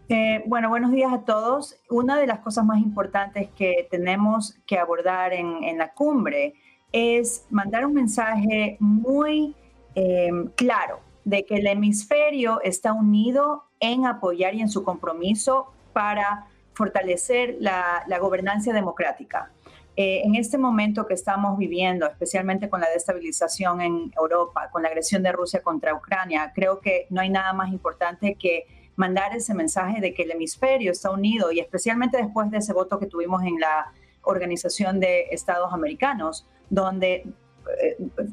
Eh, 0.08 0.42
bueno, 0.46 0.68
buenos 0.68 0.92
días 0.92 1.12
a 1.12 1.24
todos. 1.24 1.76
Una 1.88 2.18
de 2.18 2.26
las 2.26 2.40
cosas 2.40 2.64
más 2.64 2.78
importantes 2.78 3.48
que 3.56 3.88
tenemos 3.90 4.54
que 4.66 4.78
abordar 4.78 5.32
en, 5.32 5.64
en 5.64 5.78
la 5.78 5.92
cumbre 5.94 6.54
es 6.92 7.46
mandar 7.50 7.86
un 7.86 7.94
mensaje 7.94 8.76
muy 8.80 9.56
Em, 9.94 10.48
claro 10.56 11.00
de 11.24 11.44
que 11.44 11.56
el 11.56 11.66
hemisferio 11.66 12.60
está 12.62 12.92
unido 12.92 13.64
en 13.80 14.06
apoyar 14.06 14.54
y 14.54 14.60
en 14.60 14.68
su 14.68 14.84
compromiso 14.84 15.72
para 15.92 16.46
fortalecer 16.74 17.56
la, 17.60 18.04
gobernanza 18.20 18.72
democrática. 18.72 19.50
Eh, 19.96 20.22
en 20.24 20.34
este 20.34 20.58
momento 20.58 21.06
que 21.06 21.14
estamos 21.14 21.56
viviendo, 21.56 22.06
especialmente 22.06 22.68
con 22.68 22.80
la 22.80 22.90
destabilización 22.90 23.80
en 23.80 24.12
Europa, 24.16 24.68
con 24.70 24.82
la 24.82 24.88
agresión 24.88 25.22
de 25.22 25.30
Rusia 25.30 25.62
contra 25.62 25.94
Ucrania, 25.94 26.52
creo 26.54 26.80
que 26.80 27.06
no 27.10 27.20
hay 27.20 27.30
nada 27.30 27.52
más 27.52 27.70
importante 27.70 28.34
que 28.34 28.66
mandar 28.96 29.34
ese 29.36 29.54
mensaje 29.54 30.00
de 30.00 30.12
que 30.12 30.24
el 30.24 30.32
hemisferio 30.32 30.90
está 30.90 31.10
unido 31.10 31.52
y 31.52 31.60
especialmente 31.60 32.16
después 32.16 32.50
de 32.50 32.58
ese 32.58 32.72
voto 32.72 32.98
que 32.98 33.06
tuvimos 33.06 33.42
en 33.44 33.60
la 33.60 33.92
Organización 34.22 35.00
de 35.00 35.28
Estados 35.30 35.72
Americanos, 35.72 36.46
donde 36.70 37.24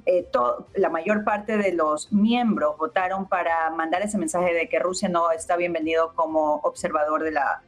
eh, 0.05 0.27
la 0.75 0.89
mayor 0.89 1.23
parte 1.23 1.57
de 1.57 1.73
los 1.73 2.11
miembros 2.11 2.77
votaron 2.77 3.27
para 3.27 3.69
mandar 3.71 4.01
ese 4.01 4.17
mensaje 4.17 4.53
de 4.53 4.67
que 4.69 4.79
Rusia 4.79 5.09
no 5.09 5.32
está 5.32 5.55
bienvenido 5.55 6.13
como 6.15 6.55
observador 6.63 7.23
de 7.23 7.32
la, 7.32 7.61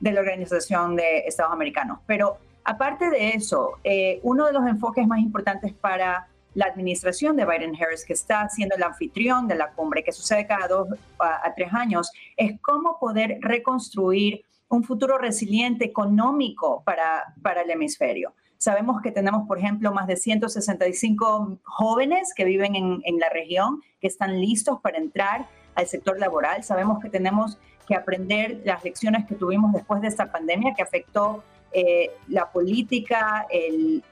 de 0.00 0.12
la 0.12 0.20
Organización 0.20 0.96
de 0.96 1.20
Estados 1.20 1.52
Americanos. 1.52 2.00
Pero 2.06 2.38
aparte 2.64 3.10
de 3.10 3.30
eso, 3.30 3.78
uno 4.22 4.46
de 4.46 4.52
los 4.52 4.66
enfoques 4.66 5.06
más 5.06 5.20
importantes 5.20 5.72
para 5.72 6.28
la 6.58 6.66
administración 6.66 7.36
de 7.36 7.44
Biden-Harris, 7.44 8.04
que 8.04 8.14
está 8.14 8.48
siendo 8.48 8.74
el 8.74 8.82
anfitrión 8.82 9.46
de 9.46 9.54
la 9.54 9.70
cumbre, 9.70 10.02
que 10.02 10.10
sucede 10.10 10.44
cada 10.44 10.66
dos 10.66 10.88
a, 11.20 11.54
tres 11.54 11.72
años, 11.72 12.10
es 12.36 12.60
cómo 12.60 12.98
poder 12.98 13.38
reconstruir 13.40 14.42
un 14.68 14.82
futuro 14.82 15.18
resiliente 15.18 15.84
económico 15.84 16.82
para, 16.84 17.32
para 17.42 17.62
el 17.62 17.70
hemisferio. 17.70 18.34
Sabemos 18.58 19.00
que 19.02 19.12
tenemos, 19.12 19.46
por 19.46 19.58
ejemplo, 19.58 19.92
más 19.92 20.06
de 20.06 20.16
165 20.16 21.58
jóvenes 21.62 22.32
que 22.34 22.44
viven 22.44 22.74
en, 22.74 23.00
en, 23.04 23.18
la 23.18 23.28
región, 23.30 23.82
que 24.00 24.08
están 24.08 24.40
listos 24.40 24.80
para 24.80 24.98
entrar 24.98 25.48
al 25.74 25.86
sector 25.86 26.18
laboral. 26.18 26.64
Sabemos 26.64 26.98
que 27.00 27.08
tenemos 27.08 27.58
que 27.86 27.94
aprender 27.94 28.60
las 28.64 28.84
lecciones 28.84 29.26
que 29.26 29.34
tuvimos 29.34 29.72
después 29.72 30.02
de 30.02 30.08
esta 30.08 30.30
pandemia 30.30 30.74
que 30.74 30.82
afectó 30.82 31.42
eh, 31.70 32.10
la 32.28 32.50
política, 32.50 33.46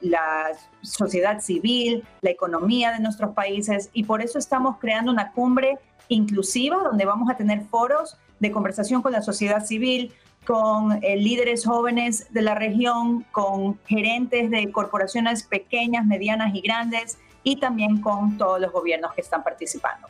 la 0.00 0.48
sociedad 0.82 1.40
civil, 1.40 2.04
la 2.20 2.30
economía 2.30 2.92
de 2.92 3.00
nuestros 3.00 3.34
países 3.34 3.88
y 3.94 4.04
por 4.04 4.20
eso 4.20 4.38
estamos 4.38 4.76
creando 4.78 5.10
una 5.10 5.32
cumbre 5.32 5.78
inclusiva 6.08 6.76
donde 6.84 7.06
vamos 7.06 7.30
a 7.30 7.36
tener 7.38 7.62
foros 7.62 8.18
de 8.40 8.50
conversación 8.50 9.00
con 9.00 9.12
la 9.12 9.22
sociedad 9.22 9.64
civil, 9.64 10.12
con 10.46 11.02
eh, 11.02 11.16
líderes 11.16 11.66
jóvenes 11.66 12.32
de 12.32 12.42
la 12.42 12.54
región, 12.54 13.26
con 13.32 13.78
gerentes 13.86 14.50
de 14.50 14.70
corporaciones 14.72 15.42
pequeñas, 15.42 16.06
medianas 16.06 16.54
y 16.54 16.60
grandes 16.60 17.18
y 17.42 17.56
también 17.56 18.00
con 18.00 18.38
todos 18.38 18.60
los 18.60 18.72
gobiernos 18.72 19.12
que 19.14 19.20
están 19.20 19.42
participando. 19.42 20.08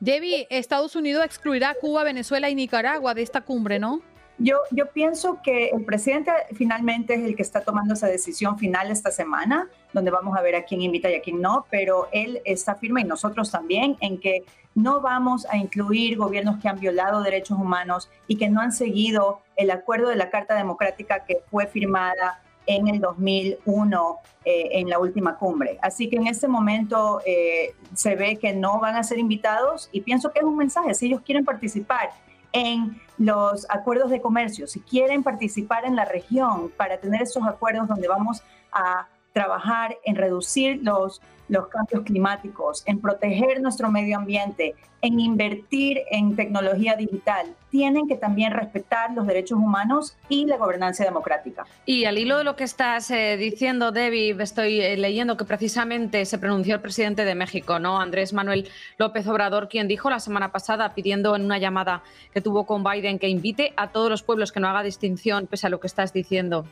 Debbie, 0.00 0.46
Estados 0.50 0.94
Unidos 0.96 1.24
excluirá 1.24 1.70
a 1.70 1.74
Cuba, 1.74 2.04
Venezuela 2.04 2.48
y 2.48 2.54
Nicaragua 2.54 3.14
de 3.14 3.22
esta 3.22 3.40
cumbre, 3.40 3.78
¿no? 3.78 4.00
Yo, 4.38 4.58
yo 4.72 4.90
pienso 4.90 5.38
que 5.44 5.68
el 5.68 5.84
presidente 5.84 6.32
finalmente 6.54 7.14
es 7.14 7.22
el 7.22 7.36
que 7.36 7.42
está 7.42 7.60
tomando 7.60 7.94
esa 7.94 8.08
decisión 8.08 8.58
final 8.58 8.90
esta 8.90 9.12
semana, 9.12 9.68
donde 9.92 10.10
vamos 10.10 10.36
a 10.36 10.42
ver 10.42 10.56
a 10.56 10.64
quién 10.64 10.82
invita 10.82 11.08
y 11.08 11.14
a 11.14 11.22
quién 11.22 11.40
no, 11.40 11.66
pero 11.70 12.08
él 12.10 12.42
está 12.44 12.74
firme 12.74 13.02
y 13.02 13.04
nosotros 13.04 13.52
también 13.52 13.96
en 14.00 14.18
que 14.18 14.44
no 14.74 15.00
vamos 15.00 15.46
a 15.48 15.56
incluir 15.56 16.16
gobiernos 16.16 16.60
que 16.60 16.68
han 16.68 16.80
violado 16.80 17.22
derechos 17.22 17.58
humanos 17.58 18.10
y 18.26 18.36
que 18.36 18.48
no 18.48 18.60
han 18.60 18.72
seguido 18.72 19.40
el 19.54 19.70
acuerdo 19.70 20.08
de 20.08 20.16
la 20.16 20.30
Carta 20.30 20.56
Democrática 20.56 21.24
que 21.24 21.38
fue 21.48 21.68
firmada 21.68 22.42
en 22.66 22.88
el 22.88 23.00
2001 23.00 24.18
eh, 24.44 24.68
en 24.72 24.88
la 24.88 24.98
última 24.98 25.36
cumbre. 25.36 25.78
Así 25.80 26.08
que 26.08 26.16
en 26.16 26.26
este 26.26 26.48
momento 26.48 27.20
eh, 27.24 27.74
se 27.94 28.16
ve 28.16 28.36
que 28.36 28.52
no 28.52 28.80
van 28.80 28.96
a 28.96 29.04
ser 29.04 29.18
invitados 29.18 29.88
y 29.92 30.00
pienso 30.00 30.32
que 30.32 30.40
es 30.40 30.44
un 30.44 30.56
mensaje, 30.56 30.94
si 30.94 31.06
ellos 31.06 31.20
quieren 31.24 31.44
participar 31.44 32.10
en 32.54 33.00
los 33.18 33.66
acuerdos 33.68 34.10
de 34.10 34.22
comercio, 34.22 34.66
si 34.66 34.80
quieren 34.80 35.22
participar 35.22 35.84
en 35.84 35.96
la 35.96 36.04
región 36.04 36.70
para 36.76 36.98
tener 36.98 37.22
esos 37.22 37.46
acuerdos 37.46 37.88
donde 37.88 38.08
vamos 38.08 38.42
a 38.72 39.08
trabajar 39.34 39.98
en 40.04 40.14
reducir 40.14 40.80
los, 40.82 41.20
los 41.48 41.66
cambios 41.66 42.04
climáticos, 42.04 42.82
en 42.86 43.00
proteger 43.00 43.60
nuestro 43.60 43.90
medio 43.90 44.16
ambiente, 44.16 44.74
en 45.02 45.20
invertir 45.20 46.00
en 46.10 46.34
tecnología 46.34 46.96
digital, 46.96 47.54
tienen 47.70 48.08
que 48.08 48.16
también 48.16 48.52
respetar 48.52 49.12
los 49.12 49.26
derechos 49.26 49.58
humanos 49.58 50.16
y 50.30 50.46
la 50.46 50.56
gobernanza 50.56 51.04
democrática. 51.04 51.66
Y 51.84 52.06
al 52.06 52.16
hilo 52.16 52.38
de 52.38 52.44
lo 52.44 52.56
que 52.56 52.64
estás 52.64 53.10
eh, 53.10 53.36
diciendo, 53.36 53.92
Debbie, 53.92 54.34
estoy 54.40 54.80
eh, 54.80 54.96
leyendo 54.96 55.36
que 55.36 55.44
precisamente 55.44 56.24
se 56.24 56.38
pronunció 56.38 56.76
el 56.76 56.80
presidente 56.80 57.26
de 57.26 57.34
México, 57.34 57.78
¿no? 57.78 58.00
Andrés 58.00 58.32
Manuel 58.32 58.66
López 58.96 59.26
Obrador, 59.26 59.68
quien 59.68 59.88
dijo 59.88 60.08
la 60.08 60.20
semana 60.20 60.52
pasada, 60.52 60.94
pidiendo 60.94 61.36
en 61.36 61.44
una 61.44 61.58
llamada 61.58 62.02
que 62.32 62.40
tuvo 62.40 62.64
con 62.64 62.82
Biden, 62.82 63.18
que 63.18 63.28
invite 63.28 63.74
a 63.76 63.90
todos 63.90 64.08
los 64.08 64.22
pueblos 64.22 64.52
que 64.52 64.60
no 64.60 64.68
haga 64.68 64.82
distinción, 64.82 65.46
pese 65.48 65.66
a 65.66 65.70
lo 65.70 65.80
que 65.80 65.88
estás 65.88 66.14
diciendo. 66.14 66.64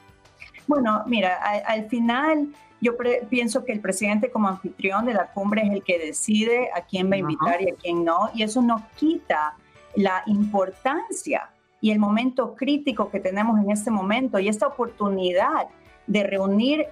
Bueno, 0.66 1.02
mira, 1.06 1.38
al, 1.66 1.88
final 1.88 2.48
yo 2.80 2.92
pienso 3.28 3.64
que 3.64 3.72
el 3.72 3.80
presidente 3.80 4.30
como 4.30 4.48
anfitrión 4.48 5.04
de 5.04 5.14
la 5.14 5.26
cumbre 5.26 5.62
es 5.62 5.72
el 5.72 5.82
que 5.82 5.98
decide 5.98 6.70
a 6.74 6.82
quién 6.82 7.10
va 7.10 7.14
a 7.14 7.18
invitar 7.18 7.62
y 7.62 7.70
a 7.70 7.74
quién 7.74 8.04
no, 8.04 8.30
y 8.34 8.42
eso 8.42 8.62
no 8.62 8.86
quita 8.96 9.54
la 9.94 10.22
importancia 10.26 11.50
y 11.80 11.90
el 11.90 11.98
momento 11.98 12.54
crítico 12.54 13.10
que 13.10 13.20
tenemos 13.20 13.58
en 13.58 13.70
este 13.70 13.90
momento 13.90 14.38
y 14.38 14.48
esta 14.48 14.68
oportunidad 14.68 15.66
de 16.06 16.22
reunir 16.22 16.86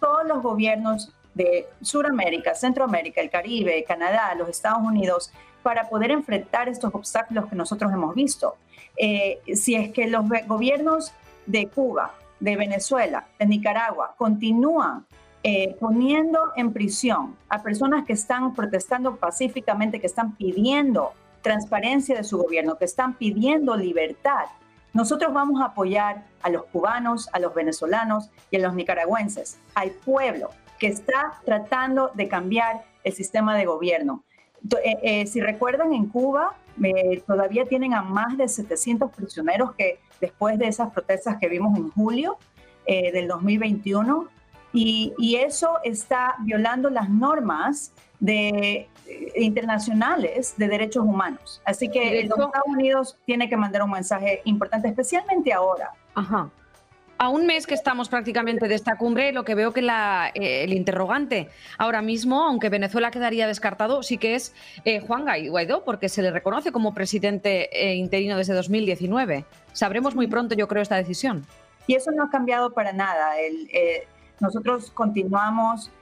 todos 0.00 0.26
los 0.26 0.42
gobiernos 0.42 1.12
de 1.34 1.66
Sudamérica, 1.80 2.54
Centroamérica, 2.54 3.20
el 3.20 3.30
Caribe, 3.30 3.84
Canadá, 3.84 4.34
los 4.34 4.48
Estados 4.48 4.82
Unidos, 4.82 5.32
para 5.62 5.88
poder 5.88 6.10
enfrentar 6.10 6.68
estos 6.68 6.94
obstáculos 6.94 7.46
que 7.46 7.56
nosotros 7.56 7.92
hemos 7.92 8.14
visto. 8.14 8.56
Eh, 8.96 9.40
si 9.54 9.76
es 9.76 9.92
que 9.92 10.08
los 10.08 10.24
gobiernos 10.46 11.12
de 11.46 11.68
Cuba, 11.68 12.12
de 12.42 12.56
Venezuela, 12.56 13.26
de 13.38 13.46
Nicaragua, 13.46 14.14
continúan 14.18 15.06
eh, 15.44 15.76
poniendo 15.78 16.52
en 16.56 16.72
prisión 16.72 17.36
a 17.48 17.62
personas 17.62 18.04
que 18.04 18.12
están 18.12 18.52
protestando 18.52 19.16
pacíficamente, 19.16 20.00
que 20.00 20.08
están 20.08 20.34
pidiendo 20.36 21.12
transparencia 21.40 22.16
de 22.16 22.24
su 22.24 22.38
gobierno, 22.38 22.76
que 22.78 22.84
están 22.84 23.14
pidiendo 23.14 23.76
libertad, 23.76 24.46
nosotros 24.92 25.32
vamos 25.32 25.62
a 25.62 25.66
apoyar 25.66 26.24
a 26.42 26.50
los 26.50 26.64
cubanos, 26.64 27.28
a 27.32 27.38
los 27.38 27.54
venezolanos 27.54 28.28
y 28.50 28.56
a 28.56 28.60
los 28.60 28.74
nicaragüenses, 28.74 29.58
al 29.74 29.90
pueblo 29.90 30.50
que 30.78 30.88
está 30.88 31.40
tratando 31.46 32.10
de 32.14 32.28
cambiar 32.28 32.84
el 33.04 33.12
sistema 33.12 33.56
de 33.56 33.64
gobierno. 33.64 34.22
Eh, 34.84 34.98
eh, 35.02 35.26
si 35.26 35.40
recuerdan, 35.40 35.92
en 35.92 36.06
Cuba 36.06 36.54
todavía 37.26 37.66
tienen 37.66 37.94
a 37.94 38.02
más 38.02 38.36
de 38.36 38.48
700 38.48 39.10
prisioneros 39.12 39.74
que 39.74 40.00
después 40.20 40.58
de 40.58 40.68
esas 40.68 40.90
protestas 40.90 41.36
que 41.38 41.48
vimos 41.48 41.76
en 41.76 41.90
julio 41.90 42.38
eh, 42.86 43.12
del 43.12 43.28
2021, 43.28 44.28
y, 44.74 45.12
y, 45.18 45.36
eso 45.36 45.80
está 45.84 46.36
violando 46.40 46.88
las 46.88 47.10
normas 47.10 47.92
de, 48.20 48.88
internacionales 49.36 50.54
de 50.56 50.66
derechos 50.66 51.04
humanos. 51.04 51.60
Así 51.66 51.90
que 51.90 52.24
los 52.24 52.38
Estados 52.38 52.66
Unidos 52.66 53.18
tiene 53.26 53.50
que 53.50 53.56
mandar 53.58 53.82
un 53.82 53.90
mensaje 53.90 54.40
importante, 54.46 54.88
especialmente 54.88 55.52
ahora. 55.52 55.90
Ajá 56.14 56.50
a 57.22 57.28
un 57.28 57.46
mes 57.46 57.68
que 57.68 57.74
estamos 57.74 58.08
prácticamente 58.08 58.66
de 58.66 58.74
esta 58.74 58.96
cumbre, 58.96 59.32
lo 59.32 59.44
que 59.44 59.54
veo 59.54 59.72
que 59.72 59.78
eh, 59.78 60.64
el 60.64 60.72
interrogante 60.72 61.48
ahora 61.78 62.02
mismo, 62.02 62.42
aunque 62.42 62.68
Venezuela 62.68 63.12
quedaría 63.12 63.46
descartado, 63.46 64.02
sí 64.02 64.18
que 64.18 64.34
es 64.34 64.52
eh, 64.84 64.98
Juan 64.98 65.24
Guaidó, 65.48 65.84
porque 65.84 66.08
se 66.08 66.20
le 66.20 66.32
reconoce 66.32 66.72
como 66.72 66.94
presidente 66.94 67.68
eh, 67.70 67.94
interino 67.94 68.36
desde 68.36 68.54
2019. 68.54 69.44
Sabremos 69.72 70.16
muy 70.16 70.26
pronto, 70.26 70.56
yo 70.56 70.66
creo, 70.66 70.82
esta 70.82 70.96
decisión. 70.96 71.46
Y 71.86 71.94
eso 71.94 72.10
no 72.10 72.24
ha 72.24 72.28
cambiado 72.28 72.72
para 72.72 72.92
nada. 72.92 73.34
nosotros 74.40 74.90
continuamos 74.90 75.92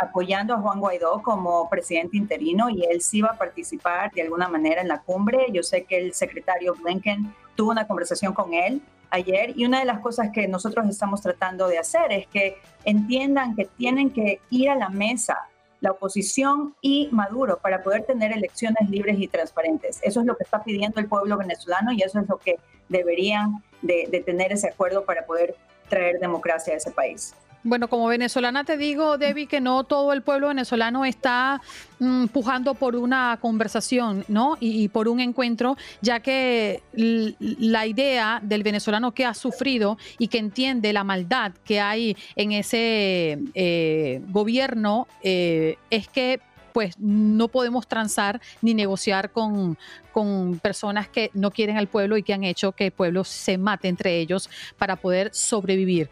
apoyando 0.00 0.54
a 0.54 0.58
Juan 0.58 0.80
Guaidó 0.80 1.22
como 1.22 1.68
presidente 1.68 2.16
interino 2.16 2.68
y 2.68 2.84
él 2.84 3.00
sí 3.00 3.20
va 3.20 3.30
a 3.30 3.38
participar 3.38 4.10
de 4.12 4.22
alguna 4.22 4.48
manera 4.48 4.82
en 4.82 4.88
la 4.88 5.02
cumbre. 5.02 5.46
Yo 5.52 5.62
sé 5.62 5.84
que 5.84 5.98
el 5.98 6.14
secretario 6.14 6.74
Blinken 6.74 7.32
tuvo 7.54 7.70
una 7.70 7.86
conversación 7.86 8.32
con 8.32 8.54
él 8.54 8.82
ayer 9.10 9.52
y 9.56 9.64
una 9.64 9.80
de 9.80 9.84
las 9.84 10.00
cosas 10.00 10.30
que 10.32 10.48
nosotros 10.48 10.88
estamos 10.88 11.20
tratando 11.20 11.68
de 11.68 11.78
hacer 11.78 12.12
es 12.12 12.26
que 12.26 12.58
entiendan 12.84 13.54
que 13.54 13.66
tienen 13.76 14.10
que 14.10 14.40
ir 14.50 14.70
a 14.70 14.74
la 14.74 14.88
mesa 14.88 15.48
la 15.84 15.90
oposición 15.90 16.74
y 16.80 17.10
Maduro 17.12 17.58
para 17.58 17.82
poder 17.82 18.04
tener 18.04 18.32
elecciones 18.32 18.88
libres 18.88 19.18
y 19.18 19.28
transparentes. 19.28 20.00
Eso 20.02 20.20
es 20.20 20.26
lo 20.26 20.34
que 20.34 20.44
está 20.44 20.64
pidiendo 20.64 20.98
el 20.98 21.06
pueblo 21.06 21.36
venezolano 21.36 21.92
y 21.92 22.00
eso 22.00 22.18
es 22.20 22.26
lo 22.26 22.38
que 22.38 22.56
deberían 22.88 23.62
de, 23.82 24.22
tener 24.24 24.50
ese 24.50 24.68
acuerdo 24.68 25.04
para 25.04 25.26
poder 25.26 25.54
traer 25.90 26.18
democracia 26.20 26.72
a 26.72 26.78
ese 26.78 26.90
país. 26.90 27.34
Bueno, 27.66 27.88
como 27.88 28.08
venezolana 28.08 28.64
te 28.64 28.76
digo, 28.76 29.16
Debbie, 29.16 29.46
que 29.46 29.58
no 29.58 29.84
todo 29.84 30.12
el 30.12 30.20
pueblo 30.20 30.48
venezolano 30.48 31.06
está 31.06 31.62
mm, 31.98 32.26
pujando 32.26 32.74
por 32.74 32.94
una 32.94 33.38
conversación, 33.40 34.22
¿no? 34.28 34.58
Y, 34.60 34.88
por 34.88 35.08
un 35.08 35.18
encuentro, 35.18 35.78
ya 36.02 36.20
que 36.20 36.82
la 36.92 37.86
idea 37.86 38.38
del 38.42 38.62
venezolano 38.62 39.12
que 39.12 39.24
ha 39.24 39.32
sufrido 39.32 39.96
y 40.18 40.28
que 40.28 40.36
entiende 40.36 40.92
la 40.92 41.04
maldad 41.04 41.52
que 41.64 41.80
hay 41.80 42.18
en 42.36 42.52
ese 42.52 43.38
eh, 43.54 44.20
gobierno 44.28 45.08
eh, 45.22 45.78
es 45.88 46.06
que 46.08 46.40
pues 46.74 46.98
no 46.98 47.48
podemos 47.48 47.86
transar 47.86 48.42
ni 48.60 48.74
negociar 48.74 49.30
con, 49.30 49.78
con 50.12 50.58
personas 50.58 51.08
que 51.08 51.30
no 51.32 51.50
quieren 51.50 51.78
al 51.78 51.86
pueblo 51.86 52.18
y 52.18 52.22
que 52.22 52.34
han 52.34 52.44
hecho 52.44 52.72
que 52.72 52.86
el 52.86 52.92
pueblo 52.92 53.24
se 53.24 53.56
mate 53.56 53.88
entre 53.88 54.18
ellos 54.18 54.50
para 54.76 54.96
poder 54.96 55.30
sobrevivir 55.32 56.10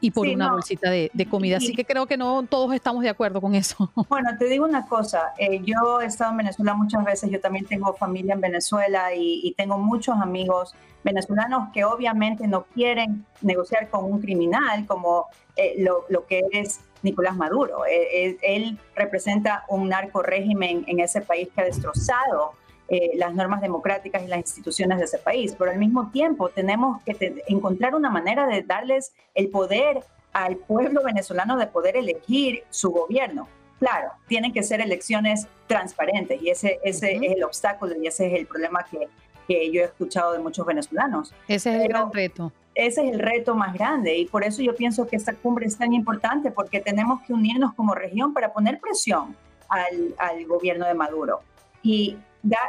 y 0.00 0.10
por 0.10 0.26
una 0.26 0.52
bolsita 0.52 0.90
de, 0.90 1.10
comida. 1.30 1.58
Así 1.58 1.74
que 1.74 1.84
creo 1.84 2.06
que 2.06 2.16
no 2.16 2.44
todos 2.44 2.72
estamos 2.74 3.02
de 3.02 3.08
acuerdo 3.08 3.40
con 3.40 3.54
eso. 3.54 3.90
Bueno, 4.08 4.30
te 4.38 4.46
digo 4.46 4.64
una 4.64 4.86
cosa, 4.86 5.34
eh, 5.38 5.60
yo 5.62 6.00
he 6.00 6.06
estado 6.06 6.32
en 6.32 6.38
Venezuela 6.38 6.74
muchas 6.74 7.04
veces, 7.04 7.30
yo 7.30 7.40
también 7.40 7.64
tengo 7.66 7.94
familia 7.94 8.34
en 8.34 8.40
Venezuela 8.40 9.14
y, 9.14 9.54
tengo 9.56 9.78
muchos 9.78 10.16
amigos 10.16 10.74
venezolanos 11.04 11.68
que 11.72 11.84
obviamente 11.84 12.46
no 12.46 12.64
quieren 12.64 13.26
negociar 13.42 13.88
con 13.88 14.04
un 14.04 14.20
criminal 14.20 14.86
como 14.86 15.26
eh, 15.56 15.74
lo, 15.78 16.06
lo, 16.08 16.26
que 16.26 16.42
es 16.52 16.80
Nicolás 17.02 17.36
Maduro. 17.36 17.82
Él, 17.86 18.78
representa 18.94 19.64
un 19.68 19.88
narco 19.88 20.22
régimen 20.22 20.84
en 20.86 21.00
ese 21.00 21.20
país 21.20 21.48
que 21.54 21.60
ha 21.60 21.64
destrozado 21.64 22.52
eh, 22.92 23.12
las 23.14 23.32
normas 23.36 23.60
democráticas 23.60 24.20
y 24.24 24.26
las 24.26 24.40
instituciones 24.40 24.98
de 24.98 25.04
ese 25.04 25.18
país, 25.18 25.54
pero 25.56 25.70
al 25.70 25.78
mismo 25.78 26.10
tiempo 26.10 26.48
tenemos 26.48 27.00
que 27.04 27.44
encontrar 27.46 27.94
una 27.94 28.10
manera 28.10 28.48
de 28.48 28.62
darles 28.62 29.14
el 29.32 29.48
poder 29.48 30.00
al 30.32 30.56
pueblo 30.56 31.04
venezolano 31.04 31.56
de 31.56 31.68
poder 31.68 31.96
elegir 31.96 32.64
su 32.68 32.90
gobierno. 32.90 33.46
Claro, 33.78 34.10
tienen 34.26 34.52
que 34.52 34.64
ser 34.64 34.80
elecciones 34.80 35.46
transparentes 35.68 36.42
y 36.42 36.50
ese, 36.50 36.80
ese 36.82 37.14
es 37.14 37.36
el 37.36 37.44
obstáculo 37.44 37.94
y 37.94 38.08
ese 38.08 38.26
es 38.26 38.40
el 38.40 38.46
problema 38.48 38.84
que, 38.90 39.06
que 39.46 39.70
yo 39.70 39.82
he 39.82 39.84
escuchado 39.84 40.32
de 40.32 40.40
muchos 40.40 40.66
venezolanos. 40.66 41.32
Ese 41.46 41.76
es 41.76 41.82
el 41.82 41.88
gran 41.90 42.12
reto. 42.12 42.50
Ese 42.74 43.06
es 43.06 43.12
el 43.12 43.20
reto 43.20 43.54
más 43.54 43.72
grande 43.72 44.16
y 44.16 44.26
por 44.26 44.42
eso 44.42 44.62
yo 44.62 44.74
pienso 44.74 45.06
que 45.06 45.14
esta 45.14 45.34
cumbre 45.34 45.66
es 45.66 45.78
tan 45.78 45.92
importante 45.92 46.50
porque 46.50 46.80
tenemos 46.80 47.22
que 47.22 47.34
unirnos 47.34 47.72
como 47.74 47.94
región 47.94 48.34
para 48.34 48.52
poner 48.52 48.80
presión 48.80 49.36
al, 49.68 50.12
al 50.18 50.44
gobierno 50.46 50.86
de 50.86 50.94
Maduro 50.94 51.42
y 51.84 52.16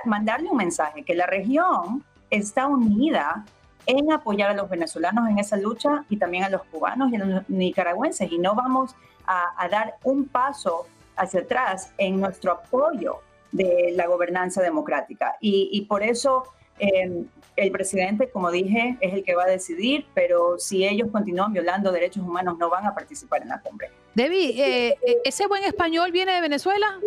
mandarle 0.06 0.50
un 0.50 0.58
mensaje 0.58 1.04
que 1.04 1.16
la 1.16 1.26
región 1.26 2.04
está 2.30 2.68
unida 2.68 3.46
en 3.86 4.12
apoyar 4.12 4.52
a 4.52 4.54
los 4.54 4.70
venezolanos 4.70 5.30
en 5.30 5.40
esa 5.40 5.58
lucha 5.58 6.06
y 6.10 6.18
también 6.18 6.44
a 6.44 6.50
los 6.50 6.64
cubanos 6.66 7.12
y 7.12 7.16
a 7.16 7.20
los 7.20 7.50
nicaragüenses 7.50 8.32
y 8.32 8.38
no 8.38 8.56
vamos 8.56 8.96
a, 9.26 9.68
dar 9.70 9.96
un 10.04 10.28
paso 10.28 10.88
hacia 11.16 11.42
atrás 11.42 11.94
en 11.98 12.20
nuestro 12.20 12.52
apoyo 12.52 13.20
de 13.52 13.94
la 13.96 14.08
gobernanza 14.08 14.62
democrática. 14.62 15.36
Y, 15.40 15.86
por 15.88 16.04
eso 16.04 16.44
em, 16.80 17.26
el 17.56 17.72
presidente, 17.72 18.30
como 18.30 18.52
dije, 18.52 18.98
es 19.00 19.14
el 19.14 19.24
que 19.24 19.36
va 19.36 19.44
a 19.44 19.48
decidir, 19.48 20.06
pero 20.14 20.58
si 20.58 20.86
ellos 20.86 21.10
continúan 21.12 21.54
violando 21.54 21.92
derechos 21.92 22.24
humanos, 22.24 22.58
no 22.58 22.70
van 22.70 22.86
a 22.86 22.94
participar 22.94 23.42
en 23.44 23.50
la 23.50 23.62
cumbre. 23.62 23.90
Debbie, 24.16 24.62
eh, 24.62 24.98
eh, 25.06 25.18
¿ese 25.24 25.48
buen 25.48 25.64
español 25.64 26.12
viene 26.12 26.34
de 26.34 26.42
Venezuela? 26.42 27.00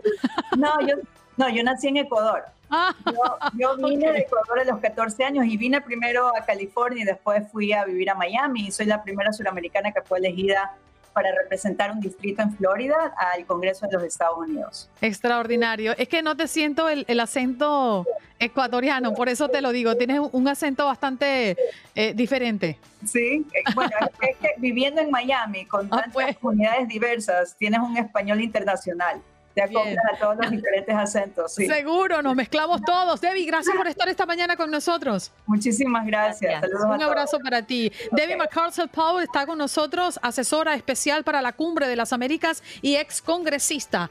No, 0.57 0.81
yo, 0.87 0.95
no, 1.37 1.49
yo 1.49 1.62
nací 1.62 1.89
en 1.89 1.99
Ecuador. 1.99 2.45
Ah, 2.70 2.95
yo, 3.59 3.76
vine 3.89 4.12
de 4.12 4.20
Ecuador 4.20 4.61
a 4.61 4.64
los 4.64 4.80
14 4.80 5.24
años 5.24 5.47
y 5.47 5.57
vine 5.57 5.80
primero 5.80 6.35
a 6.35 6.45
California 6.45 7.03
y 7.03 7.07
después 7.07 7.45
fui 7.51 7.72
a 7.72 7.85
vivir 7.85 8.11
a 8.11 8.14
Miami 8.14 8.68
y 8.68 8.70
soy 8.70 8.87
la 8.87 9.03
primera 9.03 9.32
suramericana 9.32 9.93
que 9.93 10.03
fue 10.03 10.18
elegida 10.18 10.74
para 11.12 11.30
representar 11.32 11.93
un 11.93 12.01
distrito 12.01 12.43
en 12.43 12.57
Florida 12.57 13.14
al 13.16 13.47
Congreso 13.47 13.87
de 13.87 13.93
los 13.93 14.03
Estados 14.03 14.37
Unidos. 14.37 14.91
Extraordinario. 15.01 15.95
Es 15.97 16.09
que 16.09 16.22
no 16.22 16.37
te 16.37 16.49
siento 16.49 16.89
el, 16.89 17.20
acento 17.20 18.05
ecuatoriano, 18.41 19.14
por 19.14 19.28
eso 19.28 19.49
te 19.49 19.61
lo 19.61 19.70
digo. 19.70 19.97
Tienes 19.97 20.20
un 20.32 20.49
acento 20.49 20.87
bastante 20.87 21.57
eh, 21.95 22.14
diferente. 22.14 22.78
Sí, 23.07 23.47
eh, 23.55 23.62
bueno, 23.76 23.93
es 24.22 24.37
que 24.39 24.49
viviendo 24.59 25.01
en 25.01 25.12
Miami 25.12 25.66
con 25.66 25.87
ah, 25.87 26.01
tantas 26.03 26.12
pues. 26.12 26.39
comunidades 26.39 26.89
diversas, 26.89 27.57
tienes 27.57 27.78
un 27.78 27.97
español 27.97 28.41
internacional 28.41 29.22
te 29.55 29.63
acoplas 29.63 30.05
a 30.13 30.19
todos 30.19 30.37
los 30.37 30.51
diferentes 30.51 30.95
acentos. 30.95 31.55
Seguro, 31.55 32.23
nos 32.23 32.35
mezclamos 32.35 32.83
todos. 32.83 33.21
Debbie, 33.21 33.47
gracias 33.47 33.77
por 33.77 33.87
estar 33.87 34.09
esta 34.09 34.27
mañana 34.27 34.57
con 34.57 34.71
nosotros. 34.71 35.31
Muchísimas 35.47 36.07
gracias. 36.07 36.63
Un 36.85 37.03
abrazo 37.03 37.39
para 37.39 37.63
ti. 37.63 37.93
Debbie 38.13 38.37
McCarthy 38.37 38.87
Powell 38.89 39.25
está 39.25 39.47
con 39.47 39.59
nosotros, 39.59 40.19
asesora 40.23 40.75
especial 40.75 41.25
para 41.25 41.41
la 41.41 41.53
Cumbre 41.53 41.87
de 41.87 41.97
las 41.97 42.13
Américas 42.13 42.63
y 42.83 42.97
ex 42.97 43.23
congresista. 43.23 44.11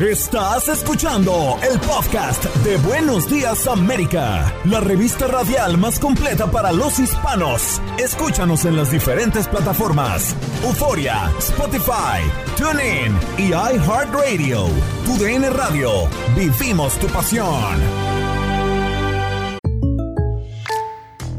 Estás 0.00 0.68
escuchando 0.68 1.58
el 1.62 1.80
podcast 1.80 2.44
de 2.56 2.76
Buenos 2.76 3.30
Días 3.30 3.66
América, 3.66 4.52
la 4.66 4.80
revista 4.80 5.26
radial 5.26 5.78
más 5.78 5.98
completa 5.98 6.50
para 6.50 6.70
los 6.70 6.98
hispanos. 6.98 7.80
Escúchanos 7.98 8.66
en 8.66 8.76
las 8.76 8.90
diferentes 8.90 9.48
plataformas: 9.48 10.36
Euforia, 10.62 11.32
Spotify, 11.38 12.20
TuneIn 12.58 13.16
y 13.38 13.54
iHeartRadio. 13.54 14.66
Tu 15.06 15.16
DN 15.16 15.48
Radio. 15.48 15.90
Vivimos 16.36 16.98
tu 16.98 17.06
pasión. 17.06 17.80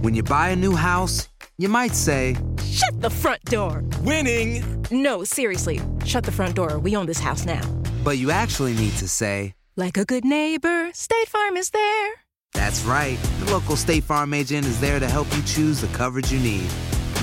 When 0.01 0.15
you 0.15 0.23
buy 0.23 0.49
a 0.49 0.55
new 0.55 0.75
house, 0.75 1.29
you 1.59 1.69
might 1.69 1.93
say, 1.93 2.35
"Shut 2.65 3.01
the 3.01 3.11
front 3.11 3.43
door." 3.51 3.83
Winning. 4.03 4.63
No, 4.89 5.23
seriously. 5.23 5.79
Shut 6.05 6.23
the 6.23 6.31
front 6.31 6.55
door. 6.55 6.79
We 6.79 6.95
own 6.95 7.05
this 7.05 7.19
house 7.19 7.45
now. 7.45 7.61
But 8.07 8.19
you 8.19 8.31
actually 8.31 8.73
need 8.73 8.93
to 8.99 9.07
say, 9.09 9.53
like 9.75 9.97
a 9.97 10.05
good 10.05 10.23
neighbor, 10.23 10.89
State 10.93 11.27
Farm 11.27 11.57
is 11.57 11.71
there. 11.71 12.11
That's 12.53 12.85
right. 12.85 13.17
The 13.41 13.51
local 13.51 13.75
State 13.75 14.05
Farm 14.05 14.33
agent 14.33 14.65
is 14.65 14.79
there 14.79 14.97
to 14.97 15.09
help 15.09 15.27
you 15.35 15.43
choose 15.43 15.81
the 15.81 15.87
coverage 15.87 16.31
you 16.31 16.39
need. 16.39 16.69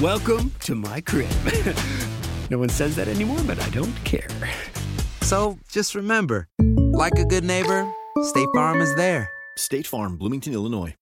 Welcome 0.03 0.53
to 0.64 0.74
my 0.74 1.01
crib. 1.01 1.30
no 2.51 2.59
one 2.59 2.68
says 2.68 2.97
that 2.97 3.09
anymore, 3.09 3.41
but 3.47 3.59
I 3.62 3.70
don't 3.70 3.97
care. 4.05 4.28
So 5.22 5.59
just 5.70 5.95
remember, 5.95 6.49
like 6.93 7.14
a 7.18 7.24
good 7.24 7.45
neighbor, 7.45 7.91
State 8.24 8.49
Farm 8.55 8.82
is 8.82 8.95
there. 8.95 9.30
State 9.57 9.87
Farm, 9.87 10.18
Bloomington, 10.18 10.53
Illinois. 10.53 10.95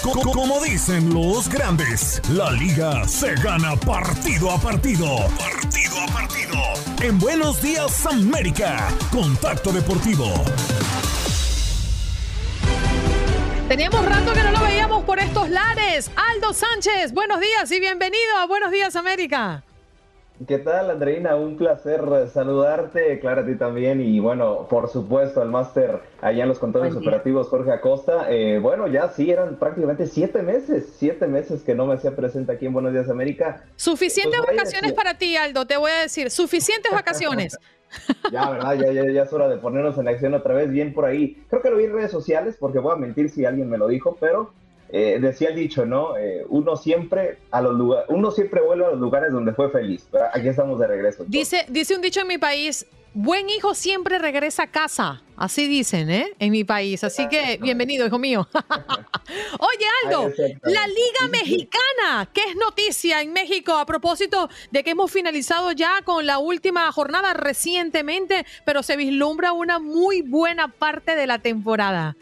Como 0.00 0.60
dicen 0.60 1.12
los 1.12 1.48
grandes, 1.48 2.22
la 2.28 2.52
liga 2.52 3.08
se 3.08 3.34
gana 3.42 3.74
partido 3.74 4.52
a 4.52 4.58
partido. 4.58 5.26
Partido 5.38 6.00
a 6.00 6.06
partido. 6.06 6.53
En 7.04 7.18
Buenos 7.18 7.60
Días 7.60 8.06
América, 8.06 8.88
Contacto 9.12 9.72
Deportivo. 9.72 10.24
Teníamos 13.68 14.06
rato 14.06 14.32
que 14.32 14.42
no 14.42 14.52
lo 14.52 14.60
veíamos 14.60 15.04
por 15.04 15.18
estos 15.18 15.50
lares. 15.50 16.10
Aldo 16.16 16.54
Sánchez, 16.54 17.12
buenos 17.12 17.40
días 17.40 17.70
y 17.72 17.78
bienvenido 17.78 18.38
a 18.38 18.46
Buenos 18.46 18.72
Días 18.72 18.96
América. 18.96 19.64
¿Qué 20.48 20.58
tal, 20.58 20.90
Andreina? 20.90 21.36
Un 21.36 21.56
placer 21.56 22.02
saludarte, 22.32 23.20
Clara, 23.20 23.42
a 23.42 23.46
ti 23.46 23.54
también. 23.54 24.00
Y 24.00 24.18
bueno, 24.18 24.66
por 24.68 24.88
supuesto, 24.88 25.40
al 25.40 25.48
máster 25.48 26.00
allá 26.20 26.42
en 26.42 26.48
los 26.48 26.58
controles 26.58 26.96
operativos, 26.96 27.46
Jorge 27.46 27.70
Acosta. 27.70 28.26
Eh, 28.28 28.58
bueno, 28.58 28.88
ya 28.88 29.08
sí, 29.10 29.30
eran 29.30 29.60
prácticamente 29.60 30.08
siete 30.08 30.42
meses, 30.42 30.92
siete 30.98 31.28
meses 31.28 31.62
que 31.62 31.76
no 31.76 31.86
me 31.86 31.94
hacía 31.94 32.16
presente 32.16 32.50
aquí 32.50 32.66
en 32.66 32.72
Buenos 32.72 32.92
Días 32.92 33.08
América. 33.08 33.64
Suficientes 33.76 34.40
pues, 34.44 34.56
vacaciones 34.56 34.92
para 34.92 35.16
ti, 35.16 35.36
Aldo, 35.36 35.66
te 35.66 35.76
voy 35.76 35.92
a 35.92 36.00
decir, 36.00 36.28
suficientes 36.32 36.90
vacaciones. 36.90 37.56
ya, 38.32 38.50
¿verdad? 38.50 38.74
Ya, 38.74 38.92
ya, 38.92 39.08
ya, 39.12 39.22
es 39.22 39.32
hora 39.32 39.48
de 39.48 39.58
ponernos 39.58 39.96
en 39.98 40.08
acción 40.08 40.34
otra 40.34 40.54
vez, 40.54 40.68
bien 40.68 40.94
por 40.94 41.04
ahí. 41.04 41.44
Creo 41.48 41.62
que 41.62 41.70
lo 41.70 41.76
vi 41.76 41.84
en 41.84 41.92
redes 41.92 42.10
sociales, 42.10 42.56
porque 42.58 42.80
voy 42.80 42.92
a 42.92 42.96
mentir 42.96 43.30
si 43.30 43.44
alguien 43.44 43.70
me 43.70 43.78
lo 43.78 43.86
dijo, 43.86 44.16
pero 44.18 44.50
eh, 44.96 45.18
decía 45.20 45.48
el 45.48 45.56
dicho, 45.56 45.84
¿no? 45.84 46.16
Eh, 46.16 46.44
uno 46.48 46.76
siempre 46.76 47.38
a 47.50 47.60
los 47.60 47.74
lugares, 47.74 48.06
uno 48.10 48.30
siempre 48.30 48.60
vuelve 48.60 48.86
a 48.86 48.90
los 48.90 49.00
lugares 49.00 49.32
donde 49.32 49.52
fue 49.52 49.68
feliz. 49.68 50.06
Aquí 50.32 50.46
estamos 50.46 50.78
de 50.78 50.86
regreso. 50.86 51.24
Dice, 51.26 51.66
dice 51.68 51.96
un 51.96 52.00
dicho 52.00 52.20
en 52.20 52.28
mi 52.28 52.38
país, 52.38 52.86
buen 53.12 53.50
hijo 53.50 53.74
siempre 53.74 54.20
regresa 54.20 54.62
a 54.62 54.66
casa. 54.68 55.20
Así 55.36 55.66
dicen, 55.66 56.10
¿eh? 56.10 56.32
En 56.38 56.52
mi 56.52 56.62
país. 56.62 57.02
Así 57.02 57.26
que 57.28 57.58
bienvenido, 57.60 58.06
hijo 58.06 58.20
mío. 58.20 58.46
Oye, 59.58 59.86
Aldo, 60.04 60.30
la 60.62 60.86
Liga 60.86 61.28
Mexicana, 61.28 62.30
¿qué 62.32 62.42
es 62.50 62.54
noticia 62.54 63.20
en 63.20 63.32
México 63.32 63.72
a 63.72 63.86
propósito 63.86 64.48
de 64.70 64.84
que 64.84 64.90
hemos 64.90 65.10
finalizado 65.10 65.72
ya 65.72 66.02
con 66.04 66.24
la 66.24 66.38
última 66.38 66.92
jornada 66.92 67.34
recientemente, 67.34 68.46
pero 68.64 68.84
se 68.84 68.96
vislumbra 68.96 69.50
una 69.50 69.80
muy 69.80 70.22
buena 70.22 70.68
parte 70.68 71.16
de 71.16 71.26
la 71.26 71.40
temporada? 71.40 72.16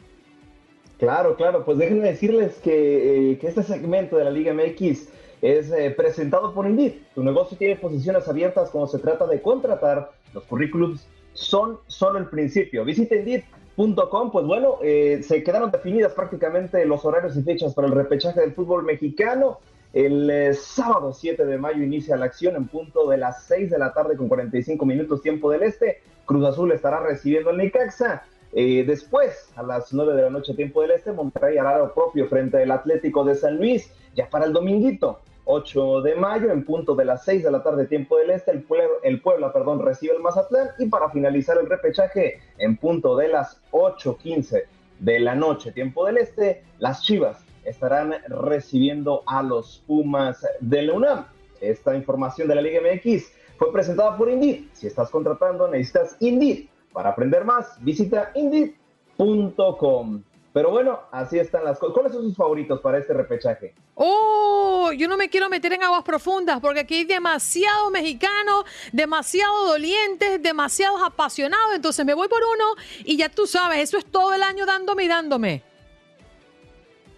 Claro, 1.03 1.35
claro, 1.35 1.65
pues 1.65 1.79
déjenme 1.79 2.07
decirles 2.07 2.61
que, 2.63 3.33
eh, 3.33 3.39
este 3.43 3.65
segmento 3.65 4.17
de 4.17 4.23
la 4.23 4.31
Liga 4.31 4.55
MX 4.55 5.09
es 5.43 5.73
eh, 5.73 5.91
presentado 5.91 6.55
por 6.55 6.65
Indeed. 6.65 6.93
Tu 7.17 7.25
negocio 7.25 7.59
tiene 7.59 7.75
posiciones 7.75 8.29
abiertas 8.29 8.71
cuando 8.71 8.87
se 8.87 9.01
trata 9.01 9.27
de 9.27 9.43
contratar. 9.43 10.13
Los 10.33 10.45
currículums 10.45 11.05
son 11.33 11.81
solo 11.89 12.21
el 12.21 12.27
principio. 12.27 12.85
Visita 12.85 13.17
Indeed.com, 13.17 14.31
pues 14.31 14.47
bueno, 14.47 14.77
eh, 14.81 15.21
se 15.25 15.43
quedaron 15.43 15.73
definidas 15.73 16.13
prácticamente 16.13 16.85
los 16.85 17.05
horarios 17.05 17.37
y 17.37 17.43
fechas 17.43 17.75
para 17.75 17.89
el 17.89 17.95
repechaje 17.95 18.39
del 18.39 18.53
fútbol 18.53 18.85
mexicano. 18.85 19.59
El 19.93 20.55
sábado 20.55 21.13
7 21.13 21.45
de 21.45 21.59
mayo 21.59 21.83
inicia 21.83 22.17
la 22.17 22.27
acción 22.27 22.55
en 22.55 22.69
punto 22.69 23.09
de 23.09 23.17
las 23.17 23.43
6 23.47 23.71
de 23.71 23.79
la 23.79 23.93
tarde 23.93 24.17
con 24.17 24.29
45 24.29 24.87
minutos 24.87 25.21
tiempo 25.21 25.51
del 25.51 25.65
este. 25.65 26.01
Cruz 26.27 26.47
Azul 26.47 26.71
estará 26.71 27.01
recibiendo 27.01 27.51
el 27.51 27.57
Necaxa. 27.57 28.23
Eh, 28.55 28.85
después, 28.87 29.51
a 29.57 29.63
las 29.63 29.93
9 29.93 30.15
de 30.15 30.23
la 30.23 30.31
noche, 30.31 30.55
tiempo 30.55 30.83
del 30.83 30.91
este, 30.91 31.13
Monterrey 31.13 31.57
hará 31.57 31.79
lo 31.79 31.95
propio 31.95 32.29
frente 32.29 32.63
al 32.63 32.71
Atlético 32.71 33.25
de 33.25 33.35
San 33.35 33.57
Luis, 33.57 33.91
ya 34.15 34.29
para 34.29 34.45
el 34.45 34.53
dominguito, 34.53 35.21
8 35.45 36.03
de 36.03 36.15
mayo, 36.17 36.53
en 36.53 36.65
punto 36.65 36.95
de 36.95 37.07
las 37.07 37.25
6 37.25 37.45
de 37.45 37.51
la 37.51 37.63
tarde, 37.63 37.87
tiempo 37.87 38.19
del 38.19 38.31
este, 38.31 38.51
el, 38.51 38.63
Puebla, 38.63 38.87
el 39.03 39.23
Puebla 39.23 39.53
perdón, 39.53 39.81
recibe 39.81 40.15
el 40.15 40.23
Mazatlán 40.23 40.69
y 40.79 40.87
para 40.87 41.09
finalizar 41.11 41.57
el 41.59 41.69
repechaje, 41.69 42.41
en 42.59 42.77
punto 42.77 43.17
de 43.17 43.29
las 43.29 43.59
8.15 43.71 44.65
de 45.01 45.21
la 45.21 45.35
noche, 45.35 45.73
tiempo 45.73 46.05
del 46.05 46.19
este, 46.19 46.63
las 46.79 47.03
Chivas 47.03 47.45
estarán 47.65 48.15
recibiendo 48.29 49.23
a 49.27 49.43
los 49.43 49.83
Pumas 49.87 50.47
de 50.61 50.83
la 50.83 50.93
UNAM. 50.93 51.27
Esta 51.61 51.95
información 51.95 52.49
de 52.49 52.57
la 52.57 52.63
Liga 52.63 52.81
MX 52.81 53.33
fue 53.57 53.73
presentada 53.73 54.17
por 54.17 54.29
Indeed. 54.29 54.65
Si 54.73 54.89
estás 54.89 55.11
contratando, 55.11 55.69
necesitas 55.69 56.17
Indeed 56.21 56.67
para 56.93 57.11
aprender 57.11 57.45
más, 57.45 57.83
visita 57.83 58.33
indie.com. 58.35 60.23
Pero 60.53 60.71
bueno, 60.71 61.01
así 61.11 61.39
están 61.39 61.65
las 61.65 61.79
cosas. 61.79 61.95
¿Cuáles 61.95 62.13
son 62.13 62.23
sus 62.23 62.37
favoritos 62.37 62.81
para 62.81 62.99
este 62.99 63.15
repechaje? 63.15 63.75
¡Oh! 63.95 64.63
yo 64.97 65.09
no 65.09 65.17
me 65.17 65.29
quiero 65.29 65.49
meter 65.49 65.73
en 65.73 65.83
aguas 65.83 66.03
profundas 66.03 66.61
porque 66.61 66.81
aquí 66.81 66.97
hay 66.97 67.05
demasiados 67.05 67.91
mexicanos, 67.91 68.65
demasiado 68.93 69.67
dolientes, 69.67 70.43
demasiados 70.43 71.01
apasionados. 71.05 71.75
Entonces 71.75 72.05
me 72.05 72.15
voy 72.15 72.29
por 72.29 72.41
uno 72.43 72.65
y 73.05 73.17
ya 73.17 73.29
tú 73.29 73.47
sabes, 73.47 73.79
eso 73.81 73.99
es 73.99 74.05
todo 74.05 74.35
el 74.35 74.43
año 74.43 74.67
dándome 74.67 75.05
y 75.05 75.09
dándome. 75.09 75.63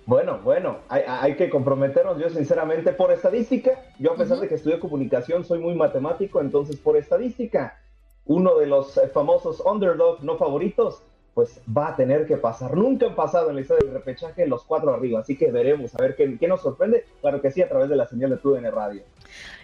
Bueno, 0.06 0.38
bueno, 0.44 0.80
hay, 0.88 1.34
que 1.34 1.48
comprometernos. 1.48 2.18
Yo 2.18 2.28
sinceramente, 2.28 2.92
por 2.92 3.10
estadística, 3.10 3.70
yo 3.98 4.12
a 4.12 4.16
pesar 4.16 4.38
de 4.38 4.48
que 4.48 4.56
estudié 4.56 4.78
comunicación, 4.78 5.46
soy 5.46 5.60
muy 5.60 5.74
matemático, 5.74 6.42
entonces 6.42 6.76
por 6.76 6.98
estadística, 6.98 7.80
uno 8.26 8.56
de 8.58 8.66
los 8.66 9.00
famosos 9.12 9.60
underdog 9.60 10.22
no 10.22 10.36
favoritos 10.38 11.02
pues 11.34 11.60
va 11.66 11.88
a 11.88 11.96
tener 11.96 12.26
que 12.26 12.36
pasar. 12.36 12.76
Nunca 12.76 13.06
han 13.06 13.16
pasado 13.16 13.50
en 13.50 13.56
la 13.56 13.62
historia 13.62 13.84
del 13.84 13.94
repechaje 13.94 14.46
los 14.46 14.62
cuatro 14.64 14.94
arriba, 14.94 15.18
así 15.18 15.36
que 15.36 15.50
veremos 15.50 15.92
a 15.96 15.98
ver 16.00 16.14
qué, 16.14 16.38
qué 16.38 16.46
nos 16.46 16.62
sorprende. 16.62 17.04
Claro 17.20 17.42
que 17.42 17.50
sí, 17.50 17.60
a 17.60 17.68
través 17.68 17.88
de 17.88 17.96
la 17.96 18.06
señal 18.06 18.30
de 18.30 18.36
TUDN 18.36 18.70
Radio. 18.70 19.02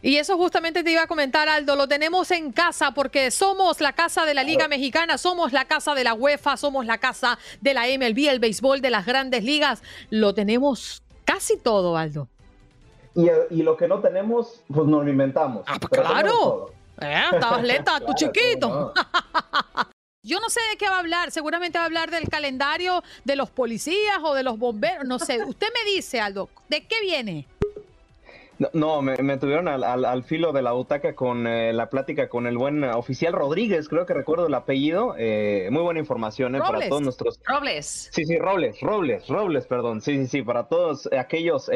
Y 0.02 0.16
eso 0.16 0.36
justamente 0.36 0.82
te 0.82 0.90
iba 0.90 1.02
a 1.02 1.06
comentar, 1.06 1.48
Aldo, 1.48 1.76
lo 1.76 1.86
tenemos 1.86 2.32
en 2.32 2.50
casa 2.50 2.92
porque 2.92 3.30
somos 3.30 3.80
la 3.80 3.92
casa 3.92 4.26
de 4.26 4.34
la 4.34 4.42
Liga 4.42 4.66
Mexicana, 4.66 5.16
somos 5.16 5.52
la 5.52 5.66
casa 5.66 5.94
de 5.94 6.02
la 6.02 6.14
UEFA, 6.14 6.56
somos 6.56 6.86
la 6.86 6.98
casa 6.98 7.38
de 7.60 7.72
la 7.72 7.82
MLB, 7.82 8.28
el 8.28 8.40
béisbol 8.40 8.80
de 8.80 8.90
las 8.90 9.06
grandes 9.06 9.44
ligas. 9.44 9.80
Lo 10.10 10.34
tenemos 10.34 11.04
casi 11.24 11.56
todo, 11.56 11.96
Aldo. 11.96 12.26
Y, 13.14 13.28
y 13.50 13.62
lo 13.62 13.76
que 13.76 13.86
no 13.86 14.00
tenemos, 14.00 14.64
pues 14.66 14.88
nos 14.88 15.04
lo 15.04 15.10
inventamos. 15.10 15.62
Ah, 15.68 15.78
claro. 15.78 16.72
Eh, 17.00 17.22
estabas 17.32 17.62
lenta, 17.64 18.00
tu 18.00 18.12
chiquito. 18.14 18.92
Yo 20.22 20.38
no 20.38 20.50
sé 20.50 20.60
de 20.70 20.76
qué 20.76 20.86
va 20.86 20.96
a 20.96 20.98
hablar, 20.98 21.30
seguramente 21.30 21.78
va 21.78 21.84
a 21.84 21.86
hablar 21.86 22.10
del 22.10 22.28
calendario 22.28 23.02
de 23.24 23.36
los 23.36 23.50
policías 23.50 24.18
o 24.22 24.34
de 24.34 24.42
los 24.42 24.58
bomberos, 24.58 25.06
no 25.06 25.18
sé. 25.18 25.42
Usted 25.42 25.68
me 25.72 25.90
dice, 25.90 26.20
Aldo, 26.20 26.50
¿de 26.68 26.86
qué 26.86 27.00
viene? 27.00 27.46
No, 28.74 29.00
me, 29.00 29.38
tuvieron 29.38 29.68
al, 29.68 30.22
filo 30.24 30.52
de 30.52 30.60
la 30.60 30.72
butaca 30.72 31.14
con 31.14 31.46
eh, 31.46 31.72
la 31.72 31.88
plática 31.88 32.28
con 32.28 32.46
el 32.46 32.58
buen 32.58 32.84
oficial 32.84 33.32
Rodríguez, 33.32 33.88
creo 33.88 34.04
que 34.04 34.12
recuerdo 34.12 34.48
el 34.48 34.54
apellido. 34.54 35.14
Eh, 35.16 35.68
muy 35.70 35.82
buena 35.82 36.00
información 36.00 36.54
eh, 36.54 36.58
para 36.58 36.86
todos 36.86 37.00
nuestros. 37.00 37.40
Robles. 37.46 38.10
Sí, 38.12 38.26
sí, 38.26 38.36
Robles, 38.36 38.78
Robles, 38.82 39.26
Robles, 39.28 39.66
perdón. 39.66 40.02
Sí, 40.02 40.18
sí, 40.18 40.26
sí, 40.26 40.42
para 40.42 40.64
todos 40.64 41.08
aquellos 41.18 41.70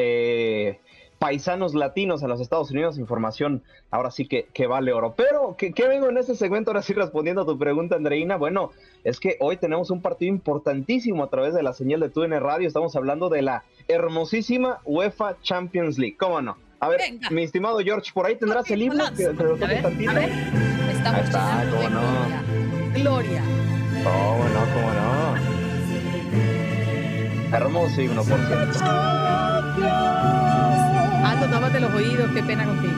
paisanos 1.19 1.73
latinos 1.73 2.21
en 2.23 2.29
los 2.29 2.39
Estados 2.41 2.71
Unidos, 2.71 2.97
información 2.97 3.61
ahora 3.91 4.09
sí 4.11 4.27
que, 4.27 4.47
que 4.53 4.67
vale 4.67 4.93
oro. 4.93 5.13
Pero, 5.15 5.55
¿qué, 5.57 5.73
vengo 5.87 6.09
en 6.09 6.17
este 6.17 6.35
segmento 6.35 6.71
ahora 6.71 6.81
sí 6.81 6.93
respondiendo 6.93 7.43
a 7.43 7.45
tu 7.45 7.57
pregunta, 7.57 7.95
Andreina? 7.95 8.35
Bueno, 8.37 8.71
es 9.03 9.19
que 9.19 9.37
hoy 9.39 9.57
tenemos 9.57 9.89
un 9.91 10.01
partido 10.01 10.29
importantísimo 10.29 11.23
a 11.23 11.29
través 11.29 11.53
de 11.53 11.63
la 11.63 11.73
señal 11.73 12.01
de 12.01 12.09
TUN 12.09 12.31
Radio. 12.31 12.67
Estamos 12.67 12.95
hablando 12.95 13.29
de 13.29 13.41
la 13.41 13.63
hermosísima 13.87 14.81
UEFA 14.85 15.37
Champions 15.41 15.97
League. 15.97 16.17
¿Cómo 16.17 16.41
no? 16.41 16.57
A 16.79 16.89
ver, 16.89 16.99
mi 17.31 17.43
estimado 17.43 17.79
George, 17.79 18.11
por 18.13 18.25
ahí 18.25 18.35
tendrás 18.35 18.69
el 18.69 18.79
que, 18.79 18.87
lo 18.87 19.03
a 19.03 19.09
ver, 19.09 19.85
a 19.85 19.89
ver. 20.13 20.29
Estamos 20.91 21.21
está, 21.21 21.65
cómo 21.71 21.89
no. 21.89 22.01
Gloria. 22.93 23.41
¿Cómo 24.03 24.43
no? 24.49 24.59
¿Cómo 24.73 24.93
no? 24.93 25.15
Hermoso 27.55 28.01
himno, 28.01 28.23
por 28.23 28.37
cierto 28.45 28.79
tómate 31.33 31.79
los 31.79 31.93
oídos, 31.93 32.31
qué 32.33 32.43
pena 32.43 32.65
contigo. 32.65 32.93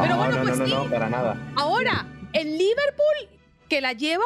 Pero 0.00 0.16
bueno, 0.16 0.38
no, 0.38 0.42
pues 0.42 0.58
no, 0.58 0.66
sí. 0.66 0.72
no, 0.72 0.90
para 0.90 1.08
nada. 1.08 1.36
Ahora, 1.54 2.06
el 2.32 2.58
Liverpool 2.58 3.38
que 3.68 3.80
la 3.80 3.92
lleva 3.92 4.24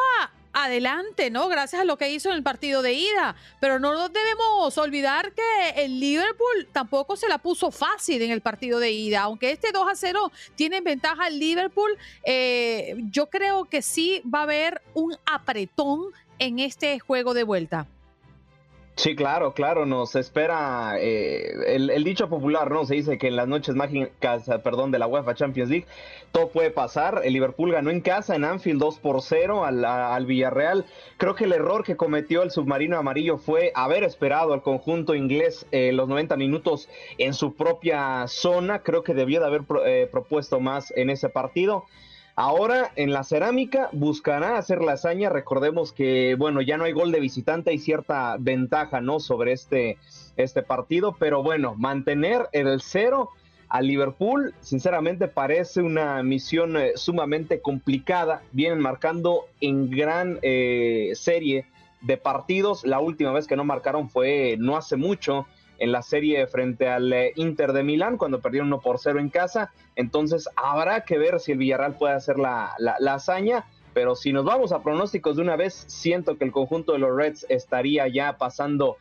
adelante, 0.53 1.30
¿no? 1.30 1.48
Gracias 1.48 1.82
a 1.82 1.84
lo 1.84 1.96
que 1.96 2.11
hizo 2.11 2.28
en 2.30 2.36
el 2.36 2.42
partido 2.42 2.82
de 2.82 2.92
ida. 2.94 3.34
Pero 3.61 3.78
no 3.78 3.92
nos 3.92 4.12
debemos 4.12 4.76
olvidar 4.78 5.32
que 5.32 5.84
el 5.84 5.98
Liverpool 5.98 6.68
tampoco 6.72 7.16
se 7.16 7.28
la 7.28 7.38
puso 7.38 7.70
fácil 7.70 8.22
en 8.22 8.30
el 8.30 8.40
partido 8.40 8.78
de 8.78 8.90
ida. 8.90 9.22
Aunque 9.22 9.50
este 9.50 9.72
2 9.72 9.88
a 9.90 9.94
0 9.94 10.32
tiene 10.55 10.80
ventaja 10.80 11.28
el 11.28 11.38
Liverpool, 11.38 11.90
eh, 12.24 12.96
yo 13.11 13.28
creo 13.28 13.64
que 13.64 13.82
sí 13.82 14.22
va 14.32 14.40
a 14.40 14.44
haber 14.44 14.82
un 14.94 15.16
apretón 15.24 16.07
en 16.38 16.59
este 16.59 16.98
juego 16.98 17.34
de 17.34 17.44
vuelta. 17.44 17.86
Sí, 19.03 19.16
claro, 19.16 19.53
claro, 19.53 19.84
nos 19.84 20.14
espera 20.14 20.94
eh, 20.96 21.74
el, 21.74 22.05
dicho 22.05 22.28
popular, 22.28 22.70
¿no? 22.70 22.84
Se 22.84 22.94
dice 22.94 23.18
que 23.18 23.26
en 23.26 23.34
las 23.34 23.48
noches 23.48 23.74
mágicas, 23.74 24.48
perdón, 24.62 24.92
de 24.92 25.00
la 25.00 25.09
UEFA 25.09 25.34
Champions 25.34 25.70
League, 25.70 25.86
todo 26.30 26.50
puede 26.50 26.70
pasar. 26.70 27.22
El 27.24 27.32
Liverpool 27.32 27.72
ganó 27.72 27.90
en 27.90 28.00
casa, 28.00 28.36
en 28.36 28.44
Anfield, 28.44 28.78
2 28.78 29.00
por 29.00 29.20
0 29.20 29.64
al, 29.64 29.84
al, 29.84 30.24
Villarreal. 30.24 30.86
Creo 31.16 31.34
que 31.34 31.46
el 31.46 31.53
error 31.53 31.82
que 31.82 31.96
cometió 31.96 32.44
el 32.44 32.53
submarino 32.53 32.96
amarillo 32.96 33.38
fue 33.38 33.72
haber 33.74 34.05
esperado 34.05 34.53
al 34.53 34.62
conjunto 34.62 35.16
inglés 35.16 35.66
eh, 35.72 35.90
los 35.90 36.09
90 36.09 36.36
minutos 36.36 36.88
en 37.18 37.34
su 37.34 37.55
propia 37.55 38.28
zona. 38.28 38.84
Creo 38.84 39.03
que 39.03 39.14
debió 39.14 39.40
de 39.40 39.46
haber 39.46 39.62
eh, 39.84 40.09
propuesto 40.12 40.61
más 40.61 40.92
en 40.96 41.11
ese 41.11 41.28
partido. 41.28 41.86
Ahora 42.35 42.91
en 42.97 43.12
la 43.12 43.24
cerámica 43.24 43.91
buscará 43.93 44.57
hacer 44.57 44.80
la 44.80 44.93
hazaña. 44.93 45.28
Recordemos 45.28 45.93
que, 45.93 46.35
bueno, 46.35 46.62
ya 46.62 46.78
no 46.78 46.85
hay 46.85 46.93
gol 46.93 47.12
de 47.12 47.20
visitante, 47.20 47.70
hay 47.70 47.78
cierta 47.78 48.37
ventaja, 48.39 49.01
¿no? 49.01 49.20
Sobre 49.20 49.53
este, 49.53 49.99
este 50.37 50.62
partido, 50.62 51.14
pero 51.18 51.43
bueno, 51.43 51.74
mantener 51.76 52.49
el 52.53 52.80
cero 52.80 53.30
a 53.68 53.80
Liverpool, 53.80 54.55
sinceramente 54.61 55.28
parece 55.28 55.80
una 55.80 56.22
misión 56.22 56.76
eh, 56.76 56.93
sumamente 56.95 57.61
complicada. 57.61 58.43
Vienen 58.53 58.80
marcando 58.80 59.47
en 59.61 59.91
gran 59.91 60.39
eh, 60.43 61.12
serie 61.14 61.66
de 62.03 62.16
partidos. 62.18 62.85
La 62.85 63.01
última 63.01 63.33
vez 63.33 63.47
que 63.47 63.57
no 63.57 63.64
marcaron 63.64 64.11
fue 64.11 64.57
no 64.59 64.76
hace 64.76 64.97
mucho 64.97 65.47
en 65.83 65.91
la 65.91 66.03
serie 66.03 66.47
frente 66.47 66.89
al 66.89 67.12
eh, 67.12 67.33
Inter 67.35 67.72
de 67.72 67.83
Milán 67.83 68.16
cuando 68.16 68.41
perdieron 68.41 68.68
1 68.68 68.80
por 68.80 69.01
0 69.01 69.18
en 69.18 69.30
casa. 69.30 69.72
Entonces 69.97 70.49
habrá 70.55 71.05
que 71.05 71.18
ver 71.18 71.41
si 71.41 71.53
el 71.53 71.59
Villarreal 71.59 71.97
puede 71.97 72.14
hacer 72.14 72.39
la, 72.39 72.72
la, 72.78 73.14
hazaña. 73.14 73.64
Pero 73.93 74.14
si 74.14 74.33
nos 74.33 74.45
vamos 74.45 74.70
a 74.70 74.80
pronósticos 74.80 75.37
de 75.37 75.43
una 75.43 75.57
vez, 75.57 75.85
siento 75.89 76.39
que 76.39 76.45
el 76.45 76.53
conjunto 76.53 76.93
de 76.93 77.01
los 77.01 77.14
Reds 77.16 77.47
estaría 77.49 78.07
ya 78.07 78.39
pasando 78.39 78.97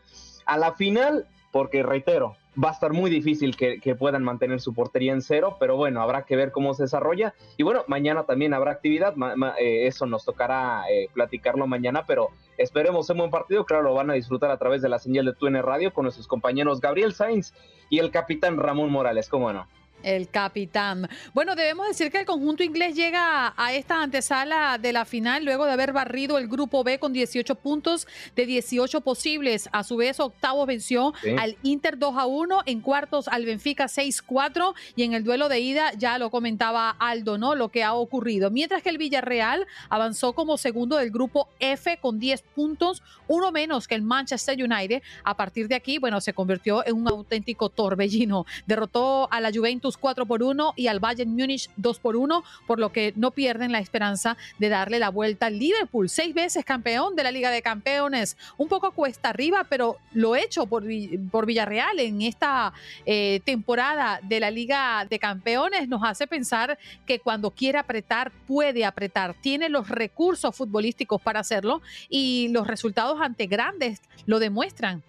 a 0.46 0.58
la 0.58 0.74
final, 0.74 1.28
porque 1.52 1.84
reitero, 1.84 2.36
va 2.62 2.70
a 2.70 2.74
estar 2.74 2.92
muy 2.92 3.10
difícil 3.10 3.56
que, 3.56 3.96
puedan 3.96 4.24
mantener 4.24 4.60
su 4.60 4.74
portería 4.74 5.14
en 5.14 5.22
cero, 5.22 5.58
pero 5.60 5.78
bueno, 5.78 6.02
habrá 6.02 6.24
que 6.24 6.36
ver 6.36 6.52
cómo 6.52 6.74
se 6.74 6.84
desarrolla. 6.84 7.34
Y 7.58 7.64
bueno, 7.64 7.84
mañana 7.88 8.24
también 8.24 8.54
habrá 8.54 8.72
actividad, 8.72 9.14
eh, 9.60 9.88
eso 9.88 10.06
nos 10.06 10.26
tocará 10.26 10.84
eh, 10.90 11.08
platicarlo 11.14 11.68
mañana, 11.68 12.06
pero 12.06 12.30
esperemos 12.62 13.10
un 13.10 13.18
buen 13.18 13.32
partido, 13.32 13.66
claro, 13.66 13.84
lo 13.84 13.94
van 13.94 14.10
a 14.10 14.14
disfrutar 14.14 14.52
a 14.52 14.58
través 14.58 14.82
de 14.82 14.90
la 14.90 15.00
señal 15.00 15.26
de 15.26 15.34
TUN 15.34 15.62
Radio 15.62 15.94
con 15.94 16.04
nuestros 16.04 16.28
compañeros 16.28 16.80
Gabriel 16.80 17.14
Sainz 17.14 17.54
y 17.90 18.00
el 18.00 18.12
capitán 18.12 18.58
Ramón 18.58 18.92
Morales, 18.92 19.30
¿cómo 19.30 19.52
no? 19.52 19.68
El 20.04 20.30
capitán. 20.30 21.10
Bueno, 21.34 21.56
debemos 21.56 21.88
decir 21.88 22.12
que 22.12 22.20
el 22.20 22.26
conjunto 22.26 22.64
inglés 22.64 22.96
llega 22.96 23.54
a 23.56 23.74
esta 23.74 24.02
antesala 24.02 24.78
de 24.78 24.94
la 24.94 25.06
final 25.06 25.46
luego 25.46 25.66
de 25.66 25.72
haber 25.72 25.94
barrido 25.94 26.38
el 26.38 26.48
grupo 26.48 26.84
B 26.84 27.00
con 27.00 27.14
18 27.14 27.56
puntos 27.56 28.08
de 28.36 28.46
18 28.46 29.02
posibles. 29.02 29.70
A 29.72 29.84
su 29.84 29.98
vez, 29.98 30.20
octavo 30.20 30.66
venció 30.66 31.14
al 31.38 31.58
Inter 31.64 31.98
2 31.98 32.16
a 32.18 32.26
1, 32.26 32.62
en 32.66 32.82
cuartos 32.82 33.28
al 33.28 33.46
Benfica 33.46 33.86
6-4 33.86 34.74
y 34.96 35.04
en 35.04 35.14
el 35.14 35.24
duelo 35.24 35.50
de 35.50 35.60
ida 35.60 35.92
ya 35.98 36.18
lo 36.18 36.30
comentaba 36.30 36.90
Aldo, 36.90 37.38
¿no? 37.38 37.56
Lo 37.56 37.70
que 37.70 37.84
ha 37.84 37.94
ocurrido. 37.94 38.52
Mientras 38.52 38.82
que 38.82 38.90
el 38.90 38.98
Villarreal 38.98 39.68
avanzó 39.90 40.34
como 40.34 40.58
segundo 40.58 40.98
del 40.98 41.12
grupo 41.12 41.48
F 41.60 41.98
con 42.02 42.20
10 42.20 42.42
puntos, 42.56 43.04
uno 43.28 43.52
menos 43.52 43.88
que 43.88 43.96
el 43.96 44.02
Manchester 44.02 44.58
United. 44.62 45.02
A 45.24 45.36
partir 45.38 45.68
de 45.68 45.76
aquí, 45.76 45.98
bueno, 45.98 46.22
se 46.22 46.34
convirtió 46.34 46.86
en 46.86 46.96
un 46.96 47.08
auténtico 47.08 47.70
torbellino. 47.70 48.46
Derrotó 48.66 49.32
a 49.32 49.40
la 49.42 49.52
Juventus 49.52 49.91
4 49.98 50.26
por 50.26 50.44
1 50.44 50.74
y 50.76 50.88
al 50.88 51.00
Bayern 51.00 51.32
Múnich 51.32 51.70
2 51.78 52.00
por 52.00 52.16
1, 52.16 52.44
por 52.68 52.80
lo 52.80 52.92
que 52.92 53.14
no 53.16 53.32
pierden 53.32 53.72
la 53.72 53.80
esperanza 53.80 54.38
de 54.60 54.70
darle 54.70 55.00
la 55.00 55.10
vuelta 55.10 55.48
al 55.48 55.60
Liverpool, 55.60 56.10
seis 56.10 56.34
veces 56.34 56.66
campeón 56.66 57.16
de 57.16 57.24
la 57.24 57.32
Liga 57.32 57.52
de 57.52 57.62
Campeones, 57.62 58.38
un 58.58 58.68
poco 58.68 58.92
cuesta 58.92 59.30
arriba, 59.30 59.66
pero 59.70 59.98
lo 60.14 60.36
hecho 60.36 60.66
por, 60.66 60.84
por 61.32 61.46
Villarreal 61.46 62.00
en 62.00 62.22
esta 62.22 62.74
eh, 63.06 63.42
temporada 63.46 64.20
de 64.24 64.40
la 64.40 64.52
Liga 64.52 65.06
de 65.10 65.20
Campeones. 65.20 65.88
Nos 65.88 66.04
hace 66.04 66.28
pensar 66.28 66.78
que 67.06 67.20
cuando 67.20 67.52
quiere 67.52 67.78
apretar, 67.78 68.32
puede 68.48 68.86
apretar, 68.86 69.36
tiene 69.42 69.70
los 69.70 69.90
recursos 69.90 70.56
futbolísticos 70.56 71.22
para 71.22 71.40
hacerlo 71.40 71.82
y 72.10 72.50
los 72.50 72.68
resultados 72.68 73.20
ante 73.22 73.48
grandes 73.48 74.02
lo 74.26 74.40
demuestran. 74.40 75.04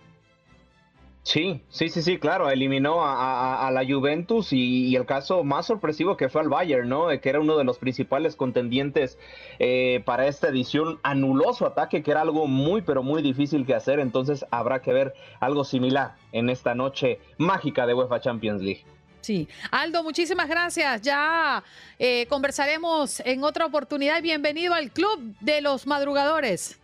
Sí, 1.25 1.63
sí, 1.69 1.89
sí, 1.89 2.03
sí, 2.03 2.19
claro, 2.19 2.51
eliminó 2.51 2.99
a, 3.05 3.71
la 3.73 3.87
Juventus 3.87 4.53
y, 4.53 4.97
el 4.97 5.07
caso 5.07 5.45
más 5.45 5.67
sorpresivo 5.67 6.17
que 6.17 6.29
fue 6.29 6.41
al 6.41 6.49
Bayern, 6.49 6.89
¿no? 6.89 7.09
Que 7.21 7.29
era 7.29 7.39
uno 7.39 7.57
de 7.57 7.63
los 7.63 7.79
principales 7.79 8.35
contendientes 8.35 9.19
eh, 9.61 10.03
para 10.05 10.27
esta 10.27 10.49
edición, 10.49 10.99
anuló 11.05 11.53
su 11.53 11.65
ataque, 11.65 12.03
que 12.03 12.11
era 12.11 12.23
algo 12.23 12.49
muy, 12.49 12.83
pero 12.83 13.05
muy 13.05 13.23
difícil 13.23 13.65
que 13.65 13.75
hacer, 13.75 14.01
entonces 14.01 14.45
habrá 14.51 14.83
que 14.83 14.93
ver 14.93 15.15
algo 15.39 15.63
similar 15.63 16.17
en 16.33 16.51
esta 16.51 16.75
noche 16.75 17.21
mágica 17.39 17.87
de 17.87 17.95
UEFA 17.95 18.21
Champions 18.21 18.61
League. 18.61 18.85
Sí, 19.21 19.49
Aldo, 19.71 20.03
muchísimas 20.03 20.49
gracias. 20.49 21.03
Ya 21.03 21.63
eh, 22.01 22.27
conversaremos 22.27 23.21
en 23.21 23.45
otra 23.45 23.67
oportunidad. 23.67 24.21
Bienvenido 24.21 24.75
al 24.75 24.91
Club 24.91 25.37
de 25.39 25.61
los 25.61 25.87
Madrugadores. 25.87 26.82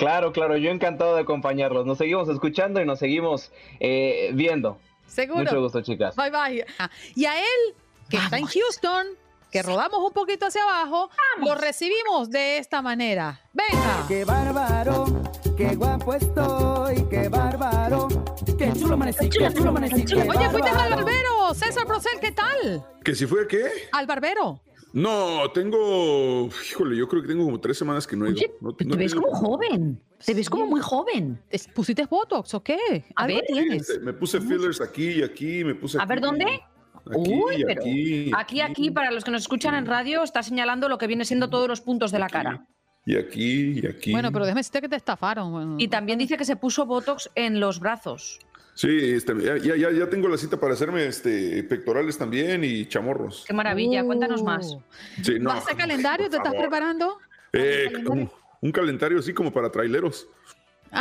Claro, 0.00 0.32
claro, 0.32 0.56
yo 0.56 0.70
encantado 0.70 1.14
de 1.14 1.20
acompañarlos. 1.20 1.84
Nos 1.84 1.98
seguimos 1.98 2.28
escuchando 2.30 2.80
y 2.80 2.86
nos 2.86 2.98
seguimos 2.98 3.52
eh, 3.80 4.30
viendo. 4.32 4.78
Seguro. 5.06 5.40
Mucho 5.42 5.60
gusto, 5.60 5.82
chicas. 5.82 6.16
Bye 6.16 6.30
bye. 6.30 6.66
Ah, 6.78 6.90
Y 7.14 7.26
a 7.26 7.38
él, 7.38 7.74
que 8.08 8.16
está 8.16 8.38
en 8.38 8.46
Houston, 8.46 9.06
que 9.50 9.62
rodamos 9.62 10.00
un 10.00 10.12
poquito 10.12 10.46
hacia 10.46 10.62
abajo, 10.62 11.10
lo 11.44 11.54
recibimos 11.54 12.30
de 12.30 12.56
esta 12.56 12.80
manera. 12.80 13.40
Venga. 13.52 14.04
Qué 14.08 14.24
bárbaro, 14.24 15.04
qué 15.56 15.74
guapo 15.74 16.14
estoy, 16.14 17.04
qué 17.10 17.28
bárbaro, 17.28 18.08
qué 18.56 18.72
chulo 18.72 18.94
amanecí, 18.94 19.28
qué 19.28 19.52
chulo 19.52 19.68
amanecí. 19.70 20.04
Oye, 20.14 20.50
fuiste 20.50 20.70
al 20.70 20.90
barbero. 20.90 21.54
César 21.54 21.84
Procel, 21.84 22.20
¿qué 22.20 22.32
tal? 22.32 22.86
¿Que 23.04 23.14
si 23.14 23.26
fue 23.26 23.46
qué? 23.48 23.68
Al 23.92 24.06
barbero. 24.06 24.60
No, 24.92 25.50
tengo. 25.52 26.48
Híjole, 26.70 26.96
yo 26.96 27.06
creo 27.08 27.22
que 27.22 27.28
tengo 27.28 27.44
como 27.44 27.60
tres 27.60 27.78
semanas 27.78 28.06
que 28.06 28.16
no 28.16 28.26
he 28.26 28.30
ido. 28.30 28.38
Oye, 28.38 28.50
No- 28.60 28.74
te 28.74 28.84
no 28.84 28.96
ves 28.96 29.12
ido. 29.12 29.22
como 29.22 29.34
joven. 29.36 30.00
Te 30.24 30.34
ves 30.34 30.50
como 30.50 30.66
muy 30.66 30.80
joven. 30.80 31.40
¿Pusiste 31.74 32.06
Botox 32.06 32.54
o 32.54 32.62
qué? 32.62 33.04
A 33.14 33.26
ver, 33.26 33.44
tienes? 33.46 33.88
Este, 33.88 34.00
Me 34.00 34.12
puse 34.12 34.40
fillers 34.40 34.80
aquí 34.80 35.10
y 35.10 35.22
aquí, 35.22 35.64
me 35.64 35.74
puse 35.74 35.98
A 36.00 36.04
ver, 36.06 36.20
¿dónde? 36.20 36.44
Aquí 36.44 37.32
Uy, 37.32 37.64
pero 37.66 37.80
aquí. 37.80 38.30
aquí, 38.36 38.60
aquí, 38.60 38.90
para 38.90 39.10
los 39.10 39.24
que 39.24 39.30
nos 39.30 39.42
escuchan 39.42 39.74
en 39.74 39.86
radio, 39.86 40.22
está 40.22 40.42
señalando 40.42 40.88
lo 40.88 40.98
que 40.98 41.06
viene 41.06 41.24
siendo 41.24 41.48
todos 41.48 41.66
los 41.68 41.80
puntos 41.80 42.10
de 42.12 42.18
la 42.18 42.28
cara. 42.28 42.66
Y 43.06 43.16
aquí 43.16 43.80
y 43.80 43.86
aquí. 43.86 44.12
Bueno, 44.12 44.30
pero 44.30 44.44
déjame 44.44 44.58
decirte 44.60 44.82
que 44.82 44.88
te 44.90 44.96
estafaron. 44.96 45.50
bueno. 45.52 45.76
Y 45.78 45.88
también 45.88 46.18
dice 46.18 46.36
que 46.36 46.44
se 46.44 46.56
puso 46.56 46.84
Botox 46.84 47.30
en 47.34 47.58
los 47.58 47.80
brazos. 47.80 48.38
Sí, 48.80 49.12
este, 49.12 49.34
ya, 49.42 49.58
ya, 49.58 49.90
ya- 49.90 50.08
tengo 50.08 50.26
la 50.26 50.38
cita 50.38 50.58
para 50.58 50.72
hacerme 50.72 51.04
este, 51.04 51.62
pectorales 51.64 52.16
también 52.16 52.64
y 52.64 52.86
chamorros. 52.88 53.44
Qué 53.46 53.52
maravilla, 53.52 54.02
cuéntanos 54.02 54.42
más. 54.42 54.74
Sí, 55.22 55.38
no, 55.38 55.50
¿Vas 55.50 55.70
a 55.70 55.76
calendario? 55.76 56.30
por 56.30 56.30
¿Te 56.30 56.36
estás 56.38 56.54
preparando? 56.54 57.18
Eh, 57.52 57.92
un, 58.06 58.30
un 58.62 58.72
calendario 58.72 59.18
así 59.18 59.34
como 59.34 59.52
para 59.52 59.70
traileros. 59.70 60.26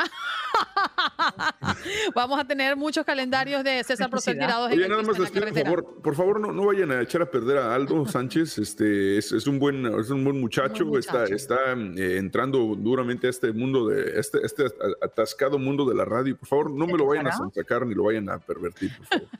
Vamos 2.15 2.39
a 2.39 2.45
tener 2.45 2.75
muchos 2.75 3.05
calendarios 3.05 3.63
de 3.63 3.83
César 3.83 4.09
Procel 4.09 4.33
tirados 4.37 4.71
en, 4.71 4.79
Oye, 4.79 4.87
nada 4.89 5.01
más 5.03 5.17
les 5.19 5.29
pido, 5.31 5.45
por 5.45 5.53
carretera. 5.53 5.69
favor, 5.69 6.01
por 6.01 6.15
favor 6.15 6.39
no, 6.39 6.51
no 6.51 6.65
vayan 6.65 6.91
a 6.91 7.01
echar 7.01 7.21
a 7.21 7.29
perder 7.29 7.57
a 7.57 7.73
Aldo 7.75 8.05
Sánchez. 8.07 8.57
Este 8.57 9.17
es, 9.17 9.31
es 9.31 9.47
un 9.47 9.59
buen, 9.59 9.85
es 9.85 10.09
un 10.09 10.23
buen 10.23 10.39
muchacho. 10.39 10.85
Buen 10.85 10.99
Está, 10.99 11.13
muchacho. 11.21 11.35
está 11.35 11.55
eh, 11.73 12.17
entrando 12.17 12.75
duramente 12.77 13.27
a 13.27 13.29
este 13.29 13.51
mundo 13.53 13.87
de 13.87 14.19
este, 14.19 14.39
este 14.45 14.65
atascado 15.01 15.57
mundo 15.57 15.85
de 15.85 15.95
la 15.95 16.05
radio. 16.05 16.37
Por 16.37 16.47
favor, 16.47 16.71
no 16.71 16.85
me 16.87 16.97
lo 16.97 17.05
vayan 17.07 17.27
a 17.27 17.31
sacar 17.53 17.85
ni 17.85 17.93
lo 17.95 18.03
vayan 18.03 18.29
a 18.29 18.39
pervertir. 18.39 18.91
por 18.97 19.05
favor. 19.07 19.27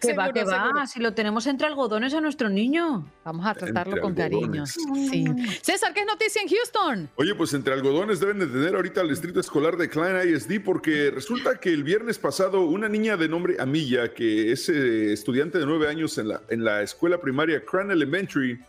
Que 0.00 0.14
va, 0.14 0.26
Seguro, 0.26 0.32
que 0.32 0.44
va. 0.44 0.86
Si 0.86 1.00
lo 1.00 1.12
tenemos 1.12 1.46
entre 1.46 1.66
algodones 1.66 2.14
a 2.14 2.20
nuestro 2.20 2.48
niño. 2.48 3.04
Vamos 3.24 3.46
a 3.46 3.54
tratarlo 3.54 3.96
Entre 3.96 4.00
con 4.02 4.14
cariño. 4.14 4.64
Sí. 4.66 5.24
César, 5.62 5.92
¿qué 5.92 6.00
es 6.00 6.06
noticia 6.06 6.40
en 6.42 6.48
Houston? 6.48 7.10
Oye, 7.16 7.34
pues 7.34 7.52
entre 7.54 7.74
algodones 7.74 8.20
deben 8.20 8.38
de 8.38 8.46
tener 8.46 8.74
ahorita 8.76 9.00
al 9.00 9.08
distrito 9.08 9.40
escolar 9.40 9.76
de 9.76 9.88
Klein 9.88 10.28
ISD 10.28 10.60
porque 10.64 10.81
resulta 11.12 11.58
que 11.58 11.72
el 11.72 11.84
viernes 11.84 12.18
pasado 12.18 12.62
una 12.62 12.88
niña 12.88 13.16
de 13.16 13.28
nombre 13.28 13.56
Amilla, 13.58 14.12
que 14.12 14.52
es 14.52 14.68
eh, 14.68 15.12
estudiante 15.12 15.58
de 15.58 15.66
nueve 15.66 15.88
años 15.88 16.18
en 16.18 16.28
la, 16.28 16.42
en 16.48 16.64
la 16.64 16.82
escuela 16.82 17.20
primaria 17.20 17.64
Cran 17.64 17.90
Elementary, 17.90 18.60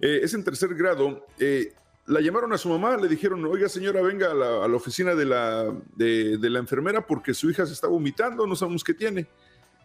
eh, 0.00 0.20
es 0.22 0.34
en 0.34 0.44
tercer 0.44 0.74
grado, 0.74 1.26
eh, 1.38 1.72
la 2.06 2.20
llamaron 2.20 2.52
a 2.52 2.58
su 2.58 2.68
mamá, 2.68 2.96
le 2.96 3.08
dijeron, 3.08 3.44
oiga 3.44 3.68
señora, 3.68 4.02
venga 4.02 4.30
a 4.30 4.34
la, 4.34 4.76
oficina 4.76 5.14
de 5.14 5.24
la, 5.24 5.74
de, 5.96 6.38
la 6.40 6.58
enfermera 6.58 7.06
porque 7.06 7.32
su 7.32 7.50
hija 7.50 7.64
se 7.64 7.72
está 7.72 7.86
vomitando, 7.86 8.46
no 8.46 8.56
sabemos 8.56 8.84
qué 8.84 8.92
tiene. 8.92 9.26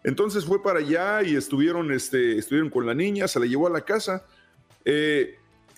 Entonces 0.04 0.44
fue 0.44 0.62
para 0.62 0.80
allá 0.80 1.22
y 1.22 1.36
estuvieron, 1.36 1.92
este, 1.92 2.38
estuvieron 2.38 2.70
con 2.70 2.86
la 2.86 2.94
niña, 2.94 3.28
se 3.28 3.40
la 3.40 3.46
llevó 3.46 3.66
a 3.66 3.70
la 3.70 3.82
casa. 3.82 4.26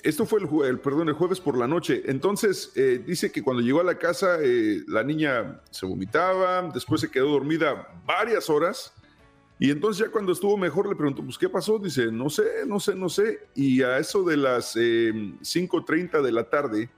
Esto 0.02 0.26
fue 0.26 0.40
el, 0.40 0.48
el- 0.66 0.78
perdón, 0.80 1.08
el 1.08 1.14
jueves 1.14 1.40
por 1.40 1.56
la 1.56 1.66
noche. 1.68 2.02
Entonces 2.06 2.72
eh, 2.76 3.02
dice 3.06 3.30
que 3.32 3.42
cuando 3.42 3.62
llegó 3.62 3.80
a 3.80 3.84
la 3.84 3.98
casa 3.98 4.38
eh, 4.40 4.82
la 4.88 5.02
niña 5.02 5.60
se 5.70 5.86
vomitaba, 5.86 6.62
después 6.72 7.00
se 7.00 7.10
quedó 7.10 7.30
dormida 7.30 7.88
varias 8.06 8.50
horas 8.50 8.92
y 9.58 9.70
entonces 9.70 10.04
ya 10.06 10.10
cuando 10.10 10.32
estuvo 10.32 10.56
mejor 10.56 10.88
le 10.88 10.96
preguntó, 10.96 11.22
pues 11.22 11.38
¿qué 11.38 11.48
pasó? 11.48 11.78
Dice, 11.78 12.10
no 12.10 12.28
sé, 12.30 12.42
no 12.66 12.80
sé, 12.80 12.94
no 12.96 13.08
sé. 13.08 13.46
Y 13.54 13.82
a 13.82 13.98
eso 13.98 14.24
de 14.24 14.36
las 14.36 14.74
eh, 14.76 15.12
5.30 15.14 16.20
de 16.20 16.32
la 16.32 16.50
tarde 16.50 16.90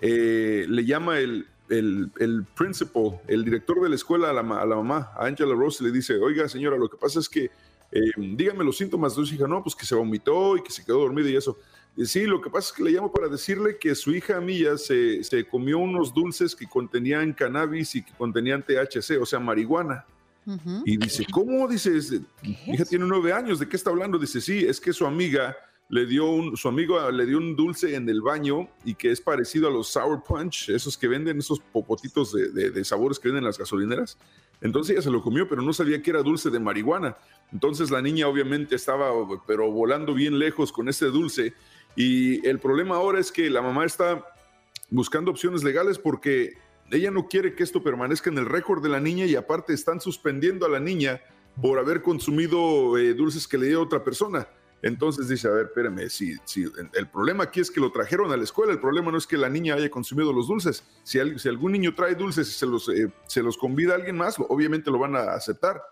eh, 0.00 0.64
le 0.68 0.84
llama 0.86 1.18
el, 1.18 1.46
el, 1.68 2.10
el 2.18 2.44
principal, 2.56 3.20
el 3.26 3.44
director 3.44 3.80
de 3.82 3.88
la 3.90 3.94
escuela 3.96 4.30
a 4.30 4.32
la, 4.32 4.40
a 4.40 4.64
la 4.64 4.76
mamá, 4.76 5.12
a 5.16 5.26
Angela 5.26 5.54
Rose, 5.54 5.84
le 5.84 5.90
dice, 5.92 6.14
oiga 6.16 6.48
señora, 6.48 6.78
lo 6.78 6.88
que 6.88 6.96
pasa 6.96 7.18
es 7.18 7.28
que 7.28 7.50
eh, 7.90 8.00
dígame 8.16 8.64
los 8.64 8.76
síntomas 8.78 9.16
de 9.16 9.26
su 9.26 9.34
hija, 9.34 9.46
no, 9.46 9.62
pues 9.62 9.74
que 9.74 9.84
se 9.84 9.94
vomitó 9.94 10.56
y 10.56 10.62
que 10.62 10.70
se 10.70 10.84
quedó 10.84 11.00
dormida 11.00 11.28
y 11.28 11.36
eso. 11.36 11.58
Y 12.00 12.06
sí, 12.06 12.26
lo 12.26 12.40
que 12.40 12.48
pasa 12.48 12.68
es 12.68 12.72
que 12.76 12.84
le 12.84 12.92
llamo 12.92 13.10
para 13.12 13.26
decirle 13.28 13.76
que 13.76 13.92
su 13.96 14.12
hija 14.14 14.40
Milla 14.40 14.78
se, 14.78 15.24
se 15.24 15.44
comió 15.44 15.78
unos 15.80 16.14
dulces 16.14 16.54
que 16.54 16.66
contenían 16.68 17.32
cannabis 17.32 17.96
y 17.96 18.02
que 18.04 18.12
contenían 18.12 18.62
THC, 18.62 19.20
o 19.20 19.26
sea, 19.26 19.40
marihuana. 19.40 20.06
Y 20.86 20.96
dice, 20.96 21.26
¿cómo? 21.30 21.66
Dice, 21.66 21.96
"Es- 21.96 22.12
mi 22.42 22.74
hija 22.74 22.84
tiene 22.84 23.04
nueve 23.04 23.32
años, 23.32 23.58
¿de 23.58 23.68
qué 23.68 23.76
está 23.76 23.90
hablando? 23.90 24.16
Dice, 24.16 24.40
sí, 24.40 24.64
es 24.64 24.80
que 24.80 24.92
su 24.92 25.04
amiga 25.06 25.56
le 25.90 26.06
dio 26.06 26.24
un, 26.30 26.56
su 26.56 26.68
amigo 26.68 27.10
le 27.10 27.26
dio 27.26 27.36
un 27.38 27.56
dulce 27.56 27.94
en 27.96 28.08
el 28.08 28.22
baño 28.22 28.68
y 28.84 28.94
que 28.94 29.10
es 29.10 29.20
parecido 29.20 29.66
a 29.68 29.70
los 29.70 29.88
Sour 29.88 30.22
Punch, 30.22 30.68
esos 30.68 30.96
que 30.96 31.08
venden, 31.08 31.38
esos 31.38 31.58
popotitos 31.60 32.32
de, 32.32 32.50
de- 32.50 32.70
de 32.70 32.84
sabores 32.84 33.18
que 33.18 33.28
venden 33.28 33.42
en 33.42 33.46
las 33.48 33.58
gasolineras. 33.58 34.16
Entonces 34.60 34.92
ella 34.94 35.02
se 35.02 35.10
lo 35.10 35.20
comió, 35.22 35.48
pero 35.48 35.62
no 35.62 35.72
sabía 35.72 36.00
que 36.02 36.10
era 36.10 36.22
dulce 36.22 36.48
de 36.50 36.58
marihuana. 36.60 37.16
Entonces 37.52 37.90
la 37.90 38.00
niña 38.02 38.26
obviamente 38.28 38.74
estaba, 38.76 39.10
pero 39.46 39.70
volando 39.70 40.14
bien 40.14 40.38
lejos 40.38 40.70
con 40.72 40.88
ese 40.88 41.06
dulce. 41.06 41.54
Y 41.98 42.46
el 42.46 42.60
problema 42.60 42.94
ahora 42.94 43.18
es 43.18 43.32
que 43.32 43.50
la 43.50 43.60
mamá 43.60 43.84
está 43.84 44.24
buscando 44.88 45.32
opciones 45.32 45.64
legales 45.64 45.98
porque 45.98 46.52
ella 46.92 47.10
no 47.10 47.26
quiere 47.26 47.56
que 47.56 47.64
esto 47.64 47.82
permanezca 47.82 48.30
en 48.30 48.38
el 48.38 48.46
récord 48.46 48.80
de 48.80 48.88
la 48.88 49.00
niña 49.00 49.26
y 49.26 49.34
aparte 49.34 49.74
están 49.74 50.00
suspendiendo 50.00 50.64
a 50.64 50.68
la 50.68 50.78
niña 50.78 51.20
por 51.60 51.76
haber 51.76 52.00
consumido 52.00 52.96
eh, 52.98 53.14
dulces 53.14 53.48
que 53.48 53.58
le 53.58 53.66
dio 53.66 53.82
otra 53.82 54.04
persona. 54.04 54.46
Entonces 54.80 55.26
dice, 55.26 55.48
a 55.48 55.50
ver, 55.50 55.66
espérame, 55.66 56.08
si, 56.08 56.36
si 56.44 56.70
el 56.92 57.08
problema 57.08 57.42
aquí 57.42 57.58
es 57.58 57.68
que 57.68 57.80
lo 57.80 57.90
trajeron 57.90 58.30
a 58.30 58.36
la 58.36 58.44
escuela, 58.44 58.72
el 58.72 58.78
problema 58.78 59.10
no 59.10 59.18
es 59.18 59.26
que 59.26 59.36
la 59.36 59.48
niña 59.48 59.74
haya 59.74 59.90
consumido 59.90 60.32
los 60.32 60.46
dulces. 60.46 60.84
Si, 61.02 61.18
si 61.36 61.48
algún 61.48 61.72
niño 61.72 61.96
trae 61.96 62.14
dulces 62.14 62.48
y 62.48 62.52
se 62.52 62.66
los, 62.66 62.88
eh, 62.90 63.12
se 63.26 63.42
los 63.42 63.58
convida 63.58 63.94
a 63.94 63.96
alguien 63.96 64.16
más, 64.16 64.36
obviamente 64.38 64.92
lo 64.92 65.00
van 65.00 65.16
a 65.16 65.32
aceptar. 65.32 65.82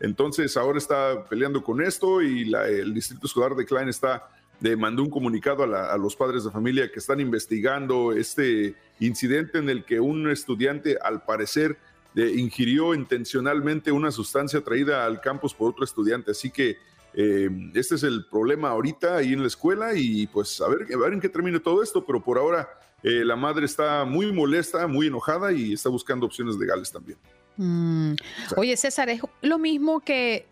Entonces 0.00 0.56
ahora 0.56 0.78
está 0.78 1.24
peleando 1.26 1.62
con 1.62 1.80
esto 1.80 2.20
y 2.20 2.52
el 2.52 2.92
distrito 2.92 3.28
escolar 3.28 3.54
de 3.54 3.64
Klein 3.64 3.88
está 3.88 4.28
le 4.60 4.76
mandó 4.76 5.02
un 5.02 5.10
comunicado 5.10 5.62
a, 5.64 5.66
la- 5.66 5.92
a 5.92 5.96
los 5.98 6.14
padres 6.16 6.44
de 6.44 6.50
familia 6.50 6.90
que 6.90 6.98
están 6.98 7.20
investigando 7.20 8.12
este 8.12 8.74
incidente 9.00 9.58
en 9.58 9.68
el 9.68 9.84
que 9.84 9.98
un 10.00 10.30
estudiante 10.30 10.98
al 11.02 11.24
parecer 11.24 11.76
eh, 12.14 12.32
ingirió 12.36 12.94
intencionalmente 12.94 13.90
una 13.90 14.10
sustancia 14.12 14.60
traída 14.60 15.04
al 15.04 15.20
campus 15.20 15.54
por 15.54 15.70
otro 15.70 15.84
estudiante. 15.84 16.30
Así 16.30 16.50
que 16.50 16.76
eh, 17.14 17.50
este 17.74 17.96
es 17.96 18.02
el 18.04 18.26
problema 18.26 18.68
ahorita 18.70 19.16
ahí 19.16 19.32
en 19.32 19.40
la 19.40 19.48
escuela 19.48 19.94
y 19.94 20.26
pues 20.28 20.60
a 20.60 20.68
ver, 20.68 20.86
a 20.94 20.96
ver 20.98 21.12
en 21.12 21.20
qué 21.20 21.28
termine 21.28 21.58
todo 21.58 21.82
esto, 21.82 22.04
pero 22.04 22.22
por 22.22 22.38
ahora 22.38 22.68
eh, 23.02 23.24
la 23.24 23.34
madre 23.34 23.64
está 23.66 24.04
muy 24.04 24.30
molesta, 24.32 24.86
muy 24.86 25.08
enojada 25.08 25.52
y 25.52 25.72
está 25.72 25.88
buscando 25.88 26.24
opciones 26.26 26.54
legales 26.56 26.92
también. 26.92 27.18
Mm. 27.56 28.14
Oye, 28.56 28.76
César, 28.76 29.10
es 29.10 29.20
lo 29.42 29.58
mismo 29.58 30.00
que 30.00 30.46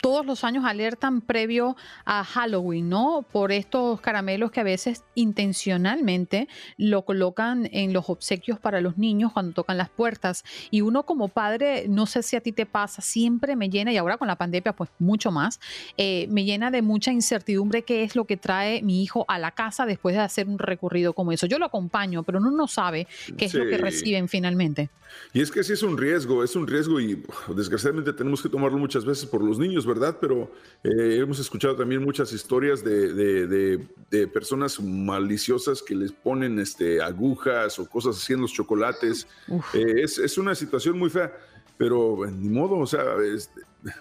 todos 0.00 0.24
los 0.24 0.44
años 0.44 0.64
alertan 0.64 1.20
previo 1.20 1.76
a 2.04 2.24
Halloween, 2.24 2.88
¿no? 2.88 3.24
Por 3.30 3.52
estos 3.52 4.00
caramelos 4.00 4.50
que 4.50 4.60
a 4.60 4.64
veces 4.64 5.04
intencionalmente 5.14 6.48
lo 6.76 7.04
colocan 7.04 7.68
en 7.72 7.92
los 7.92 8.08
obsequios 8.08 8.58
para 8.58 8.80
los 8.80 8.98
niños 8.98 9.32
cuando 9.32 9.52
tocan 9.52 9.78
las 9.78 9.90
puertas. 9.90 10.44
Y 10.70 10.80
uno 10.80 11.04
como 11.04 11.28
padre, 11.28 11.86
no 11.88 12.06
sé 12.06 12.22
si 12.22 12.36
a 12.36 12.40
ti 12.40 12.52
te 12.52 12.66
pasa, 12.66 13.02
siempre 13.02 13.56
me 13.56 13.68
llena, 13.68 13.92
y 13.92 13.96
ahora 13.96 14.16
con 14.16 14.28
la 14.28 14.36
pandemia 14.36 14.72
pues 14.74 14.90
mucho 14.98 15.30
más, 15.30 15.60
eh, 15.96 16.26
me 16.30 16.44
llena 16.44 16.70
de 16.70 16.82
mucha 16.82 17.12
incertidumbre 17.12 17.82
qué 17.82 18.02
es 18.02 18.16
lo 18.16 18.24
que 18.24 18.36
trae 18.36 18.82
mi 18.82 19.02
hijo 19.02 19.24
a 19.28 19.38
la 19.38 19.52
casa 19.52 19.86
después 19.86 20.14
de 20.14 20.22
hacer 20.22 20.48
un 20.48 20.58
recorrido 20.58 21.12
como 21.12 21.32
eso. 21.32 21.46
Yo 21.46 21.58
lo 21.58 21.66
acompaño, 21.66 22.22
pero 22.22 22.38
uno 22.38 22.50
no 22.50 22.68
sabe 22.68 23.06
qué 23.36 23.46
es 23.46 23.54
lo 23.54 23.66
que 23.66 23.78
reciben 23.78 24.28
finalmente. 24.28 24.90
Y 25.32 25.40
es 25.40 25.50
que 25.50 25.62
sí 25.64 25.72
es 25.72 25.82
un 25.82 25.96
riesgo, 25.96 26.44
es 26.44 26.56
un 26.56 26.66
riesgo 26.66 27.00
y 27.00 27.22
desgraciadamente 27.54 28.12
tenemos 28.12 28.42
que 28.42 28.48
tomarlo 28.48 28.78
muchas 28.78 29.04
veces 29.04 29.26
por 29.26 29.42
los 29.42 29.57
niños, 29.58 29.84
¿verdad? 29.86 30.18
Pero 30.20 30.50
eh, 30.84 31.18
hemos 31.20 31.38
escuchado 31.38 31.76
también 31.76 32.02
muchas 32.04 32.32
historias 32.32 32.82
de, 32.84 33.12
de- 33.12 33.46
de- 33.46 33.88
de 34.10 34.26
personas 34.28 34.80
maliciosas 34.80 35.82
que 35.82 35.94
les 35.94 36.12
ponen 36.12 36.58
este, 36.58 37.02
agujas 37.02 37.78
o 37.78 37.88
cosas 37.88 38.16
así 38.16 38.32
en 38.32 38.40
los 38.40 38.52
chocolates. 38.52 39.26
Eh, 39.74 40.02
es, 40.02 40.18
es 40.18 40.38
una 40.38 40.54
situación 40.54 40.98
muy 40.98 41.10
fea, 41.10 41.32
pero 41.76 42.24
eh, 42.26 42.30
ni 42.30 42.48
modo, 42.48 42.76
o 42.78 42.86
sea, 42.86 43.04
es- 43.22 43.50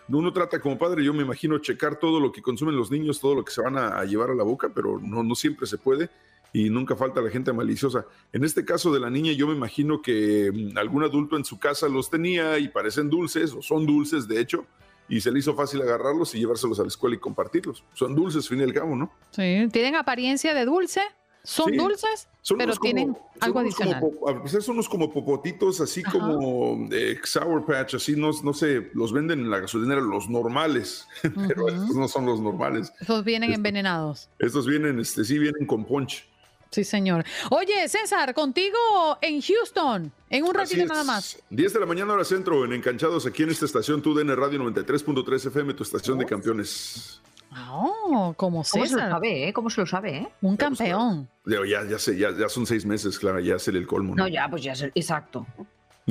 uno 0.10 0.34
trata 0.34 0.60
como 0.60 0.78
padre, 0.78 1.04
yo 1.04 1.14
me 1.14 1.24
imagino, 1.24 1.60
checar 1.60 1.98
todo 2.00 2.20
lo 2.20 2.32
que 2.32 2.42
consumen 2.42 2.76
los 2.76 2.90
niños, 2.92 3.20
todo 3.20 3.36
lo 3.36 3.44
que 3.46 3.52
se 3.52 3.62
van 3.62 3.78
a, 3.78 4.00
a 4.00 4.06
llevar 4.06 4.30
a 4.32 4.36
la 4.36 4.44
boca, 4.44 4.70
pero 4.74 5.00
no, 5.00 5.24
no 5.24 5.36
siempre 5.36 5.68
se 5.68 5.78
puede 5.78 6.10
y 6.54 6.70
nunca 6.70 6.96
falta 6.96 7.22
la 7.22 7.30
gente 7.30 7.52
maliciosa. 7.54 8.06
En 8.34 8.44
este 8.46 8.64
caso 8.66 8.92
de 8.94 9.00
la 9.02 9.10
niña, 9.10 9.34
yo 9.34 9.48
me 9.48 9.54
imagino 9.54 10.02
que 10.02 10.50
mm, 10.52 10.78
algún 10.78 11.04
adulto 11.04 11.38
en 11.38 11.44
su 11.46 11.60
casa 11.60 11.88
los 11.90 12.10
tenía 12.10 12.58
y 12.58 12.70
parecen 12.70 13.10
dulces, 13.10 13.54
o 13.54 13.62
son 13.62 13.86
dulces 13.86 14.28
de 14.28 14.40
hecho, 14.40 14.66
y 15.10 15.22
se 15.22 15.32
le 15.32 15.40
hizo 15.40 15.56
fácil 15.56 15.82
agarrarlos 15.82 16.34
y 16.36 16.40
llevárselos 16.40 16.80
a 16.80 16.84
la 16.84 16.88
escuela 16.90 17.16
y 17.16 17.20
compartirlos. 17.20 17.84
Son 17.94 18.14
dulces, 18.16 18.48
fin 18.48 18.60
y 18.60 18.64
al 18.64 18.74
cabo, 18.74 18.96
¿no? 18.96 19.12
Sí, 19.32 19.68
tienen 19.72 19.96
apariencia 19.96 20.54
de 20.54 20.66
dulce, 20.66 21.02
Son 21.44 21.70
Sí. 21.72 21.78
dulces, 21.78 22.28
Son 22.42 22.58
pero 22.58 22.72
como- 22.74 22.82
tienen 22.82 23.18
algo 23.40 23.54
como 23.54 23.60
adicional. 23.62 24.02
po- 24.02 24.28
a 24.30 24.34
veces 24.34 24.66
son 24.66 24.76
unos 24.76 24.90
como 24.90 25.10
popotitos, 25.14 25.80
así 25.80 26.02
Ajá. 26.06 26.12
como 26.20 26.90
eh, 26.92 27.18
Sour 27.24 27.66
Patch, 27.66 27.94
así 27.96 28.18
no, 28.18 28.32
no 28.44 28.54
sé, 28.54 28.92
los 28.94 29.14
venden 29.14 29.40
en 29.40 29.50
la 29.50 29.60
gasolinera 29.60 30.02
los 30.02 30.30
normales, 30.30 31.08
pero 31.56 31.70
estos 31.70 31.96
no 31.96 32.10
son 32.10 32.26
los 32.26 32.42
normales. 32.42 32.92
Esos 33.00 33.24
vienen 33.24 33.54
envenenados. 33.54 34.30
Estos 34.40 34.68
vienen, 34.68 35.00
este, 35.00 35.24
sí 35.24 35.40
vienen 35.40 35.66
con 35.66 35.86
punch. 35.86 36.28
Sí, 36.72 36.84
señor. 36.84 37.24
Oye, 37.50 37.88
César, 37.90 38.34
contigo 38.34 38.78
en 39.22 39.42
Houston, 39.42 40.12
en 40.30 40.44
un 40.44 40.54
ratito 40.54 40.86
nada 40.86 41.04
más. 41.04 41.38
10 41.50 41.74
de 41.74 41.80
la 41.80 41.86
mañana 41.86 42.14
hora 42.14 42.24
centro, 42.26 42.66
en 42.66 42.74
Encanchados, 42.74 43.26
aquí 43.26 43.44
en 43.44 43.50
esta 43.50 43.66
estación, 43.66 44.02
TUDN 44.02 44.36
Radio 44.36 44.60
93.3 44.60 45.48
FM, 45.48 45.74
tu 45.74 45.84
estación 45.84 46.18
de 46.18 46.26
campeones. 46.26 47.22
Oh, 47.70 48.34
como 48.36 48.36
¿Cómo 48.36 48.64
se 48.64 48.80
lo 48.80 48.86
César. 48.86 49.10
sabe, 49.12 49.48
eh? 49.48 49.54
¿Cómo 49.54 49.70
se 49.70 49.82
lo 49.82 49.88
sabe, 49.88 50.18
eh? 50.18 50.28
Un 50.42 50.58
campeón. 50.58 51.30
Ya, 51.46 51.60
ya, 51.66 51.90
ya 51.90 51.98
sé, 51.98 52.18
ya, 52.18 52.32
ya 52.38 52.50
son 52.50 52.66
seis 52.66 52.86
meses, 52.86 53.18
Clara, 53.18 53.40
ya 53.42 53.56
es 53.56 53.68
el 53.70 53.88
colmo. 53.88 54.14
¿no? 54.16 54.24
No, 54.24 54.30
ya, 54.30 54.48
pues 54.50 54.62
ya, 54.64 54.74
es- 54.74 54.92
exacto. 54.94 55.48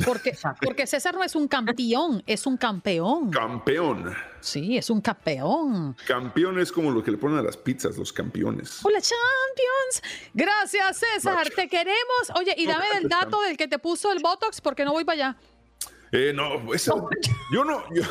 Porque, 0.05 0.37
porque 0.61 0.87
César 0.87 1.15
no 1.15 1.25
es 1.25 1.35
un 1.35 1.49
campeón, 1.49 2.23
es 2.27 2.47
un 2.47 2.57
campeón. 2.57 3.31
Campeón. 3.31 4.15
Sí, 4.41 4.77
es 4.77 4.91
un 4.91 5.01
campeón. 5.01 5.97
Campeón 6.07 6.59
es 6.59 6.71
como 6.71 6.91
lo 6.91 7.03
que 7.03 7.11
le 7.11 7.17
ponen 7.17 7.39
a 7.39 7.43
las 7.43 7.57
pizzas, 7.57 7.97
los 7.97 8.13
campeones. 8.13 8.81
Hola, 8.85 9.01
champions. 9.01 10.03
Gracias, 10.35 10.99
César. 10.99 11.49
Te 11.51 11.69
queremos. 11.69 12.31
Oye, 12.35 12.55
y 12.59 12.67
No, 12.67 12.73
dame 12.73 12.87
el 13.01 13.09
dato 13.09 13.41
del 13.43 13.57
que 13.57 13.69
te 13.69 13.79
puso 13.79 14.13
el 14.13 14.21
Botox 14.21 14.61
porque 14.61 14.85
no 14.85 14.93
voy 14.93 15.05
para 15.05 15.29
allá. 15.29 15.37
Eh, 16.13 16.33
no, 16.35 16.73
esa- 16.73 16.95
yo 17.53 17.65
no, 17.65 17.83
yo 17.95 18.03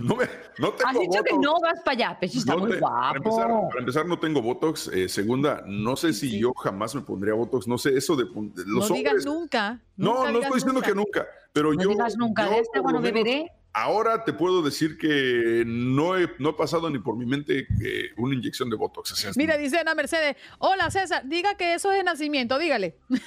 no, 0.00 0.16
me, 0.16 0.24
no 0.58 0.72
tengo 0.72 0.90
Has 0.90 0.98
dicho 0.98 1.22
que 1.22 1.38
no 1.38 1.54
vas 1.60 1.80
para 1.84 1.92
allá, 1.96 2.16
pero 2.20 2.32
sí 2.32 2.38
está 2.38 2.54
No 2.54 2.60
muy 2.60 2.72
te- 2.72 2.78
para, 2.78 3.16
empezar, 3.16 3.48
guapo. 3.48 3.68
para 3.68 3.80
empezar, 3.80 4.06
no 4.06 4.18
tengo 4.18 4.42
Botox. 4.42 4.88
Eh, 4.88 5.08
segunda, 5.08 5.62
no 5.66 5.94
sé 5.96 6.12
si 6.12 6.38
yo 6.38 6.52
jamás 6.54 6.94
me 6.94 7.02
pondría 7.02 7.34
Botox. 7.34 7.66
No 7.68 7.78
sé, 7.78 7.96
eso 7.96 8.16
de 8.16 8.24
de 8.24 8.64
los 8.66 8.88
no 8.90 8.94
digas 8.96 9.12
hombres. 9.12 9.26
nunca. 9.26 9.80
No, 9.96 10.06
nunca 10.14 10.20
no 10.20 10.26
digas 10.26 10.42
estoy 10.44 10.54
diciendo 10.56 10.72
nunca. 10.80 10.86
que 10.88 10.94
nunca, 10.94 11.26
pero 11.52 11.72
No 11.72 11.82
yo. 11.82 11.88
digas 11.90 12.16
nunca, 12.16 12.44
yo, 12.46 12.50
de 12.50 12.58
este 12.58 12.78
no 12.78 12.82
lo 12.84 13.00
menos, 13.00 13.02
beberé. 13.02 13.52
Ahora 13.76 14.22
te 14.24 14.32
puedo 14.32 14.62
decir 14.62 14.96
que 14.96 15.64
no 15.66 16.16
he, 16.16 16.30
no 16.38 16.50
he 16.50 16.52
pasado 16.52 16.88
ni 16.90 17.00
por 17.00 17.16
mi 17.16 17.26
mente 17.26 17.66
eh, 17.84 18.10
una 18.16 18.34
inyección 18.36 18.70
de 18.70 18.76
Botox. 18.76 19.10
sea, 19.10 19.32
Mira, 19.34 19.56
dice 19.56 19.78
Ana 19.78 19.96
Mercedes. 19.96 20.36
Hola, 20.58 20.92
César. 20.92 21.22
Diga 21.26 21.56
que 21.56 21.74
eso 21.74 21.90
es 21.90 21.98
de 21.98 22.04
nacimiento. 22.04 22.58
Dígale. 22.58 22.98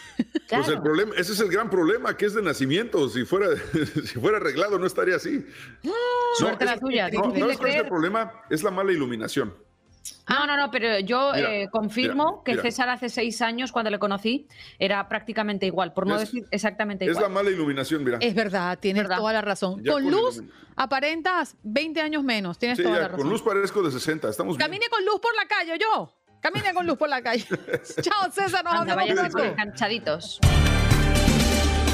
Pues 0.49 0.69
el 0.69 0.81
problema, 0.81 1.13
ese 1.17 1.33
es 1.33 1.41
el 1.41 1.49
gran 1.49 1.69
problema, 1.69 2.15
que 2.15 2.25
es 2.25 2.33
de 2.33 2.41
nacimiento. 2.41 3.09
Si 3.09 3.25
fuera, 3.25 3.47
si 4.05 4.17
fuera 4.17 4.37
arreglado, 4.37 4.79
no 4.79 4.85
estaría 4.85 5.17
así. 5.17 5.45
Suerte 6.37 6.63
es- 6.63 6.71
la 6.71 6.79
tuya, 6.79 7.09
No, 7.09 7.33
no 7.33 7.49
es 7.49 7.57
cuál 7.57 7.69
es 7.71 7.75
el 7.81 7.87
problema, 7.89 8.31
es 8.49 8.63
la 8.63 8.71
mala 8.71 8.93
iluminación. 8.93 9.53
No, 10.29 10.45
no, 10.45 10.57
no, 10.57 10.69
pero 10.71 10.99
yo 10.99 11.31
Mira, 11.33 11.53
eh, 11.55 11.69
confirmo 11.71 12.25
mira, 12.25 12.41
que 12.43 12.51
mira. 12.51 12.63
César 12.63 12.89
hace 12.89 13.09
seis 13.09 13.41
años, 13.41 13.71
cuando 13.71 13.89
le 13.89 13.97
conocí, 13.99 14.47
era 14.79 15.07
prácticamente 15.07 15.65
igual, 15.65 15.93
por 15.93 16.05
no 16.07 16.15
Es- 16.15 16.21
decir 16.21 16.45
exactamente 16.51 17.05
Es 17.05 17.11
igual. 17.11 17.23
la 17.23 17.29
mala 17.29 17.49
iluminación, 17.49 18.03
mira. 18.03 18.17
Es 18.21 18.35
verdad, 18.35 18.77
tienes 18.79 19.07
toda 19.07 19.31
la 19.33 19.41
razón. 19.41 19.81
Ya 19.83 19.93
con 19.93 20.03
con 20.03 20.11
luz 20.11 20.43
aparentas 20.75 21.55
20 21.63 22.01
años 22.01 22.23
menos. 22.23 22.57
Tienes 22.59 22.77
Sí, 22.77 22.83
toda 22.83 22.95
ya, 22.95 23.01
la 23.03 23.07
razón. 23.07 23.21
con 23.23 23.29
luz 23.31 23.41
parezco 23.41 23.81
de 23.81 23.91
60. 23.91 24.29
Estamos 24.29 24.57
bien. 24.57 24.67
Camine 24.67 24.85
con 24.89 25.03
luz 25.05 25.19
por 25.19 25.35
la 25.35 25.47
calle, 25.47 25.77
yo. 25.79 26.13
Camine 26.41 26.73
con 26.73 26.85
luz 26.85 26.97
por 26.97 27.09
la 27.09 27.21
calle. 27.21 27.45
Chao, 28.01 28.31
César. 28.31 28.63
Nos 28.63 28.73
Anda, 28.73 28.93
hablamos 28.93 29.29
pronto. 29.31 29.43
enganchaditos. 29.43 30.39